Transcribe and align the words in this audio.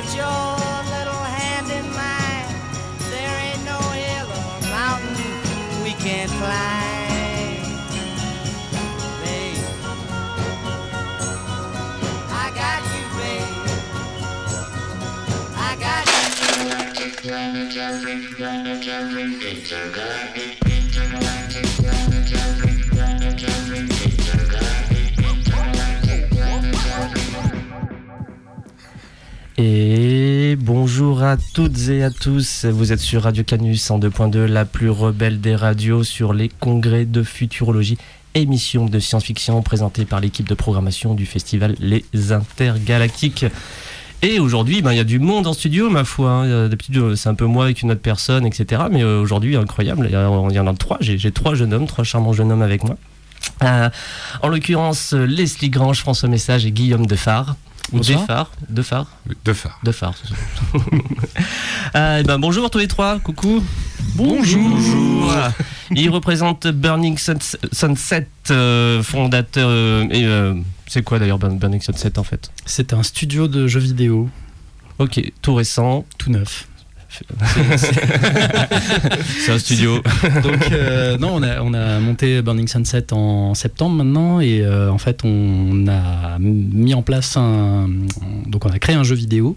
put 0.00 0.16
your 0.16 0.56
little 0.96 1.22
hand 1.36 1.70
in 1.70 1.84
mine. 1.92 2.48
There 3.10 3.36
ain't 3.46 3.64
no 3.66 3.78
hill 4.00 4.28
or 4.30 4.60
mountain 4.70 5.84
we 5.84 5.92
can't 5.92 6.30
climb. 6.40 7.60
Babe, 9.22 9.60
I 12.30 12.46
got 12.60 12.82
you, 12.94 13.04
babe. 13.18 13.50
I 15.56 15.76
got 15.78 16.06
you. 20.36 20.59
Bonjour 31.20 31.32
à 31.32 31.36
toutes 31.52 31.88
et 31.90 32.02
à 32.02 32.10
tous, 32.10 32.64
vous 32.64 32.92
êtes 32.92 32.98
sur 32.98 33.24
Radio 33.24 33.44
Canus 33.44 33.90
en 33.90 33.98
2.2, 33.98 34.46
la 34.46 34.64
plus 34.64 34.88
rebelle 34.88 35.38
des 35.38 35.54
radios 35.54 36.02
sur 36.02 36.32
les 36.32 36.48
congrès 36.48 37.04
de 37.04 37.22
futurologie, 37.22 37.98
émission 38.34 38.86
de 38.86 38.98
science-fiction 38.98 39.60
présentée 39.60 40.06
par 40.06 40.20
l'équipe 40.20 40.48
de 40.48 40.54
programmation 40.54 41.12
du 41.12 41.26
festival 41.26 41.76
Les 41.78 42.04
Intergalactiques. 42.32 43.44
Et 44.22 44.40
aujourd'hui, 44.40 44.80
ben, 44.80 44.92
il 44.92 44.96
y 44.96 45.00
a 45.00 45.04
du 45.04 45.18
monde 45.18 45.46
en 45.46 45.52
studio, 45.52 45.90
ma 45.90 46.04
foi. 46.04 46.30
hein. 46.30 46.46
Euh, 46.46 47.16
c'est 47.16 47.28
un 47.28 47.34
peu 47.34 47.44
moi 47.44 47.64
avec 47.64 47.82
une 47.82 47.90
autre 47.90 48.00
personne, 48.00 48.46
etc. 48.46 48.84
Mais 48.90 49.02
euh, 49.02 49.20
aujourd'hui, 49.20 49.56
incroyable, 49.56 50.08
il 50.10 50.14
y, 50.54 50.58
en 50.58 50.66
a 50.66 50.74
trois. 50.74 50.96
J'ai 51.00 51.32
trois 51.32 51.54
jeunes 51.54 51.74
hommes, 51.74 51.86
trois 51.86 52.04
charmants 52.04 52.32
jeunes 52.32 52.50
hommes 52.50 52.62
avec 52.62 52.82
moi. 52.82 52.96
Euh, 53.62 53.90
en 54.40 54.48
l'occurrence, 54.48 55.12
Leslie 55.12 55.68
Grange, 55.68 56.00
François 56.00 56.30
Message 56.30 56.64
et 56.64 56.72
Guillaume 56.72 57.04
Defard. 57.06 57.56
Ou 57.92 57.96
Bonsoir. 57.96 58.20
Defard, 58.20 58.50
Defard, 58.68 59.06
De 59.44 59.52
phare. 59.52 59.80
de 59.82 59.92
phare. 59.92 60.14
ce 60.16 60.26
soir. 60.28 60.40
Euh, 61.96 62.18
eh 62.20 62.22
ben, 62.22 62.38
bonjour 62.38 62.70
tous 62.70 62.78
les 62.78 62.86
trois, 62.88 63.18
coucou. 63.18 63.62
Bonjour. 64.14 64.78
Il 65.90 66.08
représente 66.10 66.68
Burning 66.68 67.18
Suns- 67.18 67.56
Sunset, 67.72 68.28
euh, 68.50 69.02
fondateur. 69.02 69.68
euh, 69.68 70.06
et 70.10 70.24
euh, 70.24 70.54
c'est 70.86 71.02
quoi 71.02 71.18
d'ailleurs 71.18 71.38
Burn- 71.38 71.58
Burning 71.58 71.80
Sunset 71.80 72.16
en 72.18 72.22
fait? 72.24 72.52
C'est 72.64 72.92
un 72.92 73.02
studio 73.02 73.48
de 73.48 73.66
jeux 73.66 73.80
vidéo 73.80 74.28
Ok, 75.00 75.20
tout 75.42 75.54
récent. 75.54 76.04
tout 76.18 76.30
neuf. 76.30 76.68
C'est 79.38 79.52
un 79.52 79.58
studio. 79.58 79.96
Donc 80.42 80.70
euh, 80.72 81.18
non, 81.18 81.34
on 81.34 81.42
a, 81.42 81.60
on 81.60 81.74
a 81.74 81.98
monté 81.98 82.40
Burning 82.42 82.68
Sunset 82.68 83.12
en 83.12 83.54
septembre 83.54 83.96
maintenant 83.96 84.40
et 84.40 84.60
euh, 84.62 84.90
en 84.90 84.98
fait 84.98 85.20
on 85.24 85.86
a 85.88 86.38
mis 86.38 86.94
en 86.94 87.02
place 87.02 87.36
un, 87.36 87.88
donc 88.46 88.64
on 88.64 88.70
a 88.70 88.78
créé 88.78 88.94
un 88.94 89.02
jeu 89.02 89.16
vidéo 89.16 89.56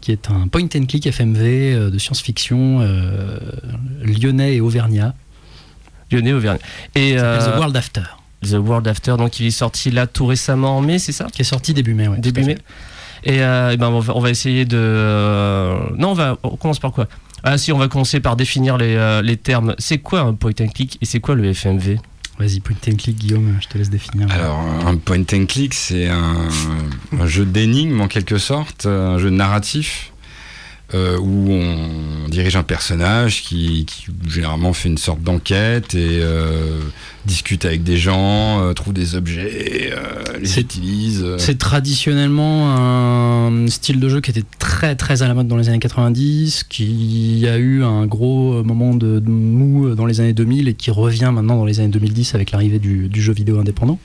qui 0.00 0.12
est 0.12 0.30
un 0.30 0.48
point 0.48 0.62
and 0.74 0.86
click 0.86 1.06
FMV 1.10 1.38
euh, 1.42 1.90
de 1.90 1.98
science-fiction 1.98 2.80
euh, 2.80 3.38
lyonnais 4.02 4.56
et 4.56 4.60
auvergnat, 4.60 5.14
Lyonnais 6.10 6.32
Auvergne. 6.32 6.58
Et 6.94 7.16
The 7.16 7.56
World 7.56 7.76
After, 7.76 8.02
The 8.42 8.54
World 8.54 8.88
After, 8.88 9.16
donc 9.16 9.40
il 9.40 9.46
est 9.46 9.50
sorti 9.50 9.90
là 9.90 10.06
tout 10.06 10.26
récemment 10.26 10.78
en 10.78 10.80
mai, 10.80 10.98
c'est 10.98 11.12
ça? 11.12 11.26
Qui 11.32 11.42
est 11.42 11.44
sorti 11.44 11.72
début 11.74 11.94
mai. 11.94 12.08
ouais, 12.08 12.18
Début 12.18 12.42
mai. 12.42 12.58
Et 13.24 13.42
euh, 13.42 13.76
ben, 13.76 13.88
on, 13.88 14.00
va, 14.00 14.16
on 14.16 14.20
va 14.20 14.30
essayer 14.30 14.64
de. 14.64 14.78
euh, 14.78 15.78
non, 15.96 16.10
on 16.10 16.14
va. 16.14 16.38
On 16.42 16.56
commence 16.56 16.78
par 16.78 16.92
quoi? 16.92 17.06
Ah, 17.42 17.56
si, 17.58 17.72
on 17.72 17.78
va 17.78 17.88
commencer 17.88 18.20
par 18.20 18.36
définir 18.36 18.76
les, 18.76 18.94
euh, 18.96 19.22
les 19.22 19.36
termes. 19.36 19.74
C'est 19.78 19.98
quoi 19.98 20.20
un 20.20 20.34
point 20.34 20.52
and 20.60 20.68
click 20.68 20.98
et 21.00 21.06
c'est 21.06 21.20
quoi 21.20 21.34
le 21.34 21.44
FMV 21.54 21.98
Vas-y, 22.38 22.60
point 22.60 22.76
and 22.88 22.96
click, 22.96 23.18
Guillaume, 23.18 23.58
je 23.60 23.68
te 23.68 23.76
laisse 23.76 23.90
définir. 23.90 24.26
Alors, 24.30 24.58
un 24.86 24.96
point 24.96 25.20
and 25.34 25.44
click, 25.46 25.74
c'est 25.74 26.08
un, 26.08 26.48
un 27.18 27.26
jeu 27.26 27.44
d'énigmes 27.44 28.00
en 28.00 28.08
quelque 28.08 28.38
sorte, 28.38 28.86
un 28.86 29.18
jeu 29.18 29.28
narratif 29.28 30.09
euh, 30.94 31.18
où 31.18 31.50
on 31.50 32.28
dirige 32.28 32.56
un 32.56 32.62
personnage 32.62 33.42
qui, 33.42 33.84
qui 33.86 34.06
généralement 34.28 34.72
fait 34.72 34.88
une 34.88 34.98
sorte 34.98 35.22
d'enquête 35.22 35.94
et 35.94 36.18
euh, 36.20 36.80
discute 37.26 37.64
avec 37.64 37.82
des 37.82 37.96
gens, 37.96 38.62
euh, 38.62 38.72
trouve 38.72 38.92
des 38.92 39.14
objets, 39.14 39.92
euh, 39.92 40.38
les 40.40 40.58
utilise. 40.58 41.22
euh. 41.22 41.36
C'est 41.38 41.58
traditionnellement 41.58 42.74
un 42.76 43.66
style 43.68 44.00
de 44.00 44.08
jeu 44.08 44.20
qui 44.20 44.30
était 44.30 44.44
très 44.58 44.96
très 44.96 45.22
à 45.22 45.28
la 45.28 45.34
mode 45.34 45.48
dans 45.48 45.56
les 45.56 45.68
années 45.68 45.78
90, 45.78 46.64
qui 46.64 47.46
a 47.48 47.56
eu 47.58 47.84
un 47.84 48.06
gros 48.06 48.62
moment 48.64 48.94
de, 48.94 49.18
de 49.20 49.30
mou 49.30 49.94
dans 49.94 50.06
les 50.06 50.20
années 50.20 50.32
2000 50.32 50.68
et 50.68 50.74
qui 50.74 50.90
revient 50.90 51.30
maintenant 51.32 51.56
dans 51.56 51.64
les 51.64 51.80
années 51.80 51.88
2010 51.88 52.34
avec 52.34 52.50
l'arrivée 52.52 52.78
du, 52.78 53.08
du 53.08 53.22
jeu 53.22 53.32
vidéo 53.32 53.58
indépendant. 53.60 53.98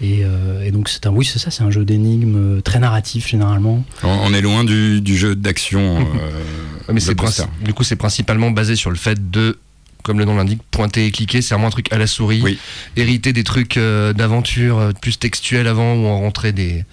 Et, 0.00 0.24
euh, 0.24 0.62
et 0.62 0.72
donc 0.72 0.90
c'est 0.90 1.06
un 1.06 1.10
oui 1.10 1.24
c'est 1.24 1.38
ça 1.38 1.50
c'est 1.50 1.62
un 1.62 1.70
jeu 1.70 1.86
d'énigmes 1.86 2.56
euh, 2.58 2.60
très 2.60 2.78
narratif 2.78 3.26
généralement. 3.28 3.82
On, 4.02 4.34
est 4.34 4.42
loin 4.42 4.62
du, 4.64 5.00
du 5.00 5.16
jeu 5.16 5.34
d'action. 5.34 6.00
euh, 6.00 6.40
mais 6.92 7.00
c'est 7.00 7.16
du 7.62 7.72
coup, 7.72 7.82
c'est 7.82 7.96
principalement 7.96 8.50
basé 8.50 8.76
sur 8.76 8.90
le 8.90 8.96
fait 8.96 9.30
de, 9.30 9.58
comme 10.02 10.18
le 10.18 10.24
nom 10.24 10.36
l'indique, 10.36 10.60
pointer 10.70 11.06
et 11.06 11.10
cliquer. 11.10 11.42
C'est 11.42 11.54
vraiment 11.54 11.68
un 11.68 11.70
truc 11.70 11.92
à 11.92 11.98
la 11.98 12.06
souris. 12.06 12.40
Oui. 12.42 12.58
Hériter 12.96 13.32
des 13.32 13.44
trucs 13.44 13.76
euh, 13.76 14.12
d'aventure 14.12 14.92
plus 15.00 15.18
textuels 15.18 15.66
avant 15.66 15.94
où 15.94 16.06
on 16.06 16.20
rentrait 16.20 16.52
des 16.52 16.84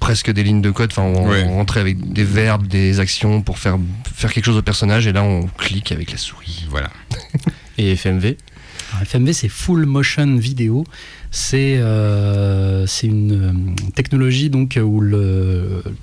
presque 0.00 0.32
des 0.32 0.42
lignes 0.42 0.62
de 0.62 0.70
code. 0.70 0.90
Enfin, 0.90 1.02
on, 1.02 1.54
rentrait 1.54 1.80
avec 1.80 2.12
des 2.12 2.24
verbes, 2.24 2.66
des 2.66 2.98
actions 2.98 3.40
pour 3.40 3.58
faire 3.58 3.78
faire 4.12 4.32
quelque 4.32 4.46
chose 4.46 4.56
au 4.56 4.62
personnage. 4.62 5.06
Et 5.06 5.12
là, 5.12 5.22
on 5.22 5.46
clique 5.46 5.92
avec 5.92 6.10
la 6.10 6.18
souris. 6.18 6.66
Voilà. 6.68 6.90
et 7.78 7.94
FMV 7.94 8.36
Alors, 8.92 9.02
FMV, 9.02 9.32
c'est 9.32 9.48
Full 9.48 9.86
Motion 9.86 10.36
Video. 10.36 10.84
C'est 11.34 11.78
euh, 11.78 12.86
c'est 12.86 13.06
une 13.06 13.32
euh, 13.32 13.90
technologie 13.94 14.50
donc 14.50 14.78
où 14.82 15.02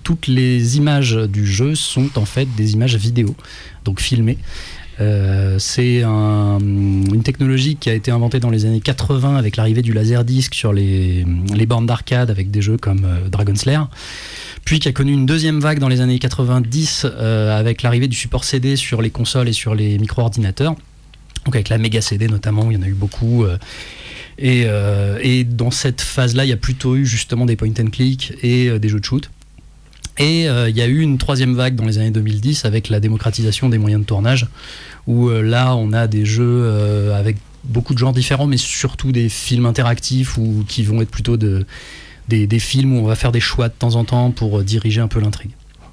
toutes 0.04 0.26
les 0.26 0.78
images 0.78 1.14
du 1.16 1.46
jeu 1.46 1.76
sont 1.76 2.10
en 2.18 2.26
fait 2.26 2.48
des 2.58 2.74
images 2.74 2.96
vidéo, 2.96 3.36
donc 3.86 4.00
filmées. 4.02 4.40
Euh, 5.02 5.58
c'est 5.60 6.02
un- 6.04 6.58
une 6.60 7.22
technologie 7.24 7.76
qui 7.78 7.90
a 7.92 7.94
été 7.94 8.10
inventée 8.12 8.40
dans 8.40 8.50
les 8.50 8.66
années 8.66 8.82
80 8.82 9.36
avec 9.38 9.56
l'arrivée 9.56 9.84
du 9.84 9.94
laserdisc 9.94 10.54
sur 10.56 10.74
les, 10.74 11.26
les 11.56 11.66
bornes 11.68 11.86
d'arcade 11.86 12.32
avec 12.32 12.50
des 12.52 12.62
jeux 12.64 12.78
comme 12.78 13.08
Dragon 13.32 13.56
Slayer. 13.56 13.84
Puis 14.66 14.80
qui 14.80 14.88
a 14.90 14.92
connu 14.92 15.14
une 15.14 15.26
deuxième 15.28 15.60
vague 15.60 15.78
dans 15.80 15.88
les 15.90 16.02
années 16.02 16.20
90 16.20 17.06
euh, 17.06 17.58
avec 17.58 17.84
l'arrivée 17.84 18.08
du 18.08 18.18
support 18.18 18.44
CD 18.44 18.76
sur 18.76 19.02
les 19.04 19.12
consoles 19.12 19.48
et 19.48 19.54
sur 19.54 19.76
les 19.76 19.98
micro-ordinateurs. 20.00 20.76
Donc 21.46 21.56
avec 21.56 21.70
la 21.70 21.78
méga 21.78 22.02
CD 22.02 22.28
notamment, 22.28 22.70
il 22.70 22.76
y 22.76 22.78
en 22.78 22.84
a 22.84 22.88
eu 22.88 22.94
beaucoup. 22.94 23.46
Euh, 24.42 25.20
et, 25.22 25.44
dans 25.44 25.72
cette 25.72 26.02
phase-là, 26.02 26.46
il 26.46 26.50
y 26.50 26.54
a 26.54 26.58
plutôt 26.58 26.96
eu 26.96 27.06
justement 27.06 27.46
des 27.46 27.56
point 27.56 27.70
and 27.80 27.90
click 27.92 28.34
et 28.42 28.70
euh, 28.70 28.80
des 28.80 28.90
jeux 28.90 29.00
de 29.00 29.06
shoot. 29.06 29.30
Et 30.18 30.50
euh, 30.50 30.70
il 30.70 30.76
y 30.76 30.82
a 30.82 30.88
eu 30.88 31.00
une 31.00 31.18
troisième 31.18 31.56
vague 31.56 31.76
dans 31.76 31.86
les 31.86 31.98
années 31.98 32.12
2010 32.12 32.66
avec 32.66 32.90
la 32.90 33.00
démocratisation 33.00 33.70
des 33.70 33.78
moyens 33.78 34.02
de 34.02 34.06
tournage, 34.06 34.48
où 35.08 35.30
là 35.30 35.76
on 35.76 35.94
a 35.94 36.08
des 36.08 36.26
jeux 36.26 37.14
avec 37.14 37.38
beaucoup 37.64 37.94
de 37.94 38.00
genres 38.00 38.12
différents, 38.12 38.46
mais 38.46 38.58
surtout 38.58 39.14
des 39.14 39.30
films 39.30 39.66
interactifs 39.66 40.38
ou 40.38 40.66
qui 40.68 40.84
vont 40.84 41.02
être 41.02 41.10
plutôt 41.10 41.38
de, 41.38 41.66
des, 42.28 42.60
films 42.60 42.98
où 42.98 43.00
on 43.00 43.08
va 43.08 43.16
faire 43.16 43.32
des 43.32 43.40
choix 43.40 43.70
de 43.70 43.74
temps 43.74 43.96
en 43.96 44.04
temps 44.04 44.32
pour 44.32 44.62
diriger 44.62 45.00
un 45.00 45.08
peu 45.08 45.22
l'intrigue. 45.22 45.52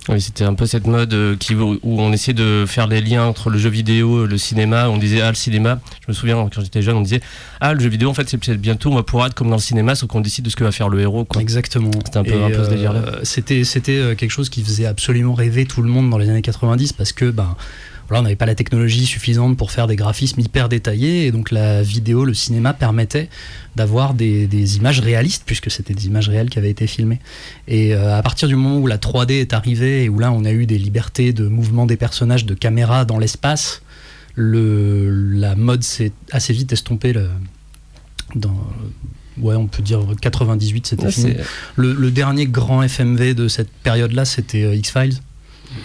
Oui, 0.08 0.20
c'était 0.20 0.44
un 0.44 0.54
peu 0.54 0.66
cette 0.66 0.86
mode 0.86 1.12
euh, 1.14 1.36
qui, 1.36 1.54
où 1.54 1.78
on 1.82 2.12
essayait 2.12 2.32
de 2.34 2.64
faire 2.66 2.86
les 2.86 3.00
liens 3.00 3.24
entre 3.24 3.50
le 3.50 3.58
jeu 3.58 3.68
vidéo 3.68 4.24
et 4.24 4.28
le 4.28 4.38
cinéma. 4.38 4.88
On 4.88 4.98
disait, 4.98 5.20
ah, 5.20 5.30
le 5.30 5.34
cinéma, 5.34 5.80
je 6.02 6.04
me 6.08 6.12
souviens 6.12 6.36
quand 6.36 6.60
j'étais 6.62 6.80
jeune, 6.80 6.96
on 6.96 7.00
disait, 7.00 7.20
ah, 7.60 7.74
le 7.74 7.80
jeu 7.80 7.88
vidéo, 7.88 8.08
en 8.08 8.14
fait, 8.14 8.28
c'est 8.28 8.38
peut-être 8.38 8.60
bientôt, 8.60 8.92
on 8.92 8.94
va 8.94 9.02
pouvoir 9.02 9.26
être 9.26 9.34
comme 9.34 9.48
dans 9.50 9.56
le 9.56 9.60
cinéma, 9.60 9.94
sauf 9.96 10.08
qu'on 10.08 10.20
décide 10.20 10.44
de 10.44 10.50
ce 10.50 10.54
que 10.56 10.62
va 10.64 10.70
faire 10.70 10.88
le 10.88 11.00
héros. 11.00 11.24
Quoi. 11.24 11.42
Exactement. 11.42 11.90
C'était 12.04 12.18
un 12.18 12.22
peu- 12.22 12.42
un 12.42 12.48
peu 12.50 12.54
ce 12.54 12.60
euh, 12.60 12.68
délire-là. 12.68 13.02
C'était, 13.24 13.64
c'était 13.64 13.96
euh, 13.98 14.14
quelque 14.14 14.30
chose 14.30 14.48
qui 14.48 14.62
faisait 14.62 14.86
absolument 14.86 15.34
rêver 15.34 15.66
tout 15.66 15.82
le 15.82 15.88
monde 15.88 16.08
dans 16.08 16.18
les 16.18 16.28
années 16.30 16.42
90 16.42 16.92
parce 16.92 17.12
que 17.12 17.30
ben, 17.30 17.56
voilà, 18.08 18.20
on 18.20 18.22
n'avait 18.24 18.36
pas 18.36 18.46
la 18.46 18.54
technologie 18.54 19.04
suffisante 19.06 19.56
pour 19.56 19.70
faire 19.70 19.86
des 19.86 19.96
graphismes 19.96 20.40
hyper 20.40 20.68
détaillés 20.68 21.26
et 21.26 21.32
donc 21.32 21.50
la 21.50 21.82
vidéo, 21.82 22.24
le 22.24 22.34
cinéma 22.34 22.72
permettait 22.72 23.28
d'avoir 23.74 24.14
des, 24.14 24.46
des 24.46 24.76
images 24.76 25.00
réalistes 25.00 25.42
puisque 25.44 25.70
c'était 25.70 25.92
des 25.94 26.06
images 26.06 26.28
réelles 26.28 26.48
qui 26.50 26.58
avaient 26.58 26.70
été 26.70 26.86
filmées. 26.86 27.20
Et 27.68 27.94
euh, 27.94 28.16
à 28.16 28.22
partir 28.22 28.48
du 28.48 28.56
moment 28.56 28.78
où 28.78 28.86
la 28.86 28.98
3D 28.98 29.32
est 29.32 29.52
arrivée 29.52 30.04
et 30.04 30.08
où 30.08 30.18
là 30.18 30.30
on 30.32 30.44
a 30.44 30.52
eu 30.52 30.66
des 30.66 30.78
libertés 30.78 31.32
de 31.32 31.48
mouvement 31.48 31.84
des 31.86 31.96
personnages, 31.96 32.44
de 32.46 32.54
caméra 32.54 33.04
dans 33.04 33.18
l'espace, 33.18 33.82
le, 34.34 35.10
la 35.38 35.54
mode 35.56 35.82
s'est 35.82 36.12
assez 36.30 36.52
vite 36.52 36.72
estompée. 36.72 37.12
le- 37.12 37.28
dans, 38.34 38.56
ouais, 39.38 39.54
on 39.54 39.66
peut 39.66 39.82
dire 39.82 40.00
98, 40.20 40.86
c'était 40.88 41.04
Ouais, 41.04 41.10
fini. 41.12 41.34
le 41.76 42.10
dernier 42.10 42.46
grand 42.46 42.82
FMV 42.82 43.34
de 43.34 43.48
cette 43.48 43.70
période-là, 43.70 44.24
c'était 44.24 44.64
euh, 44.64 44.74
X-Files. 44.74 45.14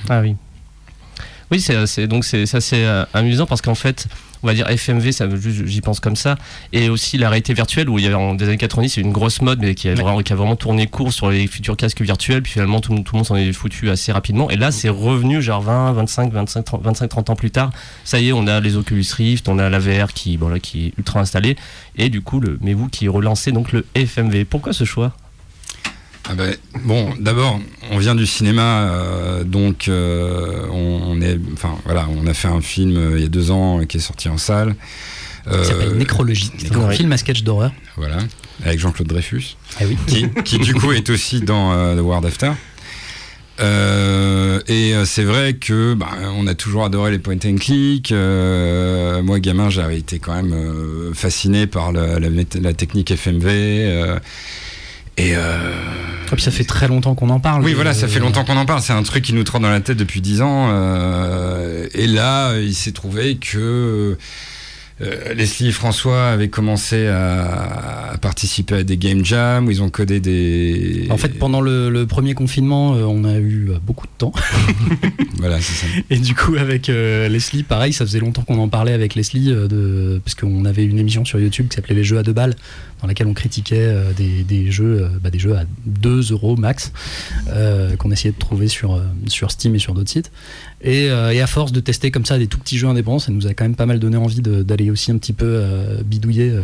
Ah 0.09 0.21
oui. 0.21 0.35
Oui, 1.51 1.59
c'est 1.59 1.85
c'est- 1.85 2.07
donc 2.07 2.23
c'est 2.23 2.45
c'est 2.45 2.57
assez 2.57 2.83
euh, 2.85 3.03
amusant 3.13 3.45
parce 3.45 3.61
qu'en 3.61 3.75
fait, 3.75 4.07
on 4.41 4.47
va 4.47 4.53
dire 4.53 4.67
FMV, 4.69 5.11
ça, 5.11 5.27
juste, 5.35 5.65
j'y 5.65 5.81
pense 5.81 5.99
comme 5.99 6.15
ça, 6.15 6.35
et 6.71 6.87
aussi 6.89 7.17
la 7.17 7.29
réalité 7.29 7.53
virtuelle 7.53 7.89
où 7.89 7.99
il 7.99 8.05
y 8.05 8.07
avait 8.07 8.15
en 8.15 8.33
des 8.35 8.45
années 8.45 8.57
90, 8.57 8.87
c'est 8.89 9.01
une 9.01 9.11
grosse 9.11 9.41
mode, 9.41 9.59
mais 9.59 9.75
qui 9.75 9.89
a, 9.89 9.93
vraiment, 9.93 10.21
qui 10.21 10.31
a 10.31 10.35
vraiment 10.37 10.55
tourné 10.55 10.87
court 10.87 11.11
sur 11.11 11.29
les 11.29 11.45
futurs 11.47 11.75
casques 11.75 12.01
virtuels, 12.01 12.41
puis 12.41 12.53
finalement 12.53 12.79
tout, 12.79 12.91
le 12.91 12.97
monde- 12.97 13.05
tout 13.05 13.13
le 13.15 13.17
monde 13.17 13.25
s'en 13.27 13.35
est 13.35 13.51
foutu 13.51 13.89
assez 13.89 14.11
rapidement, 14.13 14.49
et 14.49 14.55
là 14.55 14.71
c'est 14.71 14.87
revenu 14.89 15.41
genre 15.41 15.61
20, 15.61 15.91
25, 15.91 16.31
25, 16.31 16.63
30, 16.63 16.81
25, 16.83 17.07
30 17.09 17.29
ans 17.31 17.35
plus 17.35 17.51
tard. 17.51 17.71
Ça 18.05 18.19
y 18.21 18.29
est, 18.29 18.33
on 18.33 18.47
a 18.47 18.61
les 18.61 18.77
Oculus 18.77 19.05
Rift, 19.15 19.49
on 19.49 19.59
a 19.59 19.69
la 19.69 19.79
VR 19.79 20.13
qui, 20.13 20.37
bon, 20.37 20.47
là, 20.47 20.59
qui 20.59 20.87
est 20.87 20.93
ultra 20.97 21.19
installée, 21.19 21.57
et 21.97 22.07
du 22.09 22.21
coup, 22.21 22.39
le, 22.39 22.57
mais 22.61 22.73
vous 22.73 22.87
qui 22.87 23.09
relancez 23.09 23.51
donc 23.51 23.73
le 23.73 23.85
FMV. 23.93 24.45
Pourquoi 24.45 24.71
ce 24.71 24.85
choix? 24.85 25.11
Ah 26.29 26.33
ben, 26.35 26.55
bon, 26.85 27.09
d'abord, 27.19 27.59
on 27.91 27.97
vient 27.97 28.15
du 28.15 28.25
cinéma, 28.27 28.81
euh, 28.83 29.43
donc 29.43 29.87
euh, 29.87 30.65
on, 30.71 31.01
on 31.07 31.21
est, 31.21 31.37
enfin 31.53 31.75
voilà, 31.85 32.07
on 32.15 32.27
a 32.27 32.33
fait 32.33 32.47
un 32.47 32.61
film 32.61 32.95
euh, 32.95 33.17
il 33.17 33.23
y 33.23 33.25
a 33.25 33.29
deux 33.29 33.49
ans 33.51 33.83
qui 33.85 33.97
est 33.97 34.01
sorti 34.01 34.29
en 34.29 34.37
salle. 34.37 34.75
qui 35.51 35.65
s'appelle 35.65 35.95
Nécrologie. 35.97 36.51
C'est 36.57 36.75
un 36.75 36.89
film 36.91 37.11
à 37.11 37.17
sketch 37.17 37.41
d'horreur. 37.43 37.71
Voilà, 37.97 38.19
avec 38.63 38.79
Jean-Claude 38.79 39.07
Dreyfus, 39.07 39.57
Ah 39.79 39.83
oui. 39.87 39.97
qui, 40.07 40.27
qui, 40.43 40.59
du 40.59 40.73
coup 40.75 40.91
est 40.91 41.09
aussi 41.09 41.41
dans 41.41 41.73
The 41.95 41.99
World 42.01 42.25
After. 42.27 42.51
Euh, 43.59 44.59
et 44.67 44.93
c'est 45.05 45.23
vrai 45.23 45.53
que 45.53 45.93
bah, 45.93 46.09
on 46.35 46.47
a 46.47 46.53
toujours 46.55 46.83
adoré 46.85 47.11
les 47.11 47.19
point 47.19 47.35
and 47.45 47.57
click. 47.59 48.11
Euh, 48.11 49.21
moi, 49.21 49.39
gamin, 49.39 49.69
j'avais 49.69 49.97
été 49.97 50.19
quand 50.19 50.33
même 50.41 51.13
fasciné 51.13 51.67
par 51.67 51.91
la, 51.91 52.19
la 52.19 52.29
mét- 52.29 52.59
la 52.61 52.73
technique 52.73 53.11
FMV. 53.11 53.45
euh, 53.49 54.19
et 55.17 55.35
euh, 55.35 55.71
Et 56.31 56.35
puis 56.35 56.41
ça 56.41 56.51
fait 56.51 56.63
très 56.63 56.87
longtemps 56.87 57.13
qu'on 57.15 57.29
en 57.29 57.39
parle. 57.39 57.63
oui, 57.63 57.73
voilà, 57.73 57.93
ça 57.93 58.05
Euh, 58.05 58.09
fait 58.09 58.19
longtemps 58.19 58.43
qu'on 58.45 58.57
en 58.57 58.65
parle. 58.65 58.81
C'est 58.81 58.93
un 58.93 59.03
truc 59.03 59.23
qui 59.23 59.33
nous 59.33 59.43
trotte 59.43 59.61
dans 59.61 59.69
la 59.69 59.81
tête 59.81 59.97
depuis 59.97 60.21
10 60.21 60.41
ans. 60.41 60.69
euh, 60.71 61.87
et 61.93 62.07
là, 62.07 62.57
il 62.57 62.73
s'est 62.73 62.93
trouvé 62.93 63.35
que 63.35 64.17
euh, 65.01 65.33
Leslie 65.33 65.69
et 65.69 65.71
François 65.71 66.29
avaient 66.29 66.49
commencé 66.49 67.07
à, 67.07 68.11
à 68.11 68.17
participer 68.17 68.75
à 68.75 68.83
des 68.83 68.97
game 68.97 69.23
jams 69.25 69.67
où 69.67 69.71
ils 69.71 69.81
ont 69.81 69.89
codé 69.89 70.19
des. 70.19 71.07
En 71.09 71.17
fait, 71.17 71.39
pendant 71.39 71.61
le, 71.61 71.89
le 71.89 72.05
premier 72.05 72.33
confinement, 72.33 72.93
euh, 72.93 73.03
on 73.03 73.23
a 73.23 73.37
eu 73.37 73.69
euh, 73.69 73.77
beaucoup 73.81 74.07
de 74.07 74.11
temps. 74.17 74.33
Voilà, 75.37 75.59
c'est 75.59 75.73
ça. 75.73 75.87
Et 76.11 76.19
du 76.19 76.35
coup, 76.35 76.55
avec 76.55 76.87
euh, 76.87 77.27
Leslie, 77.27 77.63
pareil, 77.63 77.93
ça 77.93 78.05
faisait 78.05 78.19
longtemps 78.19 78.43
qu'on 78.43 78.59
en 78.59 78.69
parlait 78.69 78.93
avec 78.93 79.15
Leslie, 79.15 79.47
de, 79.47 80.21
parce 80.23 80.35
qu'on 80.35 80.65
avait 80.65 80.85
une 80.85 80.99
émission 80.99 81.25
sur 81.25 81.39
YouTube 81.39 81.67
qui 81.67 81.77
s'appelait 81.77 81.95
Les 81.95 82.03
Jeux 82.03 82.19
à 82.19 82.23
deux 82.23 82.31
balles, 82.31 82.53
dans 83.01 83.07
laquelle 83.07 83.25
on 83.25 83.33
critiquait 83.33 83.91
des, 84.15 84.43
des 84.43 84.69
jeux, 84.69 85.09
bah, 85.23 85.31
des 85.31 85.39
jeux 85.39 85.55
à 85.55 85.63
2 85.87 86.31
euros 86.31 86.57
max, 86.57 86.93
qu'on 87.97 88.11
essayait 88.11 88.33
de 88.33 88.37
trouver 88.37 88.67
sur, 88.67 89.01
sur 89.25 89.49
Steam 89.49 89.73
et 89.73 89.79
sur 89.79 89.95
d'autres 89.95 90.11
sites. 90.11 90.31
Et, 90.83 91.09
euh, 91.11 91.31
et 91.31 91.41
à 91.41 91.47
force 91.47 91.71
de 91.71 91.79
tester 91.79 92.09
comme 92.11 92.25
ça 92.25 92.39
des 92.39 92.47
tout 92.47 92.57
petits 92.57 92.77
jeux 92.77 92.87
indépendants, 92.87 93.19
ça 93.19 93.31
nous 93.31 93.45
a 93.47 93.53
quand 93.53 93.63
même 93.63 93.75
pas 93.75 93.85
mal 93.85 93.99
donné 93.99 94.17
envie 94.17 94.41
d'aller 94.41 94.89
aussi 94.89 95.11
un 95.11 95.17
petit 95.17 95.33
peu 95.33 95.45
euh, 95.47 96.01
bidouiller 96.03 96.49
euh, 96.49 96.61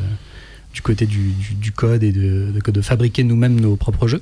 du 0.74 0.82
côté 0.82 1.06
du, 1.06 1.32
du- 1.34 1.54
du 1.54 1.72
code 1.72 2.02
et 2.04 2.12
de, 2.12 2.52
de, 2.52 2.72
de 2.72 2.82
fabriquer 2.82 3.24
nous-mêmes 3.24 3.60
nos 3.60 3.76
propres 3.76 4.08
jeux. 4.08 4.22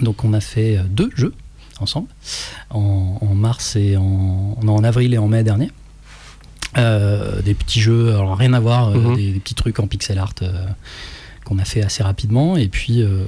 Donc 0.00 0.22
on 0.24 0.32
a 0.32 0.40
fait 0.40 0.78
deux 0.90 1.10
jeux 1.16 1.34
ensemble 1.80 2.08
en, 2.70 3.18
en 3.20 3.34
mars 3.34 3.74
et 3.76 3.96
en, 3.96 4.56
avril 4.84 5.12
et 5.14 5.18
en 5.18 5.26
mai 5.28 5.42
dernier. 5.42 5.70
Des 6.76 7.54
petits 7.54 7.80
jeux, 7.80 8.10
alors 8.14 8.36
rien 8.38 8.52
à 8.52 8.60
voir, 8.60 8.90
Mhm. 8.92 9.16
des, 9.16 9.32
des 9.32 9.40
petits 9.40 9.54
trucs 9.56 9.78
en 9.80 9.86
pixel 9.88 10.18
art 10.18 10.34
qu'on 11.50 11.58
a 11.58 11.64
fait 11.64 11.82
assez 11.82 12.02
rapidement. 12.02 12.56
Et 12.56 12.68
puis, 12.68 13.02
euh, 13.02 13.24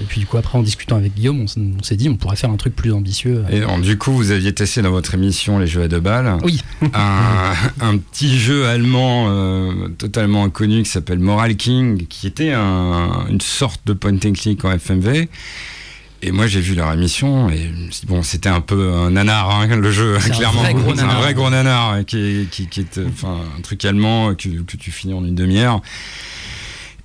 et 0.00 0.04
puis 0.08 0.20
du 0.20 0.26
coup, 0.26 0.38
après, 0.38 0.56
en 0.58 0.62
discutant 0.62 0.96
avec 0.96 1.14
Guillaume, 1.14 1.42
on, 1.42 1.82
s'est 1.82 1.96
dit 1.96 2.08
on 2.08 2.16
pourrait 2.16 2.36
faire 2.36 2.50
un 2.50 2.56
truc 2.56 2.74
plus 2.74 2.92
ambitieux. 2.92 3.44
Et 3.50 3.60
donc, 3.60 3.82
du 3.82 3.98
coup, 3.98 4.12
vous 4.12 4.30
aviez 4.30 4.54
testé 4.54 4.80
dans 4.82 4.90
votre 4.90 5.12
émission 5.14 5.58
les 5.58 5.66
jeux 5.66 5.82
à 5.82 5.88
deux 5.88 6.00
balles. 6.00 6.38
Oui. 6.42 6.62
un, 6.94 7.52
un 7.80 7.98
petit 7.98 8.38
jeu 8.38 8.66
allemand 8.66 9.26
euh, 9.28 9.88
totalement 9.98 10.44
inconnu 10.44 10.82
qui 10.82 10.90
s'appelle 10.90 11.18
Moral 11.18 11.54
King, 11.56 12.06
qui 12.06 12.26
était 12.26 12.52
un- 12.52 13.26
une 13.28 13.40
sorte 13.42 13.82
de 13.86 13.92
point 13.92 14.14
and 14.24 14.32
click 14.32 14.64
en 14.64 14.72
FMV. 14.72 15.28
Et 16.22 16.32
moi, 16.32 16.46
j'ai 16.46 16.60
vu 16.62 16.74
leur 16.74 16.90
émission 16.94 17.50
et 17.50 17.70
bon, 18.08 18.22
c'était 18.22 18.48
un 18.48 18.62
peu 18.62 18.90
un 18.90 19.10
nanar, 19.10 19.50
hein, 19.50 19.66
le 19.76 19.90
jeu, 19.90 20.16
C'est 20.18 20.32
un 20.32 20.34
clairement. 20.34 20.62
vrai 20.62 20.72
gros 20.72 20.94
C'est 20.96 21.02
un 21.02 21.14
vrai 21.20 21.34
gros 21.34 21.50
nanar 21.50 21.90
hein, 21.92 22.04
qui 22.04 22.16
est, 22.18 22.50
qui, 22.50 22.66
qui 22.68 22.80
est, 22.80 22.96
euh, 22.98 23.06
un 23.24 23.60
truc 23.60 23.84
allemand 23.84 24.34
que, 24.34 24.48
que 24.62 24.76
tu 24.78 24.90
finis 24.90 25.12
en 25.12 25.22
une 25.26 25.34
demi-heure. 25.34 25.82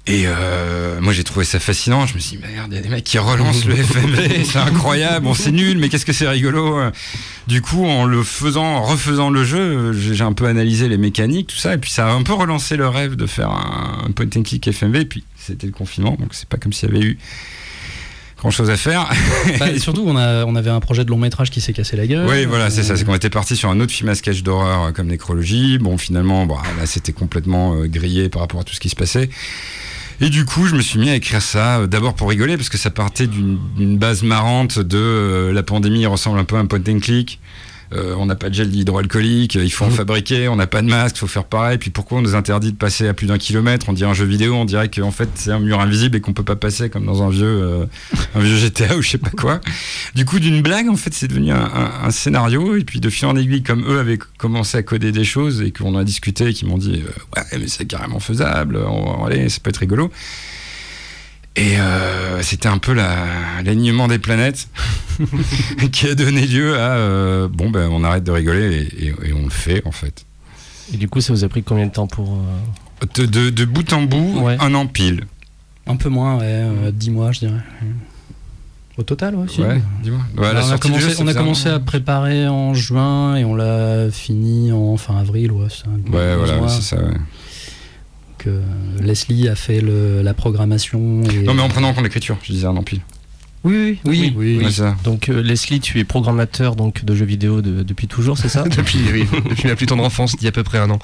Et 0.08 0.24
euh, 0.26 1.00
moi 1.00 1.14
j'ai 1.14 1.24
trouvé 1.24 1.46
ça 1.46 1.60
fascinant. 1.60 2.08
Je 2.08 2.16
me 2.16 2.20
suis 2.20 2.38
dit, 2.38 2.44
merde, 2.44 2.68
il 2.72 2.76
y 2.76 2.80
a 2.80 2.82
des 2.82 2.90
mecs 2.90 3.04
qui 3.04 3.20
relancent 3.20 3.66
le 3.66 3.76
FMV, 3.76 4.44
c'est 4.52 4.58
incroyable. 4.58 5.26
Bon, 5.26 5.34
c'est 5.36 5.52
nul, 5.52 5.78
mais 5.78 5.90
qu'est-ce 5.90 6.06
que 6.06 6.14
c'est 6.14 6.28
rigolo. 6.28 6.80
Du 7.48 7.62
coup, 7.62 7.86
en 7.86 8.06
le 8.06 8.24
faisant, 8.24 8.66
en 8.66 8.84
refaisant 8.84 9.30
le 9.30 9.44
jeu, 9.44 9.94
j'ai 9.94 10.24
un 10.24 10.34
peu 10.34 10.48
analysé 10.48 10.88
les 10.88 10.98
mécaniques, 10.98 11.48
tout 11.48 11.58
ça, 11.58 11.76
et 11.76 11.78
puis 11.78 11.92
ça 11.92 12.08
a 12.08 12.12
un 12.12 12.24
peu 12.24 12.34
relancé 12.34 12.78
le 12.78 12.88
rêve 12.88 13.16
de 13.16 13.28
faire 13.28 13.52
un, 13.52 14.06
un 14.08 14.12
point 14.12 14.26
and 14.36 14.42
click 14.44 14.68
FMV. 14.72 15.02
Et 15.02 15.06
puis 15.06 15.24
c'était 15.38 15.68
le 15.68 15.74
confinement, 15.74 16.18
donc 16.20 16.30
c'est 16.32 16.50
pas 16.50 16.58
comme 16.58 16.74
s'il 16.74 16.90
y 16.90 16.96
avait 16.98 17.06
eu 17.06 17.20
grand 18.40 18.50
chose 18.50 18.72
à 18.72 18.78
faire. 18.78 19.08
Bah, 19.60 19.68
surtout, 19.78 20.04
on, 20.08 20.18
a, 20.18 20.46
on 20.46 20.56
avait 20.56 20.72
un 20.72 20.80
projet 20.80 21.06
de 21.06 21.12
long 21.12 21.18
métrage 21.20 21.52
qui 21.52 21.62
s'est 21.62 21.74
cassé 21.74 21.96
la 21.96 22.08
gueule. 22.08 22.26
Oui, 22.28 22.46
voilà, 22.46 22.72
c'est 22.72 22.82
ça. 22.82 22.94
Euh, 22.94 22.96
C'est 22.96 23.06
qu'on 23.06 23.14
était 23.14 23.30
parti 23.30 23.56
sur 23.56 23.70
un 23.70 23.80
autre 23.80 23.92
film 23.92 24.10
à 24.10 24.16
sketch 24.16 24.42
d'horreur 24.42 24.86
euh, 24.86 24.92
comme 24.92 25.08
Nécrologie. 25.08 25.78
Bon, 25.78 26.00
finalement, 26.00 26.48
bon, 26.48 26.56
là, 26.56 26.88
c'était 26.88 27.14
complètement 27.14 27.76
grillé 27.86 28.30
par 28.30 28.42
rapport 28.42 28.62
à 28.62 28.64
tout 28.64 28.74
ce 28.74 28.80
qui 28.80 28.90
se 28.90 28.96
passait. 28.96 29.30
Et 30.24 30.30
du 30.30 30.46
coup, 30.46 30.68
je 30.68 30.76
me 30.76 30.82
suis 30.84 31.00
mis 31.00 31.10
à 31.10 31.16
écrire 31.16 31.42
ça, 31.42 31.80
euh, 31.80 31.88
d'abord 31.88 32.14
pour 32.14 32.30
rigoler, 32.30 32.56
parce 32.56 32.70
que 32.70 32.78
ça 32.78 32.92
partait 32.92 33.26
d'une 33.26 33.98
base 33.98 34.22
marrante 34.22 34.78
de 34.78 35.00
euh, 35.00 35.52
la 35.52 35.64
pandémie 35.64 36.06
ressemble 36.06 36.38
un 36.38 36.44
peu 36.44 36.58
à 36.58 36.60
un 36.60 36.68
point 36.68 36.80
and 36.88 37.00
click. 37.00 37.40
Euh, 37.94 38.16
on 38.18 38.26
n'a 38.26 38.36
pas 38.36 38.50
de 38.50 38.54
gel 38.54 38.74
hydroalcoolique, 38.74 39.56
il 39.56 39.70
faut 39.72 39.84
en 39.86 39.90
fabriquer, 39.90 40.48
on 40.48 40.56
n'a 40.56 40.68
pas 40.68 40.82
de 40.82 40.88
masque, 40.88 41.18
il 41.18 41.20
faut 41.20 41.28
faire 41.28 41.44
pareil. 41.44 41.78
Puis 41.78 41.90
pourquoi 41.90 42.20
on 42.20 42.22
nous 42.22 42.36
interdit 42.36 42.72
de 42.72 42.78
passer 42.78 43.08
à 43.08 43.14
plus 43.14 43.28
d'un 43.28 43.38
kilomètre 43.38 43.88
On 43.90 43.94
dirait 43.94 44.10
un 44.10 44.14
jeu 44.14 44.26
vidéo, 44.26 44.56
on 44.56 44.66
dirait 44.66 44.90
qu'en 44.90 45.12
fait 45.12 45.28
c'est 45.36 45.52
un 45.52 45.60
mur 45.60 45.80
invisible 45.82 46.16
et 46.18 46.22
qu'on 46.22 46.34
peut 46.34 46.44
pas 46.44 46.56
passer 46.56 46.90
comme 46.90 47.06
dans 47.06 47.22
un 47.24 47.30
vieux, 47.30 47.44
euh, 47.46 47.86
un 48.36 48.40
vieux 48.40 48.56
GTA 48.58 48.96
ou 48.98 49.02
je 49.02 49.10
sais 49.10 49.18
pas 49.18 49.30
quoi. 49.32 49.60
Du 50.16 50.26
coup, 50.26 50.40
d'une 50.40 50.62
blague, 50.62 50.88
en 50.90 50.96
fait, 50.96 51.14
c'est 51.14 51.28
devenu 51.28 51.52
un, 51.52 51.56
un- 51.58 51.92
un 52.06 52.12
scénario. 52.12 52.76
Et 52.78 52.84
puis 52.84 53.00
de 53.00 53.10
fil 53.10 53.28
en 53.28 53.36
aiguille, 53.36 53.64
comme 53.64 53.84
eux 53.86 54.00
avaient 54.00 54.20
commencé 54.38 54.78
à 54.78 54.84
coder 54.84 55.12
des 55.12 55.24
choses 55.26 55.62
et 55.62 55.72
qu'on 55.72 55.98
a 55.98 56.04
discuté, 56.04 56.48
et 56.48 56.54
qui 56.54 56.66
m'ont 56.66 56.78
dit 56.78 57.04
euh, 57.06 57.12
ouais, 57.42 57.60
mais 57.60 57.68
c'est 57.68 57.86
carrément 57.86 58.20
faisable. 58.20 58.78
On 58.88 59.22
va 59.22 59.28
aller, 59.28 59.50
ça 59.50 59.60
peut 59.62 59.70
être 59.70 59.78
rigolo. 59.78 60.12
Et 61.58 61.80
euh, 61.80 62.42
c'était 62.42 62.70
un 62.70 62.78
peu 62.78 62.94
la- 62.94 63.62
l'alignement 63.64 64.08
des 64.08 64.20
planètes 64.20 64.70
qui 65.92 66.08
a 66.08 66.16
donné 66.16 66.46
lieu 66.48 66.78
à 66.80 66.92
euh, 66.96 67.48
bon 67.50 67.70
ben 67.70 67.90
on 67.92 68.04
arrête 68.06 68.24
de 68.24 68.32
rigoler 68.32 68.90
et, 68.98 69.08
et- 69.08 69.14
et 69.30 69.34
on 69.34 69.44
le 69.44 69.50
fait 69.50 69.82
en 69.86 69.92
fait. 69.92 70.26
Et 70.94 70.98
du 70.98 71.08
coup, 71.10 71.20
ça 71.22 71.34
vous 71.34 71.44
a 71.44 71.50
pris 71.50 71.62
combien 71.64 71.88
de 71.88 71.92
temps 71.92 72.08
pour. 72.08 72.34
euh, 72.34 73.06
De, 73.16 73.26
de- 73.26 73.50
de 73.50 73.66
bout 73.66 73.92
en 73.94 74.04
bout, 74.04 74.42
Ouais. 74.42 74.58
un 74.60 74.74
an 74.76 74.88
pile. 74.88 75.26
Un 75.88 75.96
peu 75.96 76.10
moins, 76.10 76.38
ouais, 76.38 76.44
euh, 76.46 76.92
10 76.92 77.10
mois, 77.12 77.32
je 77.32 77.40
dirais. 77.40 77.60
Au 78.98 79.04
total, 79.04 79.36
ouais, 79.36 79.48
si. 79.50 79.62
Ouais, 79.62 79.82
dis-moi. 80.04 80.20
Ouais, 80.38 80.54
Bah, 80.54 80.62
on 80.66 80.72
a 80.72 80.78
commencé, 80.78 81.10
jeu, 81.10 81.16
on 81.20 81.28
a 81.28 81.34
commencé 81.34 81.70
à 81.70 81.80
préparer 81.80 82.48
en 82.48 82.74
juin 82.74 83.36
et 83.38 83.46
on 83.46 83.56
l'a 83.56 84.12
fini 84.12 84.72
en 84.72 84.96
fin 84.98 85.18
avril. 85.18 85.52
Ouais, 85.52 85.68
un- 85.86 86.12
Ouais, 86.14 86.36
11 86.36 86.50
voilà, 86.52 86.68
c'est 86.70 86.82
ça. 86.82 86.98
ouais. 86.98 87.14
Donc, 88.46 89.02
Leslie 89.02 89.48
a 89.50 89.56
fait 89.56 89.82
le- 89.82 90.22
la 90.22 90.34
programmation. 90.34 91.24
Et... 91.24 91.44
Non, 91.44 91.54
mais 91.54 91.62
en 91.62 91.70
prenant 91.70 91.90
en 91.90 91.94
compte 91.94 92.04
l'écriture, 92.04 92.38
je 92.44 92.54
disais 92.54 92.66
un 92.68 92.76
an 92.78 92.84
pile. 92.84 93.02
Oui, 93.64 94.00
oui, 94.06 94.34
oui. 94.36 94.60
oui, 94.64 94.72
ça. 94.72 94.96
Donc, 95.04 95.30
euh, 95.30 95.40
Leslie, 95.44 95.80
tu 95.80 96.00
es 96.00 96.04
programmateur 96.04 96.76
donc, 96.76 97.06
de 97.06 97.14
jeux 97.16 97.26
vidéo 97.26 97.62
de- 97.62 97.84
depuis 97.84 98.08
toujours, 98.08 98.38
c'est 98.40 98.50
ça 98.50 98.64
depuis, 98.78 99.00
oui, 99.14 99.28
depuis 99.50 99.68
ma 99.68 99.76
plus 99.76 99.86
tendre 99.86 100.04
enfance, 100.04 100.36
d'il 100.36 100.44
y 100.44 100.48
a 100.48 100.50
à 100.50 100.52
peu 100.52 100.64
près 100.64 100.80
un 100.80 100.90
an. 100.90 100.98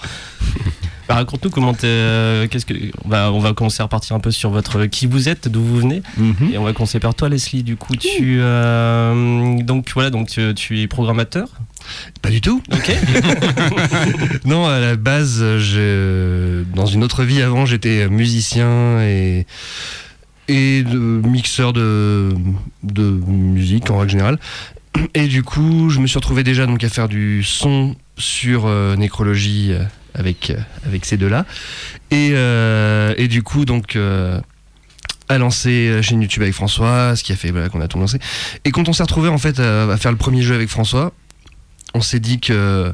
Bah, 1.08 1.16
Raconte-nous 1.16 1.50
comment 1.50 1.74
euh, 1.84 2.48
qu'est-ce 2.48 2.66
que. 2.66 2.74
On 3.06 3.10
va, 3.10 3.32
on 3.32 3.40
va 3.40 3.54
commencer 3.54 3.82
à 3.82 3.86
repartir 3.86 4.16
un 4.16 4.20
peu 4.20 4.32
sur 4.32 4.50
votre. 4.50 4.86
Qui 4.88 5.08
vous 5.08 5.30
êtes, 5.30 5.48
d'où 5.48 5.62
vous 5.64 5.78
venez. 5.78 6.02
Et 6.52 6.58
on 6.58 6.64
va 6.64 6.74
commencer 6.74 7.00
par 7.00 7.16
toi, 7.16 7.30
Leslie. 7.30 7.64
Du 7.64 7.76
coup, 7.78 7.96
tu. 7.96 8.38
euh, 8.42 9.58
donc, 9.64 9.90
voilà, 9.94 10.10
donc 10.10 10.28
tu, 10.30 10.54
tu 10.56 10.82
es 10.82 10.88
programmateur. 10.88 11.48
Pas 12.22 12.30
du 12.30 12.42
tout. 12.42 12.62
Ok. 12.74 12.92
Non, 14.46 14.66
à 14.68 14.80
la 14.80 14.96
base, 14.96 15.40
je, 15.58 16.64
dans 16.76 16.86
une 16.86 17.04
autre 17.04 17.24
vie 17.24 17.42
avant, 17.42 17.66
j'étais 17.66 18.08
musicien 18.10 19.02
et, 19.02 19.46
et 20.48 20.84
de- 20.84 20.98
mixeur 20.98 21.74
de, 21.74 22.34
de 22.84 23.04
musique 23.28 23.90
en 23.90 23.98
règle 24.00 24.12
générale. 24.12 24.40
Et 25.14 25.28
du 25.28 25.44
coup, 25.44 25.90
je 25.90 26.00
me 26.00 26.08
suis 26.08 26.18
retrouvé 26.18 26.44
déjà 26.44 26.66
donc 26.66 26.84
à 26.84 26.90
faire 26.90 27.08
du 27.08 27.44
son 27.44 27.96
sur 28.18 28.66
euh, 28.66 28.96
Nécrologie 28.96 29.70
euh, 29.74 29.84
avec, 30.18 30.50
euh, 30.50 30.58
avec 30.86 31.06
ces 31.06 31.18
deux-là. 31.18 31.46
Et, 32.12 32.32
euh, 32.34 33.14
et 33.18 33.28
du 33.28 33.44
coup, 33.44 33.66
donc. 33.66 33.96
euh, 33.96 34.40
à 35.30 35.38
lancer 35.38 35.90
la 35.94 36.02
chaîne 36.02 36.22
YouTube 36.22 36.42
avec 36.44 36.54
François, 36.56 37.14
ce 37.18 37.22
qui 37.22 37.34
a 37.34 37.36
fait 37.36 37.52
qu'on 37.70 37.82
a 37.82 37.90
tout 37.90 38.00
lancé. 38.00 38.18
Et 38.64 38.72
quand 38.72 38.88
on 38.88 38.94
s'est 38.94 39.04
retrouvé 39.04 39.28
en 39.28 39.38
fait 39.38 39.60
à, 39.60 39.84
à 39.92 39.98
faire 39.98 40.12
le 40.12 40.18
premier 40.18 40.42
jeu 40.42 40.56
avec 40.56 40.70
François, 40.70 41.12
on 41.94 42.00
s'est 42.00 42.22
dit 42.22 42.40
que 42.40 42.94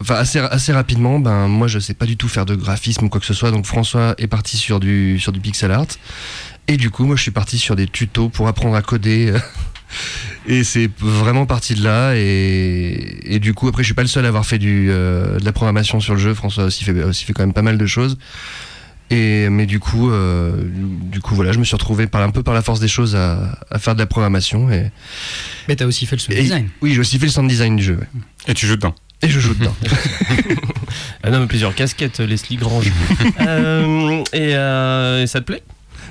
enfin 0.00 0.16
assez, 0.16 0.40
assez 0.40 0.72
rapidement 0.72 1.20
ben 1.20 1.46
moi 1.46 1.68
je 1.68 1.78
sais 1.78 1.94
pas 1.94 2.06
du 2.06 2.16
tout 2.16 2.26
faire 2.26 2.44
de 2.44 2.56
graphisme 2.56 3.04
ou 3.04 3.08
quoi 3.08 3.20
que 3.20 3.26
ce 3.26 3.34
soit 3.34 3.52
donc 3.52 3.66
François 3.66 4.16
est 4.18 4.26
parti 4.26 4.56
sur 4.56 4.80
du 4.80 5.20
sur 5.20 5.30
du 5.30 5.38
pixel 5.38 5.70
art 5.70 5.86
et 6.66 6.76
du 6.76 6.90
coup 6.90 7.04
moi 7.04 7.14
je 7.14 7.22
suis 7.22 7.30
parti 7.30 7.56
sur 7.56 7.76
des 7.76 7.86
tutos 7.86 8.30
pour 8.30 8.48
apprendre 8.48 8.74
à 8.74 8.82
coder 8.82 9.32
et 10.48 10.64
c'est 10.64 10.90
vraiment 10.98 11.46
parti 11.46 11.74
de 11.74 11.84
là 11.84 12.14
et, 12.16 13.34
et 13.34 13.38
du 13.40 13.52
coup 13.54 13.68
après 13.68 13.82
je 13.82 13.86
suis 13.88 13.94
pas 13.94 14.02
le 14.02 14.08
seul 14.08 14.24
à 14.24 14.28
avoir 14.28 14.46
fait 14.46 14.58
du 14.58 14.88
euh, 14.90 15.38
de 15.38 15.44
la 15.44 15.52
programmation 15.52 16.00
sur 16.00 16.14
le 16.14 16.20
jeu 16.20 16.34
François 16.34 16.64
aussi 16.64 16.84
fait 16.84 17.02
aussi 17.04 17.24
fait 17.24 17.32
quand 17.32 17.42
même 17.42 17.52
pas 17.52 17.62
mal 17.62 17.76
de 17.78 17.86
choses 17.86 18.16
et 19.10 19.48
mais 19.50 19.66
du 19.66 19.80
coup 19.80 20.10
euh, 20.10 20.52
du 20.64 21.20
coup 21.20 21.34
voilà 21.34 21.52
je 21.52 21.58
me 21.58 21.64
suis 21.64 21.74
retrouvé 21.74 22.06
par 22.06 22.22
un 22.22 22.30
peu 22.30 22.42
par 22.42 22.54
la 22.54 22.62
force 22.62 22.80
des 22.80 22.88
choses 22.88 23.16
à, 23.16 23.58
à 23.70 23.78
faire 23.78 23.94
de 23.94 24.00
la 24.00 24.06
programmation 24.06 24.70
et, 24.70 24.90
Mais 25.68 25.76
t'as 25.76 25.84
aussi 25.86 26.06
fait 26.06 26.16
le 26.16 26.20
sound 26.20 26.38
et- 26.38 26.42
design. 26.42 26.68
oui 26.80 26.94
j'ai 26.94 27.00
aussi 27.00 27.18
fait 27.18 27.26
le 27.26 27.32
sound 27.32 27.48
design 27.48 27.76
du 27.76 27.82
jeu 27.82 27.94
ouais. 27.96 28.08
Et 28.48 28.54
tu 28.54 28.66
joues 28.66 28.76
dedans. 28.76 28.94
et 29.22 29.28
je 29.28 29.38
joue 29.40 29.54
dedans 29.54 29.74
Ah 31.22 31.30
non, 31.30 31.40
mais 31.40 31.46
plusieurs 31.46 31.74
casquettes, 31.74 32.18
Leslie 32.20 32.56
Grange. 32.56 32.90
Euh, 33.46 34.22
et, 34.32 34.54
euh, 34.56 35.22
et 35.22 35.26
ça 35.26 35.40
te 35.40 35.44
plaît? 35.44 35.62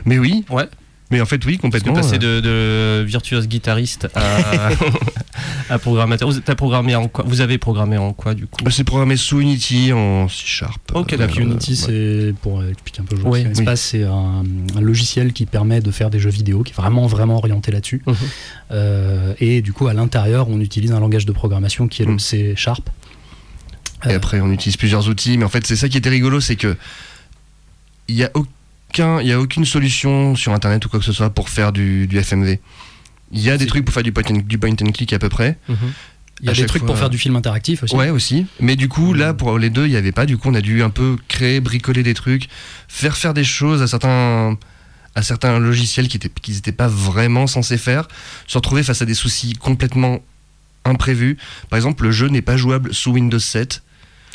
Mais 0.05 0.19
oui 0.19 0.45
Ouais. 0.49 0.65
Mais 1.11 1.21
en 1.21 1.25
fait, 1.25 1.43
oui, 1.45 1.57
Parce 1.57 1.57
que 1.57 1.61
complètement. 1.79 1.93
passer 1.93 2.17
euh, 2.23 2.99
de, 2.99 2.99
de 3.01 3.03
virtuose 3.05 3.47
guitariste 3.47 4.07
à, 4.13 4.69
à 5.69 5.79
programmateur. 5.79 6.29
Vous, 6.29 6.39
t'as 6.39 6.53
programmé 6.55 6.95
en 6.95 7.07
quoi 7.07 7.25
Vous 7.27 7.41
avez 7.41 7.57
programmé 7.57 7.97
en 7.97 8.13
quoi 8.13 8.35
du 8.35 8.45
coup? 8.45 8.63
Bah, 8.63 8.69
c'est 8.71 8.83
programmé 8.83 9.17
sous 9.17 9.39
Unity 9.39 9.91
en 9.91 10.27
C 10.29 10.43
Sharp. 10.45 10.79
Ok, 10.93 11.13
Euh, 11.13 11.17
d'accord. 11.17 11.35
Donc 11.37 11.45
Unity, 11.45 11.71
ouais. 11.71 11.77
c'est 11.77 12.33
pour 12.41 12.59
euh, 12.61 12.69
expliquer 12.69 13.01
un 13.01 13.05
peu 13.05 13.15
le 13.15 13.21
jeu, 13.21 13.27
Ouais, 13.27 13.47
oui. 13.55 13.65
C'est 13.75 14.03
un, 14.03 14.43
un 14.75 14.81
logiciel 14.81 15.33
qui 15.33 15.45
permet 15.47 15.81
de 15.81 15.89
faire 15.89 16.11
des 16.11 16.19
jeux 16.19 16.29
vidéo, 16.29 16.61
qui 16.61 16.73
est 16.73 16.75
vraiment 16.75 17.07
vraiment 17.07 17.37
orienté 17.37 17.71
là-dessus. 17.71 18.03
Mhm. 18.05 18.15
Euh, 18.71 19.33
et 19.39 19.61
du 19.63 19.73
coup, 19.73 19.87
à 19.87 19.93
l'intérieur, 19.93 20.47
on 20.49 20.59
utilise 20.59 20.91
un 20.91 20.99
langage 20.99 21.25
de 21.25 21.31
programmation 21.31 21.87
qui 21.87 22.03
est 22.03 22.05
le 22.05 22.11
Mhm. 22.13 22.19
C 22.19 22.53
Sharp. 22.55 22.87
Et 24.05 24.09
Euh, 24.09 24.15
après, 24.17 24.41
on 24.41 24.51
utilise 24.51 24.77
plusieurs 24.77 25.09
outils. 25.09 25.37
Mais 25.39 25.45
en 25.45 25.49
fait, 25.49 25.65
c'est 25.65 25.75
ça 25.75 25.89
qui 25.89 25.97
était 25.97 26.09
rigolo, 26.09 26.39
c'est 26.39 26.55
que 26.55 26.77
il 28.07 28.15
y 28.15 28.23
a 28.23 28.29
aucun, 28.35 28.49
il 28.97 29.27
y 29.27 29.31
a 29.31 29.39
aucune 29.39 29.65
solution 29.65 30.35
sur 30.35 30.53
Internet 30.53 30.85
ou 30.85 30.89
quoi 30.89 30.99
que 30.99 31.05
ce 31.05 31.11
soit 31.13 31.29
pour 31.29 31.49
faire 31.49 31.71
du, 31.71 32.07
du 32.07 32.17
FMV. 32.21 32.59
Il 33.31 33.41
y 33.41 33.49
a 33.49 33.57
des 33.57 33.67
trucs 33.67 33.85
pour 33.85 33.93
faire 33.93 34.03
du 34.03 34.11
point, 34.11 34.23
and, 34.29 34.41
du 34.45 34.57
point 34.57 34.71
and 34.71 34.91
click 34.91 35.13
à 35.13 35.19
peu 35.19 35.29
près. 35.29 35.57
Mhm. 35.67 35.77
Il 36.41 36.47
y 36.47 36.49
a 36.49 36.53
des 36.53 36.65
trucs 36.65 36.85
pour 36.85 36.97
faire 36.97 37.09
du 37.09 37.17
film 37.17 37.35
interactif 37.35 37.83
aussi. 37.83 37.93
Ouais, 37.95 38.09
aussi. 38.09 38.45
Mais 38.61 38.75
du 38.77 38.87
coup, 38.87 39.13
là, 39.13 39.31
Mhm. 39.31 39.37
pour 39.37 39.59
les 39.59 39.69
deux, 39.69 39.85
il 39.85 39.91
n'y 39.91 39.97
avait 39.97 40.13
pas. 40.13 40.25
Du 40.25 40.37
coup, 40.37 40.49
on 40.49 40.53
a 40.55 40.61
dû 40.61 40.81
un 40.81 40.89
peu 40.89 41.17
créer, 41.27 41.59
bricoler 41.59 42.01
des 42.01 42.13
trucs, 42.13 42.47
faire 42.87 43.17
faire 43.17 43.33
des 43.33 43.43
choses 43.43 43.81
à 43.81 43.87
certains, 43.87 44.57
à 45.15 45.21
certains 45.21 45.59
logiciels 45.59 46.07
qui 46.07 46.17
n'étaient 46.51 46.71
pas 46.71 46.87
vraiment 46.87 47.45
censés 47.45 47.77
faire, 47.77 48.07
se 48.47 48.57
retrouver 48.57 48.83
face 48.83 49.01
à 49.01 49.05
des 49.05 49.13
soucis 49.13 49.53
complètement 49.53 50.19
imprévus. 50.85 51.37
Par 51.69 51.77
exemple, 51.77 52.05
le 52.05 52.11
jeu 52.11 52.27
n'est 52.29 52.41
pas 52.41 52.55
jouable 52.57 52.93
sous 52.93 53.11
Windows 53.11 53.37
7 53.37 53.83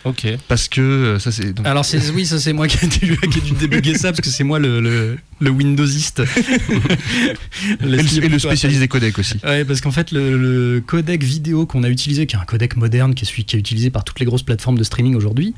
Ok. 0.05 0.27
parce 0.49 0.69
que 0.69 0.81
euh, 0.81 1.19
ça 1.19 1.33
c'est. 1.33 1.53
donc- 1.53 1.67
Alors 1.67 1.85
c'est 1.85 2.11
oui, 2.11 2.27
ça 2.27 2.39
c'est 2.39 2.53
moi 2.53 2.69
qui 2.69 2.85
ai 2.85 2.89
dû, 2.89 3.17
qui 3.31 3.39
ai 3.39 3.43
dû 3.43 3.53
débugger 3.53 3.95
ça 3.97 4.11
parce 4.13 4.21
que 4.21 4.29
c'est 4.29 4.45
moi 4.45 4.59
le, 4.59 4.81
le, 4.81 5.19
le 5.41 5.51
Windowsiste. 5.51 6.23
et, 7.81 7.85
le, 7.87 8.25
et 8.25 8.29
le 8.29 8.39
spécialiste 8.39 8.81
des 8.81 8.89
codecs 8.89 9.19
aussi. 9.19 9.35
Ouais, 9.45 9.65
parce 9.65 9.81
qu'en 9.81 9.91
fait, 9.91 10.13
le, 10.13 10.37
le 10.37 10.81
codec 10.81 11.23
vidéo 11.23 11.67
qu'on 11.67 11.83
a 11.83 11.89
utilisé, 11.89 12.27
qui 12.27 12.37
est 12.37 12.39
un 12.39 12.45
codec 12.45 12.77
moderne, 12.77 13.15
qui 13.15 13.25
est 13.25 13.29
celui 13.29 13.45
qui 13.45 13.57
est 13.57 13.59
utilisé 13.59 13.91
par 13.91 14.05
toutes 14.05 14.21
les 14.21 14.27
grosses 14.27 14.43
plateformes 14.43 14.79
de 14.79 14.85
streaming 14.85 15.15
aujourd'hui, 15.15 15.55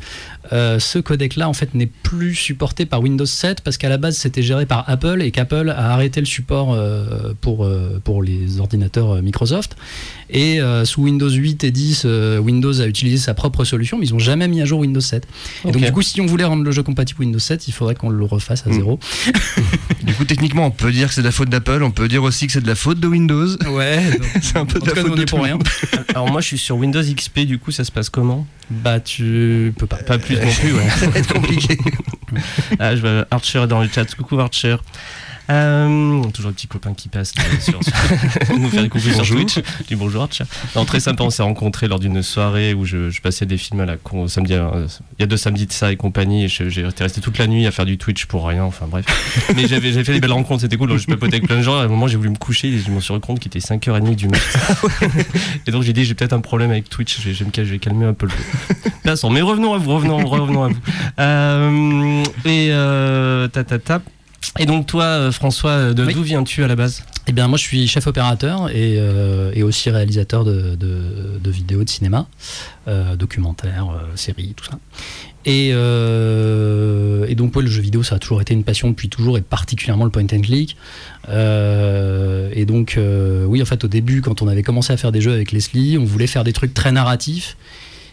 euh, 0.52 0.78
ce 0.78 0.98
codec-là, 0.98 1.48
en 1.48 1.52
fait, 1.52 1.74
n'est 1.74 1.86
plus 2.02 2.34
supporté 2.34 2.86
par 2.86 3.00
Windows 3.02 3.26
7 3.26 3.60
parce 3.62 3.76
qu'à 3.78 3.88
la 3.88 3.98
base, 3.98 4.16
c'était 4.16 4.42
géré 4.42 4.66
par 4.66 4.88
Apple 4.88 5.22
et 5.22 5.30
qu'Apple 5.30 5.70
a 5.70 5.92
arrêté 5.92 6.20
le 6.20 6.26
support 6.26 6.72
euh, 6.72 7.34
pour, 7.40 7.64
euh, 7.64 8.00
pour 8.02 8.22
les 8.22 8.60
ordinateurs 8.60 9.22
Microsoft. 9.22 9.76
Et 10.28 10.58
sous 10.84 11.02
Windows 11.02 11.30
8 11.30 11.62
et 11.64 11.70
10, 11.70 12.02
euh, 12.04 12.38
Windows 12.38 12.80
a 12.80 12.86
utilisé 12.86 13.16
sa 13.16 13.34
propre 13.34 13.64
solution, 13.64 13.96
mais 13.98 14.06
ils 14.06 14.12
n'ont 14.12 14.18
jamais 14.18 14.48
mis 14.48 14.60
à 14.60 14.64
jour 14.64 14.80
Windows 14.80 15.00
7. 15.00 15.24
Et 15.64 15.70
donc, 15.70 15.84
du 15.84 15.92
coup, 15.92 16.02
si 16.02 16.20
on 16.20 16.26
voulait 16.26 16.44
rendre 16.44 16.64
le 16.64 16.72
jeu 16.72 16.82
compatible 16.82 17.20
Windows 17.20 17.38
7, 17.38 17.68
il 17.68 17.72
faudrait 17.72 17.94
qu'on 17.94 18.08
le 18.10 18.24
refasse 18.24 18.66
à 18.66 18.70
Mm. 18.70 18.72
zéro. 18.72 18.98
Du 20.06 20.14
coup, 20.14 20.24
techniquement, 20.24 20.66
on 20.66 20.70
peut 20.70 20.92
dire 20.92 21.08
que 21.08 21.14
c'est 21.14 21.20
de 21.20 21.26
la 21.26 21.32
faute 21.32 21.48
d'Apple, 21.48 21.82
on 21.82 21.90
peut 21.90 22.06
dire 22.06 22.22
aussi 22.22 22.46
que 22.46 22.52
c'est 22.52 22.60
de 22.60 22.66
la 22.66 22.76
faute 22.76 23.00
de 23.00 23.08
Windows. 23.08 23.56
Ouais, 23.70 24.00
C'est 24.40 24.56
un 24.56 24.64
peu 24.64 24.78
de 24.78 24.86
la 24.86 24.92
cas, 24.92 25.02
faute 25.02 25.10
on 25.12 25.14
de 25.16 25.22
est 25.22 25.26
pour 25.26 25.40
tout 25.40 25.44
le 25.44 25.50
rien. 25.50 25.58
Alors 26.14 26.30
moi 26.30 26.40
je 26.40 26.46
suis 26.46 26.58
sur 26.58 26.76
Windows 26.76 27.02
XP, 27.02 27.40
du 27.40 27.58
coup 27.58 27.72
ça 27.72 27.84
se 27.84 27.90
passe 27.90 28.08
comment? 28.08 28.46
Bah, 28.70 29.00
tu 29.00 29.74
peux 29.76 29.86
pas. 29.86 29.96
Pas 29.96 30.18
plus 30.18 30.36
non 30.36 30.50
plus, 30.60 30.72
ouais. 30.74 30.88
Ça 30.96 31.08
va 31.08 31.18
être 31.18 31.32
compliqué. 31.32 31.76
Ah, 32.78 32.94
je 32.94 33.00
vois 33.00 33.26
Archer 33.30 33.66
dans 33.68 33.82
le 33.82 33.88
chat. 33.88 34.14
Coucou 34.14 34.38
Archer. 34.38 34.76
Euh, 35.48 36.22
toujours 36.32 36.50
le 36.50 36.54
petit 36.54 36.66
copain 36.66 36.92
qui 36.94 37.08
passe 37.08 37.32
sur, 37.60 37.82
sur- 37.82 37.92
nous 38.58 38.68
faire 38.68 38.82
des 38.82 38.88
coucou 38.88 39.04
sur. 39.04 39.24
Twitch. 39.24 39.58
Du 39.88 39.96
bonjour 39.96 40.22
Archer. 40.22 40.44
Non, 40.74 40.84
très 40.84 41.00
sympa, 41.00 41.22
on 41.22 41.30
s'est 41.30 41.42
rencontrés 41.42 41.88
lors 41.88 42.00
d'une 42.00 42.22
soirée 42.22 42.74
où 42.74 42.84
je, 42.84 43.10
je 43.10 43.20
passais 43.20 43.46
des 43.46 43.56
films 43.56 43.80
à 43.80 43.86
la 43.86 43.96
con, 43.96 44.26
samedi, 44.28 44.54
euh, 44.54 44.86
il 45.18 45.22
y 45.22 45.24
a 45.24 45.26
deux 45.26 45.36
samedis 45.36 45.66
de 45.66 45.72
ça 45.72 45.92
et 45.92 45.96
compagnie. 45.96 46.44
Et 46.44 46.48
j'ai 46.48 46.86
été 46.86 47.02
resté 47.02 47.20
toute 47.20 47.38
la 47.38 47.46
nuit 47.46 47.66
à 47.66 47.70
faire 47.70 47.86
du 47.86 47.98
Twitch 47.98 48.26
pour 48.26 48.46
rien. 48.46 48.64
Enfin 48.64 48.86
bref. 48.88 49.04
Mais 49.54 49.66
j'avais 49.68 49.92
fait 50.04 50.12
des 50.12 50.20
belles 50.20 50.32
rencontres, 50.32 50.62
c'était 50.62 50.76
cool. 50.76 50.88
Donc, 50.88 50.98
je 50.98 51.06
papotais 51.06 51.36
avec 51.36 51.46
plein 51.46 51.58
de 51.58 51.62
gens. 51.62 51.78
À 51.78 51.84
un 51.84 51.88
moment, 51.88 52.08
j'ai 52.08 52.16
voulu 52.16 52.30
me 52.30 52.36
coucher 52.36 52.68
et 52.68 52.78
je 52.78 52.90
me 52.90 53.00
suis 53.00 53.12
rendu 53.12 53.24
compte 53.24 53.38
qu'il 53.38 53.48
était 53.48 53.58
5h30 53.58 54.14
du 54.14 54.28
matin. 54.28 54.58
et 55.66 55.70
donc 55.70 55.82
j'ai 55.82 55.92
dit, 55.92 56.04
j'ai 56.04 56.14
peut-être 56.14 56.32
un 56.32 56.40
problème 56.40 56.70
avec 56.70 56.88
Twitch. 56.88 57.20
Je 57.20 57.62
vais, 57.62 57.78
calmer 57.78 58.06
un 58.06 58.14
peu 58.14 58.26
le. 58.26 58.32
Passons. 59.04 59.30
Mais 59.30 59.42
revenons 59.42 59.74
à 59.74 59.78
vous, 59.78 59.94
revenons, 59.94 60.26
revenons 60.26 60.64
à 60.64 60.68
vous. 60.68 60.80
Euh, 61.18 62.24
et 62.44 62.68
euh, 62.70 63.48
ta, 63.48 63.64
ta, 63.64 63.78
ta. 63.78 64.00
Et 64.58 64.66
donc 64.66 64.86
toi, 64.86 65.04
euh, 65.04 65.32
François, 65.32 65.92
de 65.92 66.04
Oui. 66.04 66.14
d'où 66.14 66.22
viens-tu 66.22 66.62
à 66.64 66.66
la 66.68 66.76
base? 66.76 67.02
Eh 67.28 67.32
bien, 67.32 67.48
moi, 67.48 67.58
je 67.58 67.62
suis 67.64 67.88
chef 67.88 68.06
opérateur 68.06 68.70
et, 68.70 68.96
euh, 68.98 69.50
et 69.54 69.62
aussi 69.64 69.90
réalisateur 69.90 70.44
de, 70.44 70.76
de- 70.76 71.38
de 71.42 71.50
vidéos 71.50 71.82
de 71.82 71.88
cinéma, 71.88 72.26
euh, 72.86 73.16
documentaires, 73.16 73.88
euh, 73.90 74.14
séries, 74.14 74.54
tout 74.56 74.64
ça. 74.64 74.78
Et, 75.44 75.70
euh, 75.74 77.26
et 77.28 77.34
donc, 77.34 77.54
ouais, 77.56 77.62
le 77.62 77.68
jeu 77.68 77.82
vidéo, 77.82 78.02
ça 78.04 78.14
a 78.16 78.18
toujours 78.18 78.40
été 78.40 78.54
une 78.54 78.64
passion 78.64 78.88
depuis 78.90 79.08
toujours, 79.08 79.38
et 79.38 79.40
particulièrement 79.42 80.04
le 80.04 80.10
point 80.10 80.22
and 80.32 80.40
click. 80.40 80.76
Euh, 81.28 82.50
et 82.52 82.64
donc, 82.64 82.94
euh, 82.96 83.44
oui, 83.44 83.60
en 83.62 83.64
fait, 83.66 83.82
au 83.84 83.88
début, 83.88 84.22
quand 84.22 84.42
on 84.42 84.48
avait 84.48 84.62
commencé 84.62 84.92
à 84.92 84.96
faire 84.96 85.12
des 85.12 85.20
jeux 85.20 85.32
avec 85.32 85.52
Leslie, 85.52 85.98
on 85.98 86.04
voulait 86.04 86.26
faire 86.26 86.44
des 86.44 86.52
trucs 86.52 86.74
très 86.74 86.92
narratifs. 86.92 87.56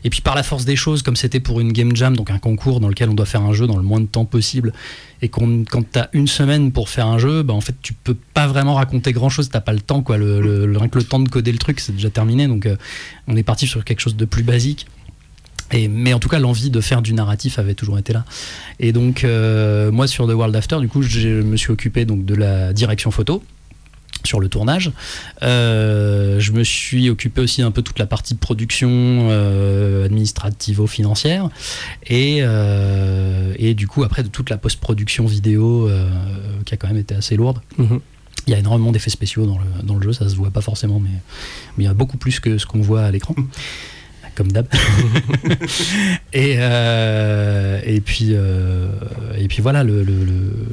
Et 0.04 0.10
puis 0.10 0.22
par 0.22 0.36
la 0.36 0.44
force 0.44 0.66
des 0.66 0.76
choses, 0.76 1.02
comme 1.02 1.16
c'était 1.16 1.40
pour 1.40 1.60
une 1.60 1.72
game 1.72 1.96
jam, 1.96 2.16
donc 2.16 2.30
un 2.30 2.40
concours 2.40 2.80
dans 2.80 2.90
lequel 2.90 3.10
on 3.10 3.14
doit 3.14 3.26
faire 3.26 3.42
un 3.42 3.54
jeu 3.54 3.68
dans 3.68 3.78
le 3.78 3.84
moins 3.84 4.02
de 4.02 4.06
temps 4.06 4.26
possible, 4.26 4.74
et 5.22 5.30
qu'on, 5.30 5.64
quand 5.70 5.84
tu 5.92 6.00
une 6.14 6.28
semaine 6.28 6.72
pour 6.72 6.90
faire 6.90 7.08
un 7.08 7.18
jeu, 7.18 7.44
bah 7.44 7.54
en 7.54 7.62
fait 7.62 7.76
tu 7.82 7.94
peux 7.94 8.18
pas 8.34 8.48
vraiment 8.48 8.76
raconter 8.76 9.14
grand 9.14 9.30
chose, 9.30 9.50
t'as 9.50 9.62
pas 9.62 9.74
le 9.74 9.82
temps, 9.82 10.02
quoi. 10.02 10.18
Le- 10.18 10.78
rien 10.78 10.90
que 10.90 10.98
le 10.98 11.06
temps 11.06 11.20
de 11.20 11.30
coder 11.30 11.52
le 11.52 11.58
truc, 11.58 11.80
c'est 11.80 11.94
déjà 11.94 12.10
terminé, 12.10 12.48
donc 12.48 12.66
euh, 12.66 12.76
on 13.28 13.36
est 13.38 13.44
parti 13.44 13.68
sur 13.68 13.84
quelque 13.86 14.02
chose 14.02 14.16
de 14.16 14.26
plus 14.26 14.44
basique. 14.44 14.88
Et, 15.72 15.88
mais 15.88 16.14
en 16.14 16.20
tout 16.20 16.30
cas, 16.30 16.38
l'envie 16.38 16.70
de 16.70 16.82
faire 16.82 17.02
du 17.02 17.14
narratif 17.14 17.58
avait 17.58 17.74
toujours 17.74 17.98
été 17.98 18.14
là. 18.14 18.26
Et 18.80 18.92
donc, 18.92 19.24
euh, 19.24 19.92
moi, 19.92 20.06
sur 20.06 20.28
The 20.28 20.32
World 20.32 20.56
After, 20.56 20.78
du 20.80 20.88
coup, 20.88 21.02
je 21.02 21.42
me 21.42 21.58
suis 21.58 21.72
occupé 21.72 22.06
donc, 22.06 22.26
de 22.26 22.36
la 22.36 22.74
direction 22.74 23.10
photo 23.10 23.42
sur 24.24 24.40
le 24.40 24.50
tournage. 24.50 24.92
Euh, 25.42 26.40
je 26.40 26.52
me 26.52 26.64
suis 26.64 27.10
occupé 27.10 27.42
aussi 27.42 27.62
un 27.62 27.72
peu 27.72 27.82
toute 27.82 28.00
la 28.00 28.06
partie 28.06 28.36
production 28.36 28.90
euh, 28.92 30.06
administrativo-financière 30.06 31.50
et, 32.08 32.40
euh, 32.42 33.54
et 33.58 33.74
du 33.74 33.88
coup 33.88 34.04
après 34.04 34.24
de 34.24 34.30
toute 34.30 34.50
la 34.50 34.58
post-production 34.58 35.26
vidéo 35.26 35.90
euh, 35.90 36.10
qui 36.66 36.74
a 36.74 36.78
quand 36.78 36.88
même 36.88 36.98
été 36.98 37.16
assez 37.16 37.36
lourde. 37.36 37.60
Il 38.46 38.52
y 38.52 38.54
a 38.54 38.60
énormément 38.60 38.92
d'effets 38.92 39.10
spéciaux 39.10 39.46
dans 39.46 39.58
le, 39.58 39.66
dans 39.84 39.96
le 39.96 40.02
jeu, 40.02 40.12
ça 40.12 40.28
se 40.28 40.36
voit 40.36 40.52
pas 40.52 40.62
forcément, 40.62 41.00
mais, 41.00 41.10
mais 41.78 41.86
il 41.86 41.88
y 41.88 41.90
a 41.90 41.94
beaucoup 41.94 42.18
plus 42.18 42.40
que 42.40 42.58
ce 42.58 42.66
qu'on 42.66 42.82
voit 42.82 43.04
à 43.04 43.12
l'écran. 43.12 43.36
Comme 44.36 44.52
d'hab. 44.52 44.66
et, 46.34 46.56
euh, 46.58 47.80
et, 47.86 48.02
puis, 48.02 48.30
euh, 48.34 48.88
et 49.38 49.48
puis 49.48 49.62
voilà, 49.62 49.84
le, 49.84 50.04
le- 50.04 50.26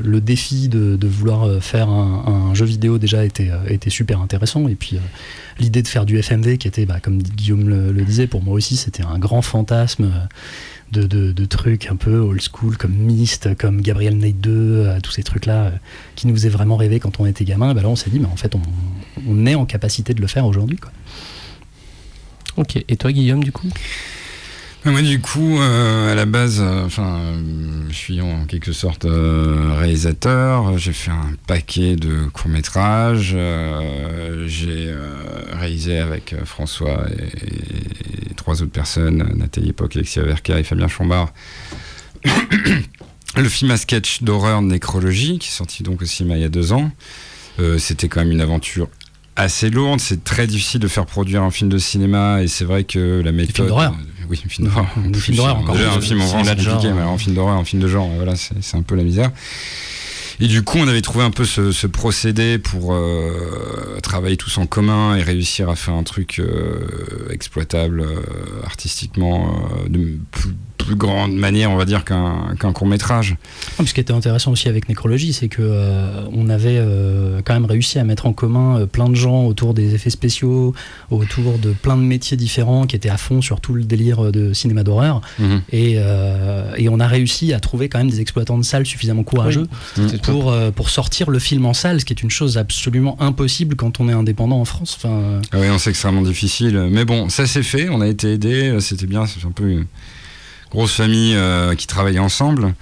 le- 0.02 0.20
défi 0.20 0.68
de, 0.68 0.96
de 0.96 1.08
vouloir 1.08 1.62
faire 1.62 1.88
un, 1.88 2.50
un 2.50 2.54
jeu 2.54 2.64
vidéo 2.66 2.98
déjà 2.98 3.24
était, 3.24 3.50
était 3.68 3.90
super 3.90 4.20
intéressant. 4.20 4.68
Et 4.68 4.74
puis 4.74 4.96
euh, 4.96 5.00
l'idée 5.58 5.82
de 5.82 5.88
faire 5.88 6.04
du 6.06 6.18
FMV, 6.22 6.56
qui 6.58 6.68
était, 6.68 6.86
bah, 6.86 7.00
comme 7.00 7.22
Guillaume 7.22 7.68
le, 7.68 7.90
le 7.92 8.02
disait, 8.04 8.26
pour 8.26 8.42
moi 8.42 8.54
aussi, 8.54 8.76
c'était 8.76 9.02
un 9.02 9.18
grand 9.18 9.42
fantasme. 9.42 10.10
De, 10.92 11.04
de- 11.04 11.30
de 11.30 11.44
trucs 11.44 11.86
un 11.86 11.94
peu 11.94 12.18
old 12.18 12.40
school 12.42 12.76
comme 12.76 12.90
Myst, 12.92 13.54
comme 13.56 13.80
Gabriel 13.80 14.16
Knight 14.18 14.40
2, 14.40 14.50
euh, 14.50 14.98
tous 15.00 15.12
ces 15.12 15.22
trucs-là 15.22 15.70
qui 16.16 16.26
nous 16.26 16.34
faisaient 16.34 16.48
vraiment 16.48 16.76
rêver 16.76 16.98
quand 16.98 17.20
on 17.20 17.26
était 17.26 17.44
gamin. 17.44 17.72
Bah 17.74 17.82
là, 17.82 17.88
on 17.88 17.94
s'est 17.94 18.10
dit, 18.10 18.18
mais 18.18 18.26
en 18.26 18.34
fait, 18.34 18.56
on, 18.56 18.60
on 19.28 19.46
est 19.46 19.54
en 19.54 19.66
capacité 19.66 20.14
de 20.14 20.20
le 20.20 20.26
faire 20.26 20.46
aujourd'hui. 20.46 20.78
quoi. 20.78 20.90
Ok. 22.56 22.76
Et 22.88 22.96
toi, 22.96 23.12
Guillaume, 23.12 23.42
du 23.42 23.52
coup 23.52 23.68
Moi, 24.84 25.02
du 25.02 25.20
coup, 25.20 25.58
euh, 25.58 26.12
à 26.12 26.14
la 26.14 26.26
base, 26.26 26.60
euh, 26.60 26.84
enfin, 26.84 27.20
je 27.88 27.94
suis 27.94 28.20
en 28.20 28.44
quelque 28.46 28.72
sorte 28.72 29.04
euh, 29.04 29.74
réalisateur. 29.78 30.76
J'ai 30.78 30.92
fait 30.92 31.10
un 31.10 31.32
paquet 31.46 31.96
de 31.96 32.26
courts 32.32 32.50
métrages. 32.50 33.36
j'ai 34.46 34.94
réalisé 35.52 35.98
avec 35.98 36.34
François 36.44 37.04
et, 37.10 38.34
trois 38.34 38.62
autres 38.62 38.72
personnes, 38.72 39.32
Nathalie 39.36 39.70
Epoch, 39.70 39.94
Alexia 39.96 40.22
Verka 40.22 40.58
et 40.58 40.64
Fabien 40.64 40.88
Chambard. 40.88 41.32
Le 43.36 43.48
film 43.48 43.70
à 43.70 43.76
sketch 43.76 44.24
d'horreur 44.24 44.60
Nécrologie, 44.60 45.38
qui 45.38 45.48
est 45.48 45.52
sorti 45.52 45.84
donc 45.84 46.02
au 46.02 46.04
cinéma 46.04 46.36
il 46.36 46.42
y 46.42 46.44
a 46.44 46.48
deux 46.48 46.72
ans. 46.72 46.90
C'était 47.78 48.08
quand 48.08 48.20
même 48.20 48.32
une 48.32 48.40
aventure 48.40 48.88
assez 49.36 49.70
lourde. 49.70 50.00
C'est 50.00 50.24
très 50.24 50.46
difficile 50.46 50.80
de 50.80 50.88
faire 50.88 51.06
produire 51.06 51.42
un 51.42 51.50
film 51.50 51.70
de 51.70 51.78
cinéma 51.78 52.42
et 52.42 52.48
c'est 52.48 52.64
vrai 52.64 52.84
que 52.84 53.20
la 53.24 53.32
méthode. 53.32 53.54
films 53.56 53.68
d'horreur. 53.68 53.92
Euh, 53.92 54.24
oui, 54.28 54.42
un 54.44 54.48
film 54.48 54.68
d'horreur. 54.68 54.86
Films 54.94 55.12
plus, 55.12 55.36
d'horreur 55.36 55.56
euh, 55.56 55.60
encore 55.60 55.74
Déjà, 55.76 55.92
un 55.92 56.00
film 56.00 56.20
genre, 56.20 56.32
compliqué, 56.42 56.92
mais 56.92 57.00
alors 57.00 57.12
un 57.12 57.18
film 57.18 57.34
d'horreur, 57.34 57.56
un 57.56 57.64
film 57.64 57.82
de 57.82 57.88
genre, 57.88 58.08
voilà, 58.16 58.36
c'est 58.36 58.54
c'est 58.62 58.76
un 58.76 58.82
peu 58.82 58.94
la 58.94 59.02
misère. 59.04 59.30
Et 60.42 60.46
du 60.46 60.62
coup, 60.62 60.78
on 60.78 60.88
avait 60.88 61.02
trouvé 61.02 61.22
un 61.22 61.30
peu 61.30 61.44
ce, 61.44 61.70
ce 61.70 61.86
procédé 61.86 62.58
pour 62.58 62.94
euh, 62.94 63.98
travailler 64.02 64.38
tous 64.38 64.56
en 64.56 64.64
commun 64.66 65.14
et 65.16 65.22
réussir 65.22 65.68
à 65.68 65.76
faire 65.76 65.92
un 65.92 66.02
truc 66.02 66.38
euh, 66.38 67.28
exploitable 67.30 68.00
euh, 68.00 68.22
artistiquement 68.64 69.54
euh, 69.84 69.88
de- 69.90 70.18
plus, 70.30 70.54
plus 70.90 70.96
grande 70.96 71.34
manière, 71.34 71.70
on 71.70 71.76
va 71.76 71.84
dire, 71.84 72.04
qu'un 72.04 72.72
court 72.72 72.88
métrage. 72.88 73.36
Ce 73.84 73.94
qui 73.94 74.00
était 74.00 74.12
intéressant 74.12 74.50
aussi 74.50 74.68
avec 74.68 74.88
Nécrologie, 74.88 75.32
c'est 75.32 75.46
que 75.46 75.62
euh, 75.62 76.22
on 76.32 76.48
avait 76.48 76.78
euh, 76.78 77.42
quand 77.44 77.54
même 77.54 77.64
réussi 77.64 78.00
à 78.00 78.04
mettre 78.04 78.26
en 78.26 78.32
commun 78.32 78.80
euh, 78.80 78.86
plein 78.86 79.08
de 79.08 79.14
gens 79.14 79.44
autour 79.44 79.72
des 79.72 79.94
effets 79.94 80.10
spéciaux, 80.10 80.74
autour 81.12 81.58
de 81.58 81.70
plein 81.70 81.96
de 81.96 82.02
métiers 82.02 82.36
différents 82.36 82.86
qui 82.86 82.96
étaient 82.96 83.08
à 83.08 83.18
fond 83.18 83.40
sur 83.40 83.60
tout 83.60 83.72
le 83.72 83.84
délire 83.84 84.32
de 84.32 84.52
cinéma 84.52 84.82
d'horreur. 84.82 85.20
Mhm. 85.38 85.62
Et, 85.70 85.98
et 86.76 86.88
on 86.88 86.98
a 86.98 87.06
réussi 87.06 87.52
à 87.52 87.60
trouver 87.60 87.88
quand 87.88 87.98
même 87.98 88.10
des 88.10 88.20
exploitants 88.20 88.58
de 88.58 88.64
salles 88.64 88.86
suffisamment 88.86 89.22
courageux 89.22 89.68
pour, 90.24 90.52
pour 90.74 90.90
sortir 90.90 91.30
le 91.30 91.38
film 91.38 91.66
en 91.66 91.74
salle, 91.74 92.00
ce 92.00 92.04
qui 92.04 92.12
est 92.12 92.22
une 92.22 92.30
chose 92.30 92.58
absolument 92.58 93.20
impossible 93.20 93.76
quand 93.76 94.00
on 94.00 94.08
est 94.08 94.12
indépendant 94.12 94.60
en 94.60 94.64
France. 94.64 94.96
Enfin, 94.98 95.40
Ah 95.52 95.58
oui, 95.60 95.68
on 95.70 95.78
sait 95.78 95.90
extrêmement 95.90 96.22
difficile. 96.22 96.88
Mais 96.90 97.04
bon, 97.04 97.28
ça 97.28 97.46
s'est 97.46 97.62
fait, 97.62 97.88
on 97.90 98.00
a 98.00 98.08
été 98.08 98.32
aidés, 98.32 98.76
c'était 98.80 99.06
bien, 99.06 99.26
c'est 99.26 99.46
un 99.46 99.52
peu 99.52 99.84
grosse 100.70 100.94
famille 100.94 101.34
euh, 101.34 101.74
qui 101.74 101.86
travaillait 101.86 102.18
ensemble. 102.18 102.74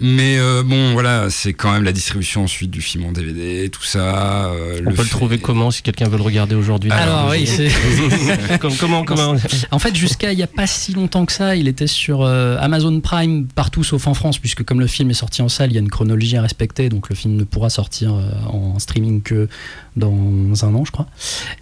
Mais 0.00 0.38
euh, 0.38 0.62
bon, 0.62 0.92
voilà, 0.92 1.28
c'est 1.28 1.54
quand 1.54 1.72
même 1.72 1.82
la 1.82 1.90
distribution 1.92 2.44
ensuite 2.44 2.70
du 2.70 2.80
film 2.80 3.04
en 3.04 3.12
DVD, 3.12 3.68
tout 3.68 3.82
ça. 3.82 4.46
euh, 4.52 4.80
On 4.86 4.92
peut 4.92 5.02
le 5.02 5.08
trouver 5.08 5.38
comment 5.38 5.70
si 5.72 5.82
quelqu'un 5.82 6.08
veut 6.08 6.16
le 6.18 6.22
regarder 6.22 6.54
aujourd'hui 6.54 6.90
alors 6.92 7.28
oui, 7.30 7.46
c'est. 7.46 7.68
Comme- 8.60 8.76
comment, 8.76 9.04
comment 9.04 9.34
En 9.72 9.78
fait, 9.78 9.96
jusqu'à 9.96 10.32
il 10.32 10.36
n'y 10.36 10.42
a 10.42 10.46
pas 10.48 10.66
si 10.68 10.92
longtemps 10.92 11.26
que 11.26 11.32
ça, 11.32 11.56
il 11.56 11.66
était 11.66 11.86
sur 11.88 12.22
euh, 12.22 12.56
Amazon 12.60 13.00
Prime 13.00 13.46
partout 13.54 13.82
sauf 13.82 14.06
en 14.06 14.14
France, 14.14 14.38
puisque 14.38 14.62
comme 14.64 14.78
le 14.80 14.86
film 14.86 15.10
est 15.10 15.14
sorti 15.14 15.42
en 15.42 15.48
salle, 15.48 15.70
il 15.70 15.74
y 15.74 15.78
a 15.78 15.80
une 15.80 15.90
chronologie 15.90 16.36
à 16.36 16.42
respecter, 16.42 16.88
donc 16.88 17.08
le 17.08 17.16
film 17.16 17.34
ne 17.36 17.44
pourra 17.44 17.68
sortir 17.70 18.14
euh, 18.14 18.30
en 18.48 18.78
streaming 18.78 19.20
que 19.22 19.48
dans 19.96 20.14
un 20.62 20.74
an, 20.74 20.84
je 20.84 20.92
crois. 20.92 21.06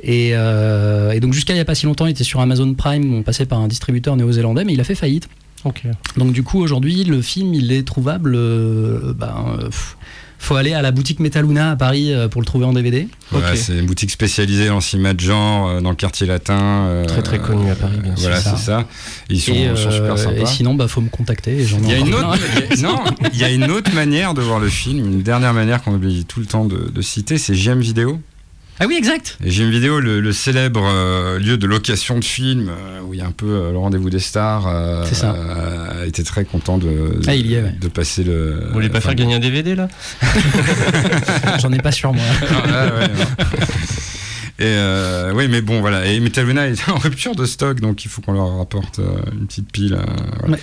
Et, 0.02 0.30
euh, 0.34 1.12
et 1.12 1.20
donc 1.20 1.32
jusqu'à 1.32 1.54
il 1.54 1.56
n'y 1.56 1.62
a 1.62 1.64
pas 1.64 1.74
si 1.74 1.86
longtemps, 1.86 2.06
il 2.06 2.10
était 2.10 2.24
sur 2.24 2.40
Amazon 2.40 2.74
Prime, 2.74 3.14
on 3.14 3.22
passait 3.22 3.46
par 3.46 3.60
un 3.60 3.68
distributeur 3.68 4.14
néo-zélandais, 4.16 4.64
mais 4.64 4.74
il 4.74 4.80
a 4.80 4.84
fait 4.84 4.94
faillite. 4.94 5.28
Donc 6.16 6.32
du 6.32 6.42
coup, 6.42 6.61
aujourd'hui, 6.61 7.04
le 7.04 7.20
film, 7.23 7.54
il 7.54 7.73
est 7.73 7.87
trouvable. 7.87 8.35
euh, 8.37 9.12
ben, 9.14 9.35
euh, 9.58 9.64
pff, 9.66 9.96
faut 10.38 10.54
aller 10.54 10.75
à 10.75 10.82
la 10.82 10.90
boutique 10.92 11.18
Metaluna 11.18 11.70
à 11.73 11.76
Paris 11.76 12.12
euh, 12.12 12.28
pour 12.28 12.42
le 12.42 12.46
trouver 12.46 12.66
en 12.66 12.73
DVD. 12.75 13.08
Voilà, 13.30 13.56
c'est 13.56 13.78
une 13.78 13.87
boutique 13.87 14.11
spécialisée 14.11 14.68
en 14.70 14.80
cinéma 14.80 15.14
de 15.14 15.20
genre 15.20 15.66
euh, 15.68 15.80
dans 15.80 15.88
le 15.90 15.96
quartier 15.96 16.26
latin. 16.26 17.02
Très, 17.08 17.23
très 17.23 17.38
connu 17.38 17.70
à 17.70 17.75
Paris, 17.75 17.96
bien 18.02 18.14
sûr. 18.14 18.26
Voilà, 18.28 18.40
C'est 18.40 18.50
ça. 18.50 18.56
ça. 18.56 18.85
Ils 19.30 19.40
sont, 19.40 19.52
et, 19.54 19.75
sont 19.75 19.90
super 19.90 20.18
sympas. 20.18 20.37
et 20.42 20.46
sinon, 20.46 20.75
bah, 20.75 20.88
faut 20.88 21.00
me 21.00 21.08
contacter. 21.08 21.52
et 21.52 21.64
j'en 21.64 21.78
ai 21.78 21.82
Il 21.85 21.90
y 21.90 21.94
a 21.94 21.99
une 21.99 22.14
autre, 22.14 22.38
y 22.70 22.75
a- 22.75 22.76
non, 22.82 22.99
il 23.32 23.38
y 23.38 23.44
a 23.44 23.50
une 23.50 23.70
autre 23.70 23.92
manière 23.94 24.35
de 24.35 24.42
voir 24.42 24.61
le 24.61 24.68
film, 24.68 24.99
une 24.99 25.23
dernière 25.23 25.54
manière 25.54 25.82
qu'on 25.82 25.94
oublie 25.94 26.25
tout 26.26 26.38
le 26.40 26.46
temps 26.46 26.66
de, 26.66 26.90
de 26.94 27.00
citer, 27.02 27.38
c'est 27.38 27.54
JM 27.54 27.80
Vidéo. 27.80 28.20
Ah 28.78 28.85
oui, 28.87 28.95
exact. 28.99 29.38
Et 29.42 29.50
JM 29.50 29.71
Vidéo, 29.71 30.00
le, 30.00 30.21
le 30.21 30.33
célèbre 30.33 30.85
euh, 30.85 31.38
lieu 31.38 31.56
de 31.56 31.66
location 31.66 32.18
de 32.18 32.25
films, 32.25 32.68
euh, 32.68 33.00
où 33.06 33.14
il 33.14 33.21
y 33.21 33.23
a 33.23 33.26
un 33.26 33.30
peu 33.30 33.47
euh, 33.47 33.73
le 33.73 33.78
rendez-vous 33.78 34.11
des 34.11 34.18
stars, 34.18 34.66
euh, 34.68 35.02
C'est 35.09 35.14
ça. 35.14 35.35
euh, 35.35 36.04
était 36.04 36.23
très 36.23 36.45
content 36.45 36.76
de, 36.76 37.18
Ah, 37.26 37.35
il 37.35 37.47
y 37.47 37.54
est, 37.54 37.62
ouais. 37.62 37.75
de 37.80 37.88
passer 37.88 38.23
le. 38.23 38.64
Vous 38.66 38.75
voulez 38.75 38.90
pas 38.90 39.00
faire 39.00 39.14
gagner 39.14 39.35
un 39.35 39.38
DVD 39.38 39.75
là? 39.75 39.88
J'en 41.61 41.73
ai 41.73 41.78
pas 41.78 41.92
sur 41.92 42.12
moi. 42.12 42.23
Ah, 42.68 42.87
ouais. 43.00 43.09
Et 44.58 44.64
euh, 44.64 45.34
oui, 45.34 45.48
mais 45.48 45.60
bon, 45.60 45.80
voilà. 45.80 46.06
Et 46.06 46.18
Metaluna 46.18 46.66
est 46.68 46.88
en 46.88 46.96
rupture 46.96 47.34
de 47.36 47.44
stock, 47.44 47.80
donc 47.80 48.04
il 48.04 48.08
faut 48.08 48.22
qu'on 48.22 48.32
leur 48.32 48.56
rapporte 48.56 49.00
euh, 49.00 49.18
une 49.32 49.46
petite 49.46 49.70
pile. 49.70 49.94
euh, 49.94 50.04
voilà. 50.40 50.56
Ouais. 50.56 50.62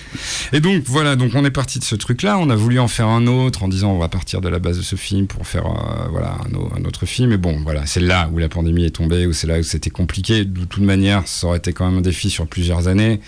Et 0.52 0.60
donc, 0.60 0.82
voilà, 0.86 1.14
donc 1.14 1.32
on 1.34 1.44
est 1.44 1.50
parti 1.50 1.78
de 1.78 1.84
ce 1.84 1.94
truc-là. 1.94 2.38
On 2.38 2.50
a 2.50 2.56
voulu 2.56 2.80
en 2.80 2.88
faire 2.88 3.06
un 3.06 3.26
autre 3.28 3.62
en 3.62 3.68
disant 3.68 3.92
on 3.92 3.98
va 3.98 4.08
partir 4.08 4.40
de 4.40 4.48
la 4.48 4.58
base 4.58 4.78
de 4.78 4.82
ce 4.82 4.96
film 4.96 5.28
pour 5.28 5.46
faire 5.46 5.66
euh, 5.66 6.08
voilà, 6.10 6.36
un 6.76 6.84
autre 6.84 7.06
film. 7.06 7.30
Et 7.32 7.36
bon, 7.36 7.60
voilà, 7.62 7.86
c'est 7.86 8.00
là 8.00 8.28
où 8.32 8.38
la 8.38 8.48
pandémie 8.48 8.84
est 8.84 8.96
tombée, 8.96 9.26
où 9.26 9.32
c'est 9.32 9.46
là 9.46 9.60
où 9.60 9.62
c'était 9.62 9.90
compliqué. 9.90 10.44
De 10.44 10.64
toute 10.64 10.82
manière, 10.82 11.26
ça 11.26 11.46
aurait 11.46 11.58
été 11.58 11.72
quand 11.72 11.88
même 11.88 11.98
un 11.98 12.02
défi 12.02 12.30
sur 12.30 12.46
plusieurs 12.48 12.88
années. 12.88 13.20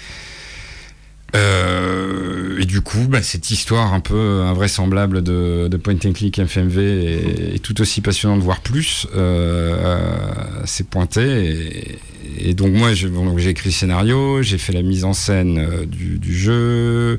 Euh, 1.35 2.59
et 2.61 2.65
du 2.65 2.81
coup, 2.81 3.07
bah, 3.09 3.23
cette 3.23 3.51
histoire 3.51 3.93
un 3.93 4.01
peu 4.01 4.43
invraisemblable 4.43 5.23
de, 5.23 5.69
de 5.69 5.77
Point 5.77 5.97
and 6.07 6.13
Click 6.13 6.39
FMV 6.39 6.79
est, 7.55 7.59
tout 7.63 7.81
aussi 7.81 8.01
passionnante, 8.01 8.41
voire 8.43 8.61
plus. 8.61 9.07
Euh, 9.15 9.77
euh, 9.79 9.99
c'est 10.65 10.89
pointé. 10.89 11.99
Et, 12.39 12.55
donc, 12.55 12.73
moi, 12.73 12.95
je- 12.95 13.09
bon, 13.09 13.37
j'ai 13.39 13.51
écrit 13.51 13.69
le 13.71 13.75
scénario, 13.75 14.43
j'ai 14.43 14.59
fait 14.59 14.73
la 14.73 14.83
mise 14.83 15.05
en 15.05 15.13
scène 15.13 15.59
euh, 15.59 15.85
du, 15.87 16.19
du 16.19 16.35
jeu. 16.37 17.19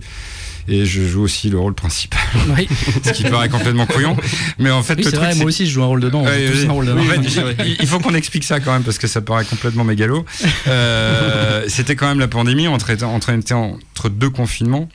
Et 0.69 0.85
je 0.85 1.01
joue 1.01 1.21
aussi 1.21 1.49
le 1.49 1.57
rôle 1.57 1.73
principal, 1.73 2.19
oui, 2.57 2.67
ce 3.03 3.11
qui 3.11 3.23
paraît 3.23 3.47
complètement 3.49 3.85
couillon. 3.85 4.17
Mais 4.59 4.69
en 4.69 4.83
fait, 4.83 4.95
Oui, 4.95 5.03
le 5.03 5.09
c'est 5.09 5.15
truc, 5.15 5.25
vrai, 5.29 5.35
moi 5.35 5.45
aussi 5.45 5.65
je 5.65 5.71
joue 5.71 5.83
un 5.83 5.87
rôle 5.87 6.01
dedans. 6.01 6.23
Ouais, 6.25 6.49
oui. 6.53 6.65
un 6.67 6.71
rôle 6.71 6.85
dedans. 6.87 6.99
En 7.01 7.03
fait, 7.03 7.65
il 7.79 7.87
faut 7.87 7.99
qu'on 7.99 8.13
explique 8.15 8.43
ça 8.43 8.59
quand 8.59 8.73
même 8.73 8.83
parce 8.83 8.97
que 8.97 9.07
ça 9.07 9.21
paraît 9.21 9.45
complètement 9.45 9.83
mégalo. 9.85 10.25
Euh, 10.67 11.63
C'était 11.67 11.95
quand 11.95 12.07
même 12.07 12.19
la 12.19 12.27
pandémie, 12.27 12.67
on 12.67 12.77
était 12.77 13.03
entre 13.03 14.09
deux 14.09 14.29
confinements 14.29 14.89